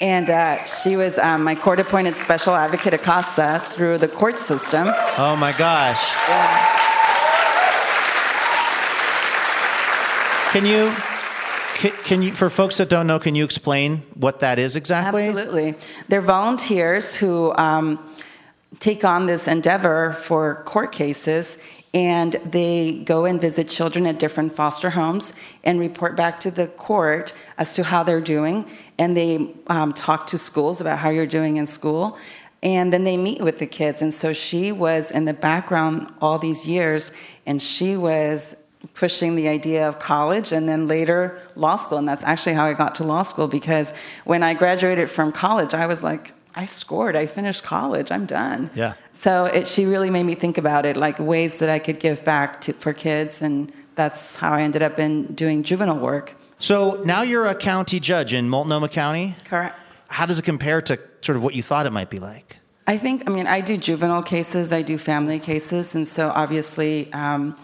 And 0.00 0.28
uh, 0.28 0.64
she 0.64 0.96
was 0.96 1.18
um, 1.18 1.44
my 1.44 1.54
court 1.54 1.78
appointed 1.78 2.16
special 2.16 2.52
advocate 2.52 2.94
at 2.94 3.02
CASA 3.02 3.60
through 3.66 3.98
the 3.98 4.08
court 4.08 4.40
system. 4.40 4.88
Oh 5.16 5.36
my 5.36 5.52
gosh. 5.52 6.02
Can 10.50 10.66
you, 10.66 10.92
can, 11.76 11.92
can 12.02 12.22
you, 12.22 12.34
for 12.34 12.50
folks 12.50 12.78
that 12.78 12.88
don't 12.88 13.06
know, 13.06 13.20
can 13.20 13.36
you 13.36 13.44
explain 13.44 13.98
what 14.14 14.40
that 14.40 14.58
is 14.58 14.74
exactly? 14.74 15.28
Absolutely. 15.28 15.76
They're 16.08 16.20
volunteers 16.20 17.14
who 17.14 17.54
um, 17.54 18.04
take 18.80 19.04
on 19.04 19.26
this 19.26 19.46
endeavor 19.46 20.14
for 20.14 20.64
court 20.64 20.90
cases 20.90 21.58
and 21.94 22.32
they 22.44 23.02
go 23.04 23.26
and 23.26 23.40
visit 23.40 23.68
children 23.68 24.06
at 24.06 24.18
different 24.18 24.54
foster 24.54 24.90
homes 24.90 25.34
and 25.62 25.78
report 25.78 26.16
back 26.16 26.40
to 26.40 26.50
the 26.50 26.66
court 26.68 27.34
as 27.58 27.74
to 27.74 27.84
how 27.84 28.02
they're 28.02 28.20
doing. 28.20 28.68
And 28.98 29.16
they 29.16 29.54
um, 29.66 29.92
talk 29.92 30.26
to 30.28 30.38
schools 30.38 30.80
about 30.80 30.98
how 30.98 31.10
you're 31.10 31.26
doing 31.26 31.58
in 31.58 31.66
school. 31.66 32.16
And 32.62 32.92
then 32.92 33.04
they 33.04 33.16
meet 33.16 33.42
with 33.42 33.58
the 33.58 33.66
kids. 33.66 34.00
And 34.00 34.14
so 34.14 34.32
she 34.32 34.72
was 34.72 35.10
in 35.10 35.26
the 35.26 35.34
background 35.34 36.10
all 36.20 36.38
these 36.38 36.66
years, 36.66 37.12
and 37.44 37.60
she 37.60 37.96
was 37.96 38.56
pushing 38.94 39.36
the 39.36 39.48
idea 39.48 39.88
of 39.88 39.98
college 39.98 40.52
and 40.52 40.68
then 40.68 40.88
later 40.88 41.40
law 41.56 41.76
school. 41.76 41.98
And 41.98 42.08
that's 42.08 42.24
actually 42.24 42.54
how 42.54 42.64
I 42.64 42.72
got 42.72 42.94
to 42.96 43.04
law 43.04 43.22
school 43.22 43.48
because 43.48 43.92
when 44.24 44.42
I 44.42 44.54
graduated 44.54 45.10
from 45.10 45.30
college, 45.30 45.72
I 45.72 45.86
was 45.86 46.02
like, 46.02 46.32
I 46.54 46.66
scored. 46.66 47.16
I 47.16 47.26
finished 47.26 47.62
college. 47.62 48.10
I'm 48.10 48.26
done. 48.26 48.70
Yeah. 48.74 48.94
So 49.12 49.46
it, 49.46 49.66
she 49.66 49.86
really 49.86 50.10
made 50.10 50.24
me 50.24 50.34
think 50.34 50.58
about 50.58 50.84
it, 50.86 50.96
like 50.96 51.18
ways 51.18 51.58
that 51.58 51.68
I 51.68 51.78
could 51.78 51.98
give 51.98 52.24
back 52.24 52.60
to, 52.62 52.72
for 52.72 52.92
kids. 52.92 53.42
And 53.42 53.72
that's 53.94 54.36
how 54.36 54.52
I 54.52 54.62
ended 54.62 54.82
up 54.82 54.98
in 54.98 55.34
doing 55.34 55.62
juvenile 55.62 55.98
work. 55.98 56.34
So 56.58 57.02
now 57.04 57.22
you're 57.22 57.46
a 57.46 57.54
county 57.54 58.00
judge 58.00 58.32
in 58.32 58.48
Multnomah 58.48 58.88
County. 58.88 59.34
Correct. 59.44 59.76
How 60.08 60.26
does 60.26 60.38
it 60.38 60.44
compare 60.44 60.82
to 60.82 60.98
sort 61.22 61.36
of 61.36 61.42
what 61.42 61.54
you 61.54 61.62
thought 61.62 61.86
it 61.86 61.92
might 61.92 62.10
be 62.10 62.18
like? 62.18 62.58
I 62.86 62.98
think, 62.98 63.28
I 63.30 63.32
mean, 63.32 63.46
I 63.46 63.60
do 63.60 63.76
juvenile 63.76 64.22
cases, 64.22 64.72
I 64.72 64.82
do 64.82 64.98
family 64.98 65.38
cases, 65.38 65.94
and 65.94 66.06
so 66.06 66.30
obviously 66.34 67.12
um, 67.12 67.56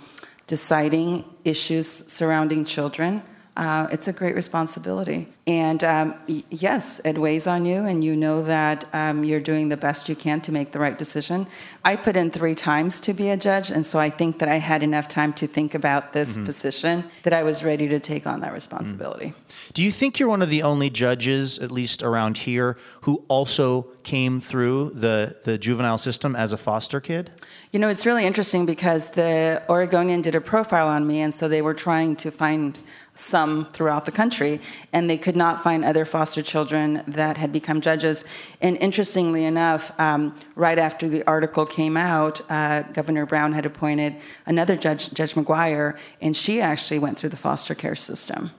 deciding 0.46 1.24
issues 1.44 1.86
surrounding 2.10 2.64
children, 2.64 3.22
uh, 3.58 3.88
it's 3.90 4.06
a 4.06 4.12
great 4.12 4.36
responsibility. 4.36 5.26
And 5.48 5.82
um, 5.82 6.14
y- 6.28 6.44
yes, 6.50 7.00
it 7.04 7.18
weighs 7.18 7.48
on 7.48 7.66
you, 7.66 7.84
and 7.86 8.04
you 8.04 8.14
know 8.14 8.44
that 8.44 8.84
um, 8.92 9.24
you're 9.24 9.40
doing 9.40 9.68
the 9.68 9.76
best 9.76 10.08
you 10.08 10.14
can 10.14 10.40
to 10.42 10.52
make 10.52 10.70
the 10.70 10.78
right 10.78 10.96
decision. 10.96 11.46
I 11.84 11.96
put 11.96 12.16
in 12.16 12.30
three 12.30 12.54
times 12.54 13.00
to 13.00 13.12
be 13.12 13.30
a 13.30 13.36
judge, 13.36 13.70
and 13.70 13.84
so 13.84 13.98
I 13.98 14.10
think 14.10 14.38
that 14.38 14.48
I 14.48 14.56
had 14.56 14.84
enough 14.84 15.08
time 15.08 15.32
to 15.34 15.48
think 15.48 15.74
about 15.74 16.12
this 16.12 16.36
position 16.36 17.04
that 17.24 17.32
I 17.32 17.42
was 17.42 17.64
ready 17.64 17.88
to 17.88 17.98
take 17.98 18.26
on 18.26 18.40
that 18.40 18.52
responsibility. 18.52 19.34
Do 19.72 19.82
you 19.82 19.90
think 19.90 20.20
you're 20.20 20.28
one 20.28 20.42
of 20.42 20.50
the 20.50 20.62
only 20.62 20.90
judges, 20.90 21.58
at 21.58 21.72
least 21.72 22.02
around 22.02 22.36
here, 22.38 22.76
who 23.02 23.24
also 23.28 23.88
came 24.04 24.38
through 24.38 24.90
the, 24.90 25.36
the 25.44 25.58
juvenile 25.58 25.98
system 25.98 26.36
as 26.36 26.52
a 26.52 26.56
foster 26.56 27.00
kid? 27.00 27.30
You 27.72 27.80
know, 27.80 27.88
it's 27.88 28.06
really 28.06 28.24
interesting 28.24 28.66
because 28.66 29.10
the 29.10 29.62
Oregonian 29.68 30.22
did 30.22 30.34
a 30.34 30.40
profile 30.40 30.88
on 30.88 31.06
me, 31.06 31.20
and 31.22 31.34
so 31.34 31.48
they 31.48 31.62
were 31.62 31.74
trying 31.74 32.14
to 32.16 32.30
find 32.30 32.78
some 33.18 33.64
throughout 33.66 34.04
the 34.04 34.12
country, 34.12 34.60
and 34.92 35.10
they 35.10 35.18
could 35.18 35.36
not 35.36 35.62
find 35.62 35.84
other 35.84 36.04
foster 36.04 36.42
children 36.42 37.02
that 37.08 37.36
had 37.36 37.52
become 37.52 37.80
judges. 37.80 38.24
And 38.60 38.76
interestingly 38.78 39.44
enough, 39.44 39.92
um, 39.98 40.34
right 40.54 40.78
after 40.78 41.08
the 41.08 41.26
article 41.26 41.66
came 41.66 41.96
out, 41.96 42.40
uh, 42.48 42.82
Governor 42.82 43.26
Brown 43.26 43.52
had 43.52 43.66
appointed 43.66 44.16
another 44.46 44.76
judge, 44.76 45.12
Judge 45.12 45.34
McGuire, 45.34 45.96
and 46.20 46.36
she 46.36 46.60
actually 46.60 46.98
went 46.98 47.18
through 47.18 47.30
the 47.30 47.36
foster 47.36 47.74
care 47.74 47.96
system 47.96 48.50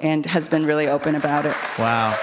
and 0.00 0.26
has 0.26 0.48
been 0.48 0.66
really 0.66 0.88
open 0.88 1.14
about 1.14 1.46
it. 1.46 1.56
Wow. 1.78 2.18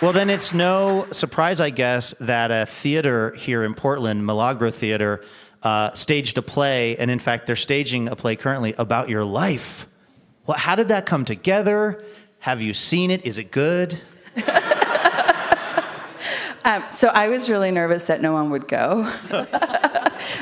Well, 0.00 0.12
then 0.12 0.30
it's 0.30 0.52
no 0.52 1.06
surprise, 1.12 1.60
I 1.60 1.70
guess, 1.70 2.12
that 2.18 2.50
a 2.50 2.66
theater 2.66 3.30
here 3.36 3.62
in 3.62 3.72
Portland, 3.74 4.26
Milagro 4.26 4.72
Theater, 4.72 5.22
uh, 5.62 5.92
staged 5.92 6.38
a 6.38 6.42
play, 6.42 6.96
and 6.96 7.10
in 7.10 7.18
fact, 7.18 7.46
they're 7.46 7.56
staging 7.56 8.08
a 8.08 8.16
play 8.16 8.36
currently 8.36 8.74
about 8.78 9.08
your 9.08 9.24
life. 9.24 9.86
Well, 10.46 10.58
how 10.58 10.74
did 10.74 10.88
that 10.88 11.06
come 11.06 11.24
together? 11.24 12.04
Have 12.40 12.60
you 12.60 12.74
seen 12.74 13.10
it? 13.10 13.24
Is 13.24 13.38
it 13.38 13.50
good? 13.50 13.98
Um, 16.64 16.84
so 16.92 17.08
I 17.08 17.28
was 17.28 17.50
really 17.50 17.72
nervous 17.72 18.04
that 18.04 18.20
no 18.20 18.32
one 18.32 18.50
would 18.50 18.68
go. 18.68 19.00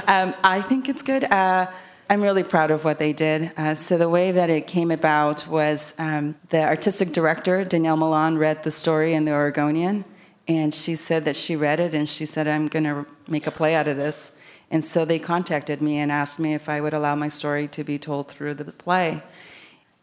um, 0.07 0.35
I 0.45 0.61
think 0.61 0.89
it's 0.91 1.01
good. 1.01 1.25
Uh, 1.25 1.67
I'm 2.11 2.21
really 2.21 2.43
proud 2.43 2.71
of 2.71 2.85
what 2.85 2.99
they 2.99 3.15
did. 3.15 3.53
Uh, 3.57 3.75
so 3.75 3.97
the 3.97 4.09
way 4.09 4.33
that 4.33 4.51
it 4.51 4.67
came 4.67 4.91
about 4.91 5.47
was 5.47 5.95
um, 5.99 6.35
the 6.51 6.63
artistic 6.63 7.13
director 7.13 7.65
Dañel 7.65 7.99
Malán 7.99 8.39
read 8.39 8.65
the 8.65 8.71
story 8.71 9.15
in 9.15 9.25
the 9.25 9.33
Oregonian, 9.33 10.05
and 10.47 10.75
she 10.75 10.95
said 10.95 11.25
that 11.25 11.37
she 11.37 11.57
read 11.57 11.81
it, 11.81 11.95
and 11.95 12.07
she 12.07 12.27
said, 12.27 12.47
"I'm 12.47 12.69
going 12.69 12.85
to 12.85 13.07
make 13.27 13.47
a 13.47 13.51
play 13.51 13.75
out 13.75 13.89
of 13.89 13.97
this." 13.97 14.33
And 14.71 14.85
so 14.85 15.05
they 15.05 15.19
contacted 15.19 15.83
me 15.83 15.99
and 15.99 16.13
asked 16.13 16.39
me 16.39 16.55
if 16.55 16.69
I 16.69 16.81
would 16.81 16.95
allow 16.95 17.15
my 17.17 17.29
story 17.29 17.67
to 17.69 17.83
be 17.83 17.99
told 17.99 18.29
through 18.29 18.55
the 18.55 18.65
play. 18.67 19.23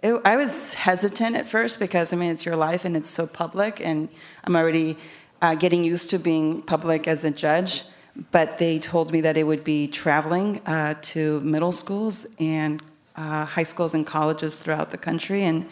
It, 0.04 0.20
I 0.26 0.36
was 0.36 0.74
hesitant 0.74 1.36
at 1.36 1.48
first 1.48 1.80
because 1.80 2.14
I 2.14 2.18
mean 2.18 2.32
it's 2.32 2.46
your 2.46 2.56
life 2.56 2.86
and 2.86 2.96
it's 2.96 3.10
so 3.10 3.26
public, 3.26 3.80
and 3.84 4.10
I'm 4.44 4.56
already 4.56 4.98
uh, 5.42 5.56
getting 5.56 5.84
used 5.84 6.10
to 6.12 6.20
being 6.20 6.62
public 6.62 7.08
as 7.08 7.24
a 7.24 7.32
judge. 7.32 7.84
But 8.32 8.58
they 8.58 8.80
told 8.80 9.12
me 9.12 9.22
that 9.22 9.38
it 9.38 9.44
would 9.44 9.64
be 9.64 9.88
traveling 9.88 10.60
uh, 10.66 10.96
to 11.14 11.40
middle 11.42 11.72
schools 11.72 12.26
and 12.40 12.82
uh, 13.16 13.46
high 13.46 13.64
schools 13.64 13.94
and 13.94 14.06
colleges 14.06 14.58
throughout 14.58 14.90
the 14.92 14.98
country, 14.98 15.44
and 15.44 15.66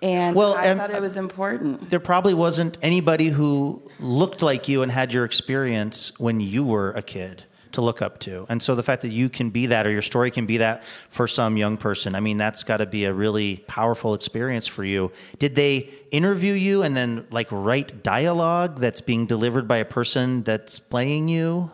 and 0.00 0.36
Well, 0.36 0.54
I 0.54 0.66
and- 0.66 0.78
thought 0.78 0.90
it 0.92 1.02
was 1.02 1.16
important. 1.16 1.90
There 1.90 2.00
probably 2.00 2.34
wasn't 2.34 2.78
anybody 2.82 3.28
who 3.28 3.82
looked 4.00 4.42
like 4.42 4.68
you 4.68 4.82
and 4.82 4.90
had 4.92 5.12
your 5.12 5.24
experience 5.24 6.12
when 6.18 6.40
you 6.40 6.64
were 6.64 6.92
a 6.92 7.02
kid 7.02 7.44
to 7.78 7.82
look 7.82 8.02
up 8.02 8.18
to. 8.18 8.44
And 8.48 8.60
so 8.60 8.74
the 8.74 8.82
fact 8.82 9.02
that 9.02 9.10
you 9.10 9.28
can 9.28 9.50
be 9.50 9.66
that 9.66 9.86
or 9.86 9.90
your 9.92 10.02
story 10.02 10.32
can 10.32 10.46
be 10.46 10.56
that 10.56 10.84
for 11.10 11.28
some 11.28 11.56
young 11.56 11.76
person, 11.76 12.16
I 12.16 12.20
mean, 12.20 12.36
that's 12.36 12.64
got 12.64 12.78
to 12.78 12.86
be 12.86 13.04
a 13.04 13.12
really 13.12 13.58
powerful 13.68 14.14
experience 14.14 14.66
for 14.66 14.84
you. 14.84 15.12
Did 15.38 15.54
they 15.54 15.88
interview 16.10 16.54
you 16.54 16.82
and 16.82 16.96
then 16.96 17.24
like 17.30 17.46
write 17.52 18.02
dialogue 18.02 18.80
that's 18.80 19.00
being 19.00 19.26
delivered 19.26 19.68
by 19.68 19.76
a 19.76 19.84
person 19.84 20.42
that's 20.42 20.80
playing 20.80 21.28
you? 21.28 21.70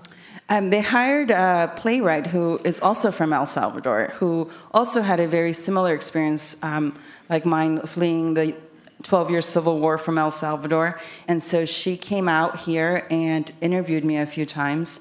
Um, 0.51 0.69
they 0.69 0.83
hired 0.83 1.31
a 1.31 1.73
playwright 1.75 2.27
who 2.27 2.61
is 2.65 2.81
also 2.81 3.11
from 3.11 3.33
El 3.33 3.47
Salvador, 3.47 4.13
who 4.17 4.51
also 4.73 5.01
had 5.01 5.21
a 5.21 5.27
very 5.27 5.55
similar 5.55 5.95
experience, 5.95 6.63
um, 6.63 6.95
like 7.31 7.47
mine, 7.47 7.81
fleeing 7.81 8.35
the 8.35 8.55
12 9.05 9.31
year 9.31 9.41
civil 9.41 9.81
war 9.81 9.97
from 9.97 10.19
El 10.19 10.31
Salvador. 10.31 11.01
And 11.29 11.43
so 11.43 11.65
she 11.65 11.97
came 11.97 12.29
out 12.29 12.59
here 12.59 13.07
and 13.11 13.51
interviewed 13.63 14.05
me 14.05 14.19
a 14.19 14.27
few 14.27 14.45
times. 14.45 15.01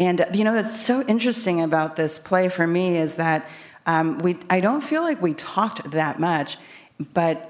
And 0.00 0.26
you 0.32 0.44
know, 0.44 0.54
what's 0.54 0.80
so 0.80 1.02
interesting 1.02 1.62
about 1.62 1.94
this 1.94 2.18
play 2.18 2.48
for 2.48 2.66
me 2.66 2.96
is 2.96 3.16
that 3.16 3.46
um, 3.86 4.18
we, 4.18 4.38
I 4.48 4.60
don't 4.60 4.80
feel 4.80 5.02
like 5.02 5.20
we 5.20 5.34
talked 5.34 5.90
that 5.90 6.18
much, 6.18 6.56
but 7.12 7.46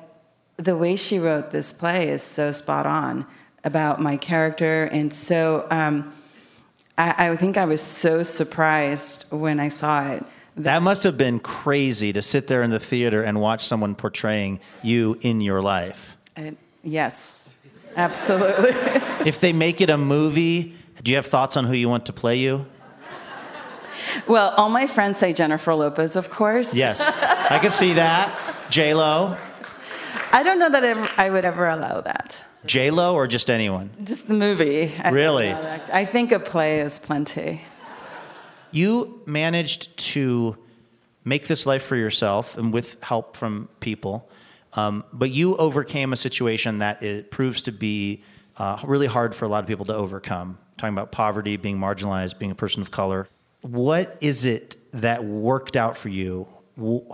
the 0.57 0.77
way 0.77 0.97
she 0.97 1.19
wrote 1.19 1.53
this 1.53 1.73
play 1.73 2.09
is 2.09 2.23
so 2.23 2.53
spot 2.53 2.87
on 2.87 3.25
about 3.63 4.01
my 4.01 4.17
character. 4.17 4.85
And 4.91 5.15
so, 5.15 5.67
um, 5.71 6.13
I, 6.99 7.31
I 7.31 7.37
think 7.37 7.57
I 7.57 7.65
was 7.65 7.81
so 7.81 8.23
surprised 8.23 9.31
when 9.31 9.61
I 9.61 9.69
saw 9.69 10.11
it. 10.11 10.25
That 10.57 10.83
must 10.83 11.05
have 11.05 11.17
been 11.17 11.39
crazy 11.39 12.13
to 12.13 12.21
sit 12.21 12.49
there 12.49 12.63
in 12.63 12.71
the 12.71 12.81
theater 12.81 13.23
and 13.23 13.41
watch 13.41 13.67
someone 13.67 13.95
portraying 13.95 14.61
you 14.83 15.19
in 15.23 15.41
your 15.41 15.63
life. 15.63 16.17
And 16.37 16.57
yes, 16.83 17.55
absolutely. 17.97 18.73
If 19.25 19.41
they 19.41 19.53
make 19.53 19.81
it 19.81 19.89
a 19.89 19.97
movie, 19.97 20.75
do 21.03 21.11
you 21.11 21.17
have 21.17 21.27
thoughts 21.27 21.57
on 21.57 21.65
who 21.65 21.75
you 21.75 21.89
want 21.89 22.07
to 22.07 22.13
play 22.13 22.37
you? 22.37 22.67
well, 24.27 24.53
all 24.57 24.69
my 24.69 24.87
friends 24.87 25.17
say 25.19 25.33
Jennifer 25.33 25.75
Lopez, 25.75 26.17
of 26.17 26.31
course. 26.31 26.77
Yes, 26.77 27.01
I 27.01 27.59
can 27.59 27.71
see 27.71 27.95
that. 27.95 28.67
J 28.71 28.95
Lo, 28.95 29.37
I 30.33 30.43
don't 30.43 30.59
know 30.59 30.71
that 30.71 31.19
I 31.19 31.31
would 31.31 31.45
ever 31.45 31.69
allow 31.69 32.01
that. 32.03 32.45
J 32.67 32.91
Lo, 32.91 33.15
or 33.15 33.27
just 33.27 33.51
anyone. 33.51 33.91
Just 34.05 34.29
the 34.29 34.35
movie. 34.35 34.93
I 35.03 35.11
Really? 35.11 35.51
I 35.51 36.05
think 36.05 36.33
a 36.33 36.39
play 36.39 36.81
is 36.81 36.99
plenty. 36.99 37.63
You 38.71 39.23
managed 39.27 39.97
to 40.13 40.57
make 41.25 41.49
this 41.49 41.67
life 41.67 41.83
for 41.83 41.97
yourself 41.97 42.57
and 42.57 42.73
with 42.73 43.03
help 43.03 43.37
from 43.37 43.69
people. 43.81 44.31
Um, 44.75 45.05
but 45.13 45.31
you 45.31 45.57
overcame 45.57 46.13
a 46.13 46.17
situation 46.17 46.79
that 46.79 47.03
it 47.03 47.31
proves 47.31 47.63
to 47.63 47.73
be 47.73 48.23
uh, 48.57 48.79
really 48.85 49.07
hard 49.07 49.35
for 49.35 49.45
a 49.45 49.49
lot 49.49 49.65
of 49.65 49.67
people 49.67 49.87
to 49.87 49.95
overcome. 49.95 50.59
Talking 50.81 50.95
about 50.95 51.13
poverty, 51.13 51.59
being 51.59 51.79
marginalized, 51.79 52.39
being 52.39 52.51
a 52.51 52.55
person 52.55 52.81
of 52.81 52.91
color. 52.91 53.29
What 53.61 54.17
is 54.23 54.47
it 54.47 54.79
that 54.93 55.23
worked 55.23 55.77
out 55.77 55.95
for 55.95 56.09
you? 56.09 56.49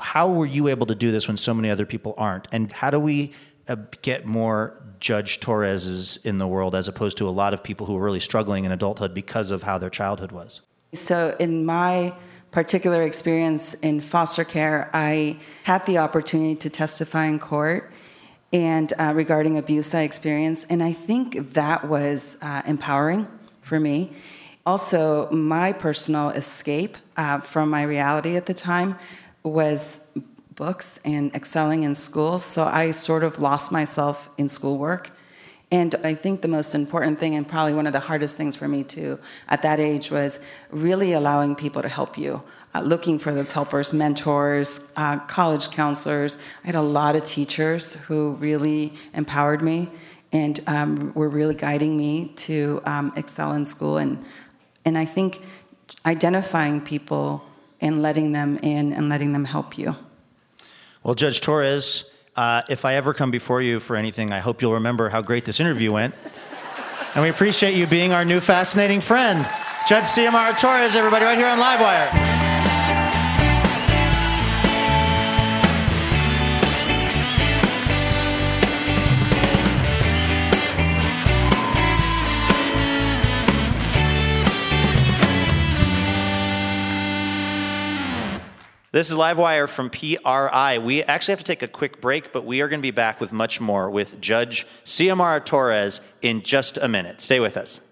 How 0.01 0.31
were 0.31 0.47
you 0.47 0.69
able 0.69 0.87
to 0.87 0.95
do 0.95 1.11
this 1.11 1.27
when 1.27 1.37
so 1.37 1.53
many 1.53 1.69
other 1.69 1.85
people 1.85 2.15
aren't? 2.17 2.47
And 2.53 2.71
how 2.71 2.91
do 2.91 3.01
we 3.01 3.33
uh, 3.67 3.75
get 4.03 4.25
more 4.25 4.81
Judge 5.01 5.41
Torreses 5.41 6.25
in 6.25 6.39
the 6.39 6.47
world 6.47 6.77
as 6.77 6.87
opposed 6.87 7.19
to 7.19 7.29
a 7.29 7.31
lot 7.31 7.55
of 7.55 7.65
people 7.65 7.87
who 7.87 7.97
are 7.97 8.01
really 8.01 8.21
struggling 8.21 8.65
in 8.65 8.71
adulthood 8.71 9.13
because 9.13 9.51
of 9.51 9.65
how 9.65 9.79
their 9.79 9.91
childhood 9.91 10.31
was? 10.31 10.61
So, 10.95 11.35
in 11.41 11.67
my 11.67 12.15
particular 12.53 13.03
experience 13.03 13.75
in 13.75 14.01
foster 14.01 14.45
care, 14.45 14.91
I 14.95 15.41
had 15.65 15.85
the 15.87 15.99
opportunity 15.99 16.55
to 16.55 16.71
testify 16.71 17.25
in 17.25 17.41
court 17.41 17.93
and 18.53 18.93
uh, 18.97 19.13
regarding 19.17 19.59
abuse 19.59 19.93
I 19.93 20.03
experienced, 20.03 20.67
and 20.71 20.85
I 20.85 20.93
think 20.93 21.55
that 21.55 21.89
was 21.89 22.37
uh, 22.41 22.63
empowering 22.65 23.27
for 23.67 23.81
me. 23.81 24.13
Also, 24.65 25.29
my 25.31 25.73
personal 25.73 26.31
escape 26.31 26.97
uh, 27.17 27.41
from 27.41 27.69
my 27.69 27.83
reality 27.83 28.37
at 28.37 28.47
the 28.47 28.55
time 28.55 28.97
was 29.43 30.07
books 30.55 31.01
and 31.05 31.35
excelling 31.35 31.83
in 31.83 31.95
school. 31.95 32.39
So 32.39 32.65
I 32.65 32.93
sort 32.93 33.25
of 33.25 33.39
lost 33.41 33.73
myself 33.73 34.29
in 34.39 34.49
schoolwork. 34.49 35.11
And 35.73 35.97
I 36.05 36.15
think 36.15 36.43
the 36.43 36.49
most 36.49 36.75
important 36.75 37.19
thing, 37.19 37.35
and 37.35 37.47
probably 37.47 37.75
one 37.75 37.89
of 37.89 37.93
the 37.93 38.01
hardest 38.01 38.37
things 38.37 38.55
for 38.55 38.69
me 38.69 38.85
too, 38.85 39.19
at 39.49 39.63
that 39.63 39.81
age, 39.81 40.11
was 40.13 40.39
really 40.71 41.13
allowing 41.13 41.57
people 41.57 41.83
to 41.83 41.89
help 41.89 42.17
you. 42.17 42.43
Uh, 42.73 42.83
looking 42.83 43.19
for 43.19 43.33
those 43.33 43.53
helpers, 43.53 43.93
mentors, 43.93 44.81
uh, 44.97 45.19
college 45.27 45.71
counselors. 45.71 46.39
I 46.63 46.67
had 46.67 46.77
a 46.77 46.83
lot 46.83 47.17
of 47.17 47.25
teachers 47.25 47.95
who 48.07 48.33
really 48.33 48.93
empowered 49.13 49.63
me 49.63 49.89
and 50.33 50.61
um, 50.67 51.13
were 51.15 51.29
really 51.29 51.55
guiding 51.55 51.97
me 51.97 52.33
to 52.37 52.81
um, 52.85 53.13
excel 53.17 53.53
in 53.53 53.65
school. 53.65 53.99
And, 53.99 54.25
and 54.85 54.99
I 54.99 55.05
think 55.05 55.41
identifying 56.05 56.81
people 56.81 57.45
and 57.81 58.03
letting 58.03 58.33
them 58.33 58.59
in 58.63 58.93
and 58.93 59.09
letting 59.09 59.33
them 59.33 59.45
help 59.45 59.79
you. 59.79 59.95
Well, 61.03 61.15
Judge 61.15 61.41
Torres, 61.41 62.05
uh, 62.35 62.63
if 62.69 62.85
I 62.85 62.95
ever 62.95 63.15
come 63.15 63.31
before 63.31 63.63
you 63.63 63.81
for 63.81 63.97
anything, 63.97 64.33
I 64.33 64.41
hope 64.41 64.61
you'll 64.61 64.75
remember 64.75 65.09
how 65.09 65.23
great 65.23 65.45
this 65.45 65.61
interview 65.61 65.93
went. 65.93 66.15
and 67.15 67.23
we 67.23 67.31
appreciate 67.31 67.75
you 67.75 67.87
being 67.87 68.13
our 68.13 68.25
new 68.25 68.41
fascinating 68.41 69.01
friend. 69.01 69.49
Judge 69.89 70.05
Xiomara 70.05 70.59
Torres, 70.59 70.97
everybody, 70.97 71.25
right 71.25 71.39
here 71.39 71.47
on 71.47 71.59
Livewire. 71.59 72.36
This 88.97 89.11
is 89.11 89.17
Livewire 89.19 89.69
from 89.69 89.91
PRI. 89.91 90.79
We 90.79 91.03
actually 91.03 91.33
have 91.33 91.41
to 91.41 91.45
take 91.45 91.63
a 91.63 91.69
quick 91.69 92.01
break, 92.01 92.33
but 92.33 92.47
we 92.47 92.63
are 92.63 92.69
going 92.69 92.81
to 92.81 92.83
be 92.83 92.93
back 92.93 93.21
with 93.21 93.31
much 93.31 93.61
more 93.61 93.91
with 93.91 94.19
Judge 94.23 94.67
Xiomara 94.87 95.45
Torres 95.45 96.01
in 96.23 96.41
just 96.41 96.79
a 96.79 96.89
minute. 96.89 97.21
Stay 97.21 97.39
with 97.39 97.59
us. 97.59 97.83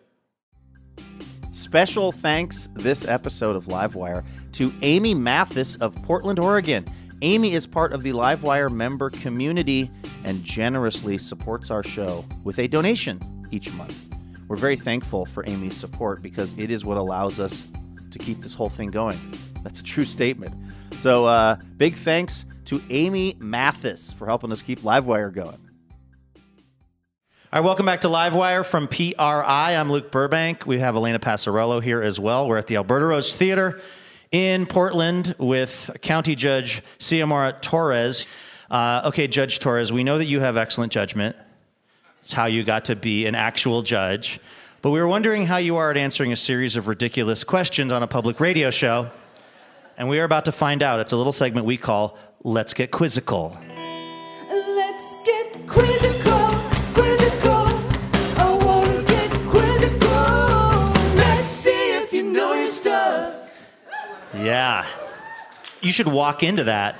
Special 1.52 2.10
thanks 2.10 2.70
this 2.72 3.06
episode 3.06 3.54
of 3.54 3.66
Livewire 3.66 4.24
to 4.52 4.72
Amy 4.80 5.12
Mathis 5.12 5.76
of 5.76 5.94
Portland, 6.04 6.38
Oregon. 6.38 6.86
Amy 7.20 7.52
is 7.52 7.66
part 7.66 7.92
of 7.92 8.02
the 8.02 8.12
Livewire 8.12 8.72
member 8.72 9.10
community 9.10 9.90
and 10.24 10.42
generously 10.42 11.18
supports 11.18 11.70
our 11.70 11.82
show 11.82 12.24
with 12.44 12.58
a 12.58 12.66
donation 12.66 13.20
each 13.50 13.70
month. 13.74 14.08
We're 14.48 14.56
very 14.56 14.76
thankful 14.76 15.26
for 15.26 15.46
Amy's 15.46 15.76
support 15.76 16.22
because 16.22 16.58
it 16.58 16.70
is 16.70 16.82
what 16.82 16.96
allows 16.96 17.40
us 17.40 17.70
to 18.10 18.18
keep 18.18 18.38
this 18.38 18.54
whole 18.54 18.70
thing 18.70 18.90
going. 18.90 19.18
That's 19.62 19.80
a 19.80 19.84
true 19.84 20.04
statement. 20.04 20.54
So, 20.98 21.26
uh, 21.26 21.56
big 21.76 21.94
thanks 21.94 22.46
to 22.66 22.80
Amy 22.90 23.36
Mathis 23.38 24.12
for 24.12 24.26
helping 24.26 24.50
us 24.52 24.62
keep 24.62 24.80
Livewire 24.80 25.32
going. 25.32 25.58
All 27.54 27.60
right, 27.60 27.64
welcome 27.64 27.86
back 27.86 28.00
to 28.00 28.08
Livewire 28.08 28.64
from 28.64 28.88
PRI. 28.88 29.76
I'm 29.76 29.90
Luke 29.90 30.10
Burbank. 30.10 30.66
We 30.66 30.80
have 30.80 30.96
Elena 30.96 31.18
Passarello 31.18 31.82
here 31.82 32.02
as 32.02 32.18
well. 32.18 32.48
We're 32.48 32.56
at 32.56 32.66
the 32.66 32.76
Alberta 32.76 33.06
Rose 33.06 33.36
Theater 33.36 33.80
in 34.32 34.66
Portland 34.66 35.36
with 35.38 35.96
County 36.02 36.34
Judge 36.34 36.82
Xiomara 36.98 37.60
Torres. 37.60 38.26
Uh, 38.70 39.02
okay, 39.04 39.28
Judge 39.28 39.60
Torres, 39.60 39.92
we 39.92 40.02
know 40.02 40.18
that 40.18 40.24
you 40.24 40.40
have 40.40 40.56
excellent 40.56 40.90
judgment. 40.90 41.36
It's 42.20 42.32
how 42.32 42.46
you 42.46 42.64
got 42.64 42.86
to 42.86 42.96
be 42.96 43.26
an 43.26 43.34
actual 43.34 43.82
judge. 43.82 44.40
But 44.82 44.90
we 44.90 44.98
were 44.98 45.06
wondering 45.06 45.46
how 45.46 45.58
you 45.58 45.76
are 45.76 45.90
at 45.90 45.96
answering 45.96 46.32
a 46.32 46.36
series 46.36 46.74
of 46.74 46.88
ridiculous 46.88 47.44
questions 47.44 47.92
on 47.92 48.02
a 48.02 48.06
public 48.06 48.40
radio 48.40 48.70
show. 48.70 49.10
And 49.96 50.08
we 50.08 50.18
are 50.20 50.24
about 50.24 50.46
to 50.46 50.52
find 50.52 50.82
out. 50.82 51.00
It's 51.00 51.12
a 51.12 51.16
little 51.16 51.32
segment 51.32 51.66
we 51.66 51.76
call 51.76 52.18
Let's 52.42 52.74
Get 52.74 52.90
Quizzical. 52.90 53.56
Let's 54.50 55.14
get 55.24 55.66
quizzical, 55.66 56.48
quizzical. 56.94 57.66
I 58.38 58.58
wanna 58.64 59.02
get 59.04 59.30
quizzical. 59.48 61.16
Let's 61.16 61.48
see 61.48 61.70
if 62.02 62.12
you 62.12 62.22
know 62.24 62.54
your 62.54 62.66
stuff. 62.66 63.50
Yeah. 64.36 64.84
You 65.80 65.92
should 65.92 66.08
walk 66.08 66.42
into 66.42 66.64
that. 66.64 66.96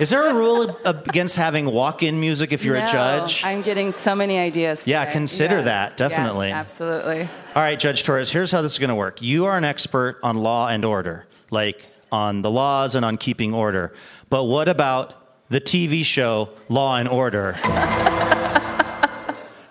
Is 0.00 0.10
there 0.10 0.28
a 0.28 0.34
rule 0.34 0.78
against 0.84 1.36
having 1.36 1.66
walk 1.66 2.02
in 2.02 2.18
music 2.18 2.52
if 2.52 2.64
you're 2.64 2.76
No, 2.78 2.84
a 2.84 2.88
judge? 2.90 3.44
I'm 3.44 3.62
getting 3.62 3.92
so 3.92 4.16
many 4.16 4.38
ideas. 4.38 4.88
Yeah, 4.88 5.04
consider 5.10 5.56
Yes, 5.56 5.64
that, 5.66 5.96
definitely. 5.96 6.48
yes, 6.48 6.56
absolutely. 6.56 7.28
All 7.54 7.62
right, 7.62 7.78
Judge 7.78 8.02
Torres, 8.02 8.30
here's 8.30 8.50
how 8.50 8.62
this 8.62 8.72
is 8.72 8.78
going 8.78 8.88
to 8.90 8.96
work. 8.96 9.22
You 9.22 9.44
are 9.44 9.56
an 9.56 9.64
expert 9.64 10.18
on 10.22 10.38
law 10.38 10.66
and 10.68 10.84
order, 10.84 11.26
like 11.50 11.86
on 12.12 12.42
the 12.42 12.50
laws 12.50 12.94
and 12.94 13.04
on 13.04 13.16
keeping 13.16 13.52
order. 13.52 13.92
But 14.30 14.44
what 14.44 14.68
about 14.68 15.14
the 15.48 15.60
TV 15.60 16.04
show 16.04 16.50
Law 16.68 16.96
and 16.96 17.08
Order? 17.08 17.58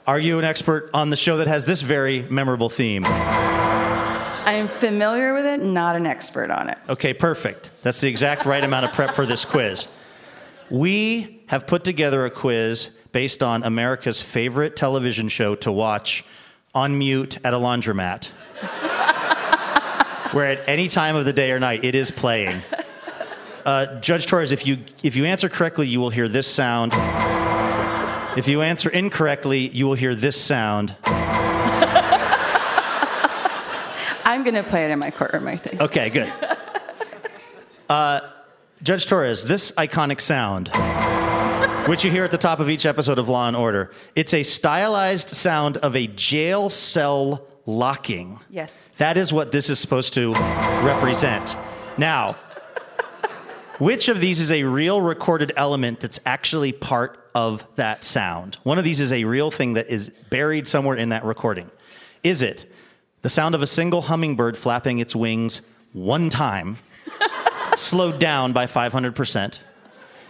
are 0.08 0.20
you 0.20 0.40
an 0.40 0.46
expert 0.46 0.90
on 0.94 1.10
the 1.10 1.16
show 1.16 1.38
that 1.38 1.48
has 1.48 1.64
this 1.66 1.82
very 1.82 2.24
memorable 2.24 2.70
theme? 2.70 3.06
I'm 3.06 4.68
familiar 4.68 5.34
with 5.34 5.46
it, 5.46 5.62
not 5.62 5.96
an 5.96 6.06
expert 6.06 6.52
on 6.52 6.68
it. 6.70 6.78
Okay, 6.90 7.14
perfect. 7.14 7.72
That's 7.84 8.02
the 8.02 8.10
exact 8.10 8.46
right 8.46 8.64
amount 8.64 8.86
of 8.86 8.92
prep 8.92 9.12
for 9.12 9.26
this 9.26 9.46
quiz. 9.46 9.88
We 10.70 11.44
have 11.48 11.68
put 11.68 11.84
together 11.84 12.26
a 12.26 12.30
quiz 12.30 12.90
based 13.12 13.44
on 13.44 13.64
America's 13.64 14.22
favorite 14.22 14.76
television 14.76 15.30
show 15.30 15.56
to 15.56 15.72
watch 15.72 16.26
on 16.74 16.98
mute 16.98 17.38
at 17.44 17.54
a 17.54 17.58
laundromat, 17.58 18.30
where 20.32 20.46
at 20.46 20.68
any 20.68 20.88
time 20.88 21.16
of 21.16 21.26
the 21.26 21.34
day 21.34 21.52
or 21.52 21.60
night 21.60 21.84
it 21.84 21.96
is 21.96 22.12
playing. 22.12 22.62
Uh, 23.64 24.00
Judge 24.00 24.26
Torres, 24.26 24.52
if 24.52 24.66
you 24.66 24.80
if 25.04 25.16
you 25.16 25.26
answer 25.26 25.48
correctly, 25.48 25.88
you 25.88 26.00
will 26.00 26.10
hear 26.10 26.28
this 26.28 26.48
sound. 26.48 26.94
If 28.36 28.48
you 28.48 28.64
answer 28.64 28.90
incorrectly, 28.90 29.68
you 29.68 29.86
will 29.86 29.94
hear 29.94 30.16
this 30.16 30.36
sound. 30.36 30.96
I'm 34.26 34.44
going 34.44 34.56
to 34.56 34.64
play 34.64 34.86
it 34.86 34.92
in 34.92 35.00
my 35.00 35.12
courtroom, 35.12 35.48
I 35.48 35.58
think. 35.58 35.82
Okay, 35.82 36.10
good. 36.10 36.34
Uh, 37.90 38.22
Judge 38.84 39.06
Torres, 39.06 39.44
this 39.44 39.74
iconic 39.74 40.22
sound, 40.22 40.70
which 41.90 42.06
you 42.06 42.10
hear 42.10 42.24
at 42.24 42.32
the 42.32 42.38
top 42.38 42.62
of 42.62 42.70
each 42.70 42.86
episode 42.86 43.20
of 43.20 43.28
Law 43.28 43.50
and 43.50 43.58
Order, 43.58 43.92
it's 44.16 44.34
a 44.34 44.44
stylized 44.44 45.28
sound 45.28 45.76
of 45.76 45.94
a 45.94 46.08
jail 46.08 46.70
cell 46.70 47.46
locking. 47.66 48.40
Yes. 48.50 48.90
That 48.98 49.18
is 49.18 49.32
what 49.32 49.52
this 49.52 49.70
is 49.70 49.80
supposed 49.80 50.14
to 50.16 50.34
represent. 50.84 51.56
Now, 51.98 52.36
which 53.78 54.10
of 54.10 54.22
these 54.22 54.40
is 54.40 54.52
a 54.52 54.64
real 54.64 55.02
recorded 55.02 55.52
element 55.56 56.00
that's 56.00 56.20
actually 56.26 56.72
part 56.72 57.30
of 57.34 57.66
that 57.76 58.04
sound? 58.04 58.58
One 58.64 58.78
of 58.78 58.84
these 58.84 59.00
is 59.00 59.12
a 59.12 59.24
real 59.24 59.52
thing 59.52 59.74
that 59.74 59.88
is 59.90 60.12
buried 60.30 60.68
somewhere 60.68 60.96
in 60.96 61.10
that 61.10 61.26
recording. 61.26 61.72
Is 62.24 62.42
it 62.42 62.72
the 63.24 63.30
sound 63.30 63.56
of 63.56 63.62
a 63.62 63.68
single 63.68 64.04
hummingbird 64.04 64.58
flapping 64.58 65.00
its 65.00 65.16
wings 65.16 65.62
one 65.94 66.30
time, 66.30 66.78
slowed 67.76 68.20
down 68.20 68.54
by 68.54 68.68
500%? 68.68 69.58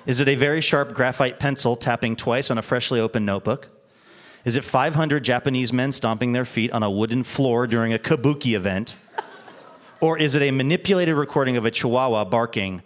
Is 0.05 0.19
it 0.19 0.27
a 0.27 0.35
very 0.35 0.61
sharp 0.61 0.93
graphite 0.93 1.39
pencil 1.39 1.75
tapping 1.75 2.15
twice 2.15 2.49
on 2.51 2.57
a 2.57 2.61
freshly 2.61 2.99
opened 2.99 3.25
notebook? 3.25 3.69
Is 4.43 4.55
it 4.55 4.63
500 4.63 5.23
Japanese 5.23 5.71
men 5.71 5.91
stomping 5.91 6.33
their 6.33 6.45
feet 6.45 6.71
on 6.71 6.81
a 6.81 6.89
wooden 6.89 7.23
floor 7.23 7.67
during 7.67 7.93
a 7.93 7.99
kabuki 7.99 8.55
event? 8.55 8.95
Or 9.99 10.17
is 10.17 10.33
it 10.33 10.41
a 10.41 10.49
manipulated 10.49 11.15
recording 11.15 11.57
of 11.57 11.65
a 11.65 11.71
chihuahua 11.71 12.25
barking 12.25 12.81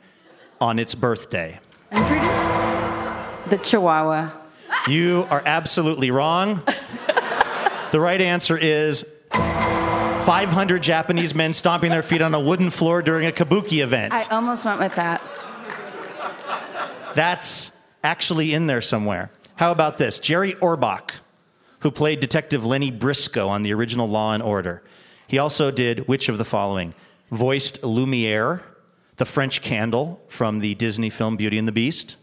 on 0.60 0.80
its 0.80 0.96
birthday? 0.96 1.60
I'm 1.92 2.06
pretty. 2.06 3.50
The 3.50 3.58
Chihuahua. 3.58 4.32
You 4.88 5.28
are 5.30 5.42
absolutely 5.46 6.12
wrong. 6.12 6.62
The 7.92 8.00
right 8.02 8.20
answer 8.20 8.58
is 8.58 9.06
500 9.32 10.84
Japanese 10.84 11.34
men 11.34 11.54
stomping 11.54 11.92
their 11.92 12.04
feet 12.04 12.22
on 12.22 12.34
a 12.34 12.40
wooden 12.40 12.70
floor 12.70 13.02
during 13.02 13.28
a 13.28 13.32
kabuki 13.32 13.82
event. 13.82 14.14
I 14.14 14.26
almost 14.26 14.66
went 14.66 14.80
with 14.80 14.96
that. 14.96 15.22
That's 17.14 17.72
actually 18.04 18.54
in 18.54 18.68
there 18.68 18.82
somewhere. 18.82 19.32
How 19.56 19.72
about 19.72 19.98
this? 19.98 20.20
Jerry 20.20 20.54
Orbach, 20.56 21.12
who 21.86 21.92
played 21.92 22.20
Detective 22.20 22.66
Lenny 22.66 22.90
Briscoe 22.90 23.48
on 23.48 23.62
the 23.62 23.72
original 23.72 24.10
Law 24.10 24.34
and 24.34 24.42
Order. 24.42 24.82
He 25.28 25.38
also 25.38 25.70
did 25.70 26.08
which 26.08 26.30
of 26.30 26.40
the 26.40 26.44
following? 26.44 26.96
Voiced 27.30 27.84
Lumiere, 27.84 28.64
the 29.18 29.26
French 29.26 29.62
candle 29.62 30.20
from 30.28 30.62
the 30.62 30.74
Disney 30.74 31.12
film 31.12 31.36
Beauty 31.36 31.60
and 31.60 31.68
the 31.68 31.72
Beast. 31.72 32.16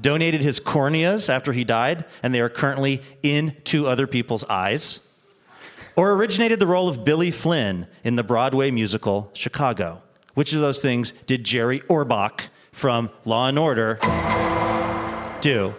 Donated 0.00 0.42
his 0.42 0.60
corneas 0.60 1.28
after 1.28 1.52
he 1.52 1.64
died, 1.64 2.04
and 2.22 2.32
they 2.32 2.40
are 2.40 2.48
currently 2.48 3.02
in 3.24 3.56
two 3.64 3.88
other 3.88 4.06
people's 4.06 4.44
eyes. 4.44 5.00
Or 5.96 6.12
originated 6.12 6.60
the 6.60 6.68
role 6.68 6.88
of 6.88 7.04
Billy 7.04 7.32
Flynn 7.32 7.88
in 8.04 8.14
the 8.14 8.22
Broadway 8.22 8.70
musical 8.70 9.32
Chicago. 9.34 10.00
Which 10.34 10.52
of 10.52 10.60
those 10.60 10.80
things 10.80 11.12
did 11.26 11.42
Jerry 11.42 11.80
Orbach 11.88 12.42
from 12.70 13.10
Law 13.24 13.48
and 13.48 13.58
Order 13.58 13.98
do? 15.40 15.74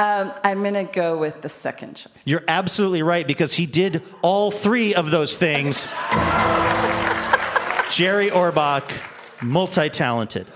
Um, 0.00 0.32
I'm 0.42 0.62
going 0.62 0.72
to 0.72 0.90
go 0.90 1.18
with 1.18 1.42
the 1.42 1.50
second 1.50 1.96
choice. 1.96 2.26
You're 2.26 2.44
absolutely 2.48 3.02
right 3.02 3.26
because 3.26 3.52
he 3.52 3.66
did 3.66 4.02
all 4.22 4.50
three 4.50 4.94
of 4.94 5.10
those 5.10 5.36
things. 5.36 5.84
Jerry 7.90 8.30
Orbach, 8.30 8.90
multi 9.42 9.90
talented. 9.90 10.46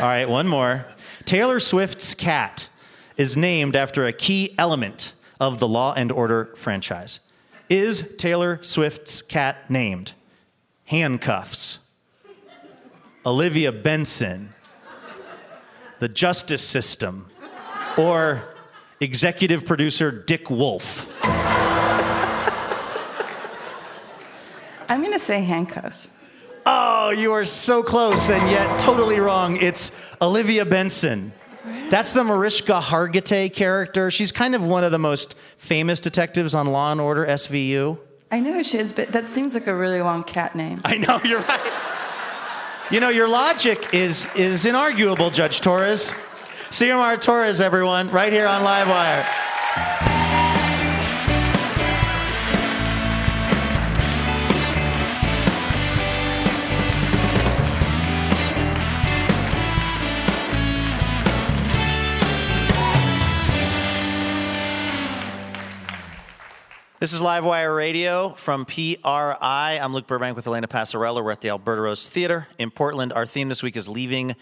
All 0.00 0.06
right, 0.06 0.26
one 0.26 0.48
more. 0.48 0.86
Taylor 1.26 1.60
Swift's 1.60 2.14
cat 2.14 2.70
is 3.18 3.36
named 3.36 3.76
after 3.76 4.06
a 4.06 4.14
key 4.14 4.54
element 4.56 5.12
of 5.38 5.58
the 5.58 5.68
Law 5.68 5.92
and 5.94 6.10
Order 6.10 6.54
franchise. 6.56 7.20
Is 7.68 8.14
Taylor 8.16 8.60
Swift's 8.62 9.20
cat 9.20 9.70
named 9.70 10.14
Handcuffs, 10.86 11.80
Olivia 13.26 13.72
Benson, 13.72 14.54
the 15.98 16.08
Justice 16.08 16.62
System, 16.62 17.26
or 17.98 18.53
executive 19.00 19.66
producer 19.66 20.10
Dick 20.10 20.50
Wolf? 20.50 21.08
I'm 24.88 25.00
going 25.00 25.12
to 25.12 25.18
say 25.18 25.42
handcuffs. 25.42 26.10
Oh, 26.66 27.10
you 27.10 27.32
are 27.32 27.44
so 27.44 27.82
close 27.82 28.30
and 28.30 28.50
yet 28.50 28.78
totally 28.80 29.20
wrong. 29.20 29.56
It's 29.56 29.90
Olivia 30.22 30.64
Benson. 30.64 31.32
That's 31.90 32.12
the 32.12 32.24
Mariska 32.24 32.80
Hargitay 32.80 33.52
character. 33.52 34.10
She's 34.10 34.32
kind 34.32 34.54
of 34.54 34.64
one 34.64 34.84
of 34.84 34.90
the 34.90 34.98
most 34.98 35.36
famous 35.58 36.00
detectives 36.00 36.54
on 36.54 36.66
Law 36.66 36.92
and 36.92 37.00
Order 37.00 37.26
SVU. 37.26 37.98
I 38.30 38.40
know 38.40 38.52
who 38.54 38.64
she 38.64 38.78
is, 38.78 38.92
but 38.92 39.12
that 39.12 39.28
seems 39.28 39.54
like 39.54 39.66
a 39.66 39.74
really 39.74 40.00
long 40.02 40.24
cat 40.24 40.54
name. 40.54 40.80
I 40.84 40.96
know 40.96 41.20
you're 41.24 41.40
right. 41.40 41.72
You 42.90 43.00
know 43.00 43.08
your 43.08 43.28
logic 43.28 43.94
is 43.94 44.28
is 44.36 44.64
inarguable, 44.64 45.32
Judge 45.32 45.60
Torres. 45.60 46.12
Xiomara 46.74 47.20
Torres, 47.20 47.60
everyone, 47.60 48.10
right 48.10 48.32
here 48.32 48.48
on 48.48 48.62
Livewire. 48.62 49.24
This 66.98 67.12
is 67.12 67.20
Livewire 67.20 67.76
Radio 67.76 68.30
from 68.30 68.64
PRI. 68.64 68.98
I'm 69.80 69.92
Luke 69.92 70.08
Burbank 70.08 70.34
with 70.34 70.48
Elena 70.48 70.66
Passarello. 70.66 71.22
We're 71.22 71.30
at 71.30 71.40
the 71.40 71.50
Alberta 71.50 71.82
Rose 71.82 72.08
Theater 72.08 72.48
in 72.58 72.72
Portland. 72.72 73.12
Our 73.12 73.26
theme 73.26 73.48
this 73.48 73.62
week 73.62 73.76
is 73.76 73.88
Leaving 73.88 74.34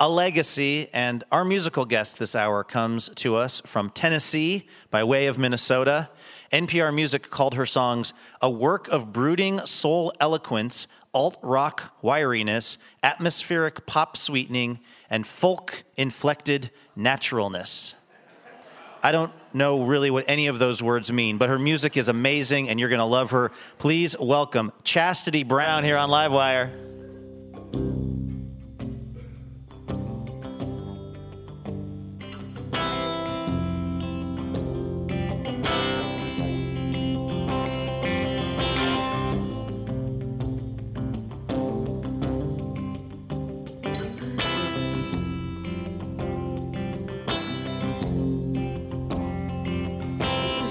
a 0.00 0.08
Legacy, 0.08 0.88
and 0.94 1.22
our 1.30 1.44
musical 1.44 1.84
guest 1.84 2.18
this 2.18 2.34
hour 2.34 2.64
comes 2.64 3.10
to 3.16 3.36
us 3.36 3.60
from 3.66 3.90
Tennessee 3.90 4.66
by 4.90 5.04
way 5.04 5.26
of 5.26 5.38
Minnesota. 5.38 6.08
NPR 6.50 6.92
Music 6.92 7.28
called 7.28 7.54
her 7.54 7.66
songs 7.66 8.14
a 8.40 8.48
work 8.48 8.88
of 8.88 9.12
brooding 9.12 9.58
soul 9.66 10.10
eloquence, 10.18 10.88
alt 11.12 11.36
rock 11.42 11.94
wiriness, 12.02 12.78
atmospheric 13.02 13.84
pop 13.84 14.16
sweetening, 14.16 14.80
and 15.10 15.26
folk 15.26 15.82
inflected 15.98 16.70
naturalness. 16.96 17.94
I 19.02 19.12
don't 19.12 19.32
know 19.52 19.84
really 19.84 20.10
what 20.10 20.24
any 20.28 20.46
of 20.46 20.58
those 20.58 20.82
words 20.82 21.12
mean, 21.12 21.36
but 21.36 21.50
her 21.50 21.58
music 21.58 21.98
is 21.98 22.08
amazing 22.08 22.70
and 22.70 22.80
you're 22.80 22.88
going 22.88 23.00
to 23.00 23.04
love 23.04 23.32
her. 23.32 23.50
Please 23.76 24.16
welcome 24.18 24.72
Chastity 24.82 25.42
Brown 25.42 25.84
here 25.84 25.98
on 25.98 26.08
Livewire. 26.08 27.99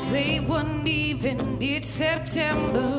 Say 0.09 0.39
one 0.39 0.87
even 0.87 1.59
it's 1.61 1.87
September. 1.87 2.98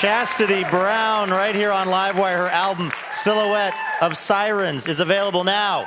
Chastity 0.00 0.64
Brown, 0.70 1.28
right 1.28 1.54
here 1.54 1.70
on 1.70 1.86
Livewire. 1.86 2.38
Her 2.38 2.48
album 2.48 2.90
Silhouette 3.12 3.74
of 4.00 4.16
Sirens 4.16 4.88
is 4.88 4.98
available 4.98 5.44
now. 5.44 5.80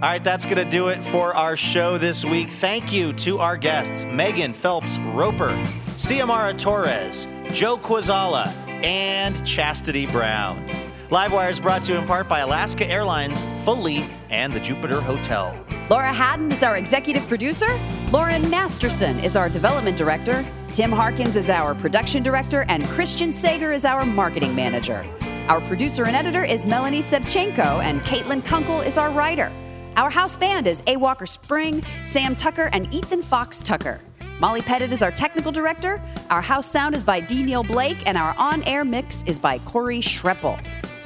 All 0.00 0.08
right, 0.08 0.24
that's 0.24 0.44
going 0.44 0.56
to 0.56 0.64
do 0.64 0.88
it 0.88 1.00
for 1.04 1.36
our 1.36 1.56
show 1.56 1.98
this 1.98 2.24
week. 2.24 2.50
Thank 2.50 2.92
you 2.92 3.12
to 3.12 3.38
our 3.38 3.56
guests, 3.56 4.04
Megan 4.06 4.52
Phelps 4.52 4.98
Roper, 4.98 5.50
Xiomara 5.96 6.58
Torres, 6.58 7.28
Joe 7.52 7.78
Kwaczala, 7.78 8.48
and 8.82 9.46
Chastity 9.46 10.06
Brown. 10.06 10.77
Livewire 11.10 11.50
is 11.50 11.58
brought 11.58 11.82
to 11.84 11.92
you 11.92 11.98
in 11.98 12.06
part 12.06 12.28
by 12.28 12.40
Alaska 12.40 12.86
Airlines, 12.86 13.42
Fully, 13.64 14.04
and 14.28 14.52
the 14.52 14.60
Jupiter 14.60 15.00
Hotel. 15.00 15.58
Laura 15.88 16.12
Haddon 16.12 16.52
is 16.52 16.62
our 16.62 16.76
executive 16.76 17.26
producer. 17.28 17.68
Lauren 18.10 18.50
Masterson 18.50 19.18
is 19.20 19.34
our 19.34 19.48
development 19.48 19.96
director. 19.96 20.44
Tim 20.70 20.92
Harkins 20.92 21.34
is 21.34 21.48
our 21.48 21.74
production 21.74 22.22
director. 22.22 22.66
And 22.68 22.86
Christian 22.88 23.32
Sager 23.32 23.72
is 23.72 23.86
our 23.86 24.04
marketing 24.04 24.54
manager. 24.54 25.02
Our 25.48 25.62
producer 25.62 26.04
and 26.04 26.14
editor 26.14 26.44
is 26.44 26.66
Melanie 26.66 27.00
Sevchenko. 27.00 27.82
And 27.82 28.02
Caitlin 28.02 28.44
Kunkel 28.44 28.82
is 28.82 28.98
our 28.98 29.10
writer. 29.10 29.50
Our 29.96 30.10
house 30.10 30.36
band 30.36 30.66
is 30.66 30.82
A. 30.88 30.98
Walker 30.98 31.24
Spring, 31.24 31.82
Sam 32.04 32.36
Tucker, 32.36 32.68
and 32.74 32.92
Ethan 32.92 33.22
Fox 33.22 33.60
Tucker. 33.60 33.98
Molly 34.40 34.60
Pettit 34.60 34.92
is 34.92 35.02
our 35.02 35.10
technical 35.10 35.52
director. 35.52 36.02
Our 36.28 36.42
house 36.42 36.70
sound 36.70 36.94
is 36.94 37.02
by 37.02 37.20
D. 37.20 37.42
Neil 37.44 37.62
Blake. 37.62 38.06
And 38.06 38.18
our 38.18 38.36
on 38.36 38.62
air 38.64 38.84
mix 38.84 39.22
is 39.22 39.38
by 39.38 39.58
Corey 39.60 40.00
Schreppel. 40.00 40.62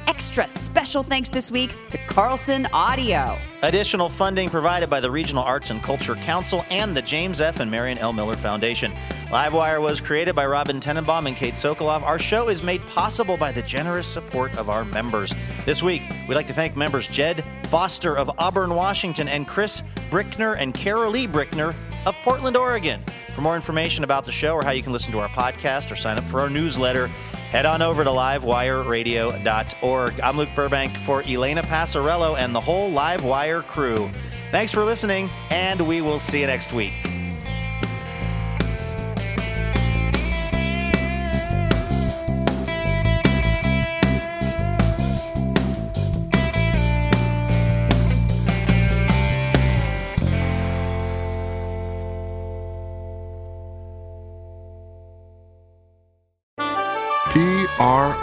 Extra 0.07 0.47
special 0.47 1.01
thanks 1.01 1.29
this 1.29 1.49
week 1.49 1.75
to 1.89 1.97
Carlson 2.07 2.67
Audio. 2.73 3.37
Additional 3.61 4.09
funding 4.09 4.49
provided 4.49 4.89
by 4.89 4.99
the 4.99 5.09
Regional 5.09 5.43
Arts 5.43 5.69
and 5.69 5.81
Culture 5.81 6.15
Council 6.15 6.65
and 6.69 6.95
the 6.95 7.01
James 7.01 7.39
F. 7.39 7.61
and 7.61 7.71
Marion 7.71 7.97
L. 7.97 8.11
Miller 8.11 8.35
Foundation. 8.35 8.91
Livewire 9.27 9.81
was 9.81 10.01
created 10.01 10.35
by 10.35 10.45
Robin 10.45 10.81
Tenenbaum 10.81 11.27
and 11.27 11.37
Kate 11.37 11.53
Sokolov. 11.53 12.03
Our 12.03 12.19
show 12.19 12.49
is 12.49 12.61
made 12.61 12.85
possible 12.87 13.37
by 13.37 13.53
the 13.53 13.61
generous 13.61 14.05
support 14.07 14.55
of 14.57 14.69
our 14.69 14.83
members. 14.83 15.33
This 15.65 15.81
week, 15.81 16.01
we'd 16.27 16.35
like 16.35 16.47
to 16.47 16.53
thank 16.53 16.75
members 16.75 17.07
Jed 17.07 17.43
Foster 17.67 18.17
of 18.17 18.29
Auburn, 18.37 18.75
Washington, 18.75 19.29
and 19.29 19.47
Chris 19.47 19.83
Brickner 20.11 20.57
and 20.59 20.73
Carol 20.73 21.11
Lee 21.11 21.27
Brickner 21.27 21.73
of 22.05 22.15
Portland, 22.23 22.57
Oregon. 22.57 23.01
For 23.33 23.41
more 23.41 23.55
information 23.55 24.03
about 24.03 24.25
the 24.25 24.31
show 24.31 24.53
or 24.53 24.63
how 24.63 24.71
you 24.71 24.83
can 24.83 24.91
listen 24.91 25.13
to 25.13 25.19
our 25.19 25.29
podcast 25.29 25.91
or 25.91 25.95
sign 25.95 26.17
up 26.17 26.23
for 26.25 26.41
our 26.41 26.49
newsletter, 26.49 27.09
head 27.53 27.65
on 27.67 27.83
over 27.83 28.03
to 28.03 28.09
livewireradio.org. 28.09 30.19
I'm 30.21 30.37
Luke 30.37 30.49
Burbank 30.55 30.97
for 30.97 31.21
Elena 31.21 31.61
Passarello 31.61 32.35
and 32.35 32.55
the 32.55 32.59
whole 32.59 32.91
Livewire 32.91 33.61
crew. 33.61 34.09
Thanks 34.49 34.71
for 34.71 34.83
listening, 34.83 35.29
and 35.51 35.87
we 35.87 36.01
will 36.01 36.17
see 36.17 36.41
you 36.41 36.47
next 36.47 36.73
week. 36.73 37.02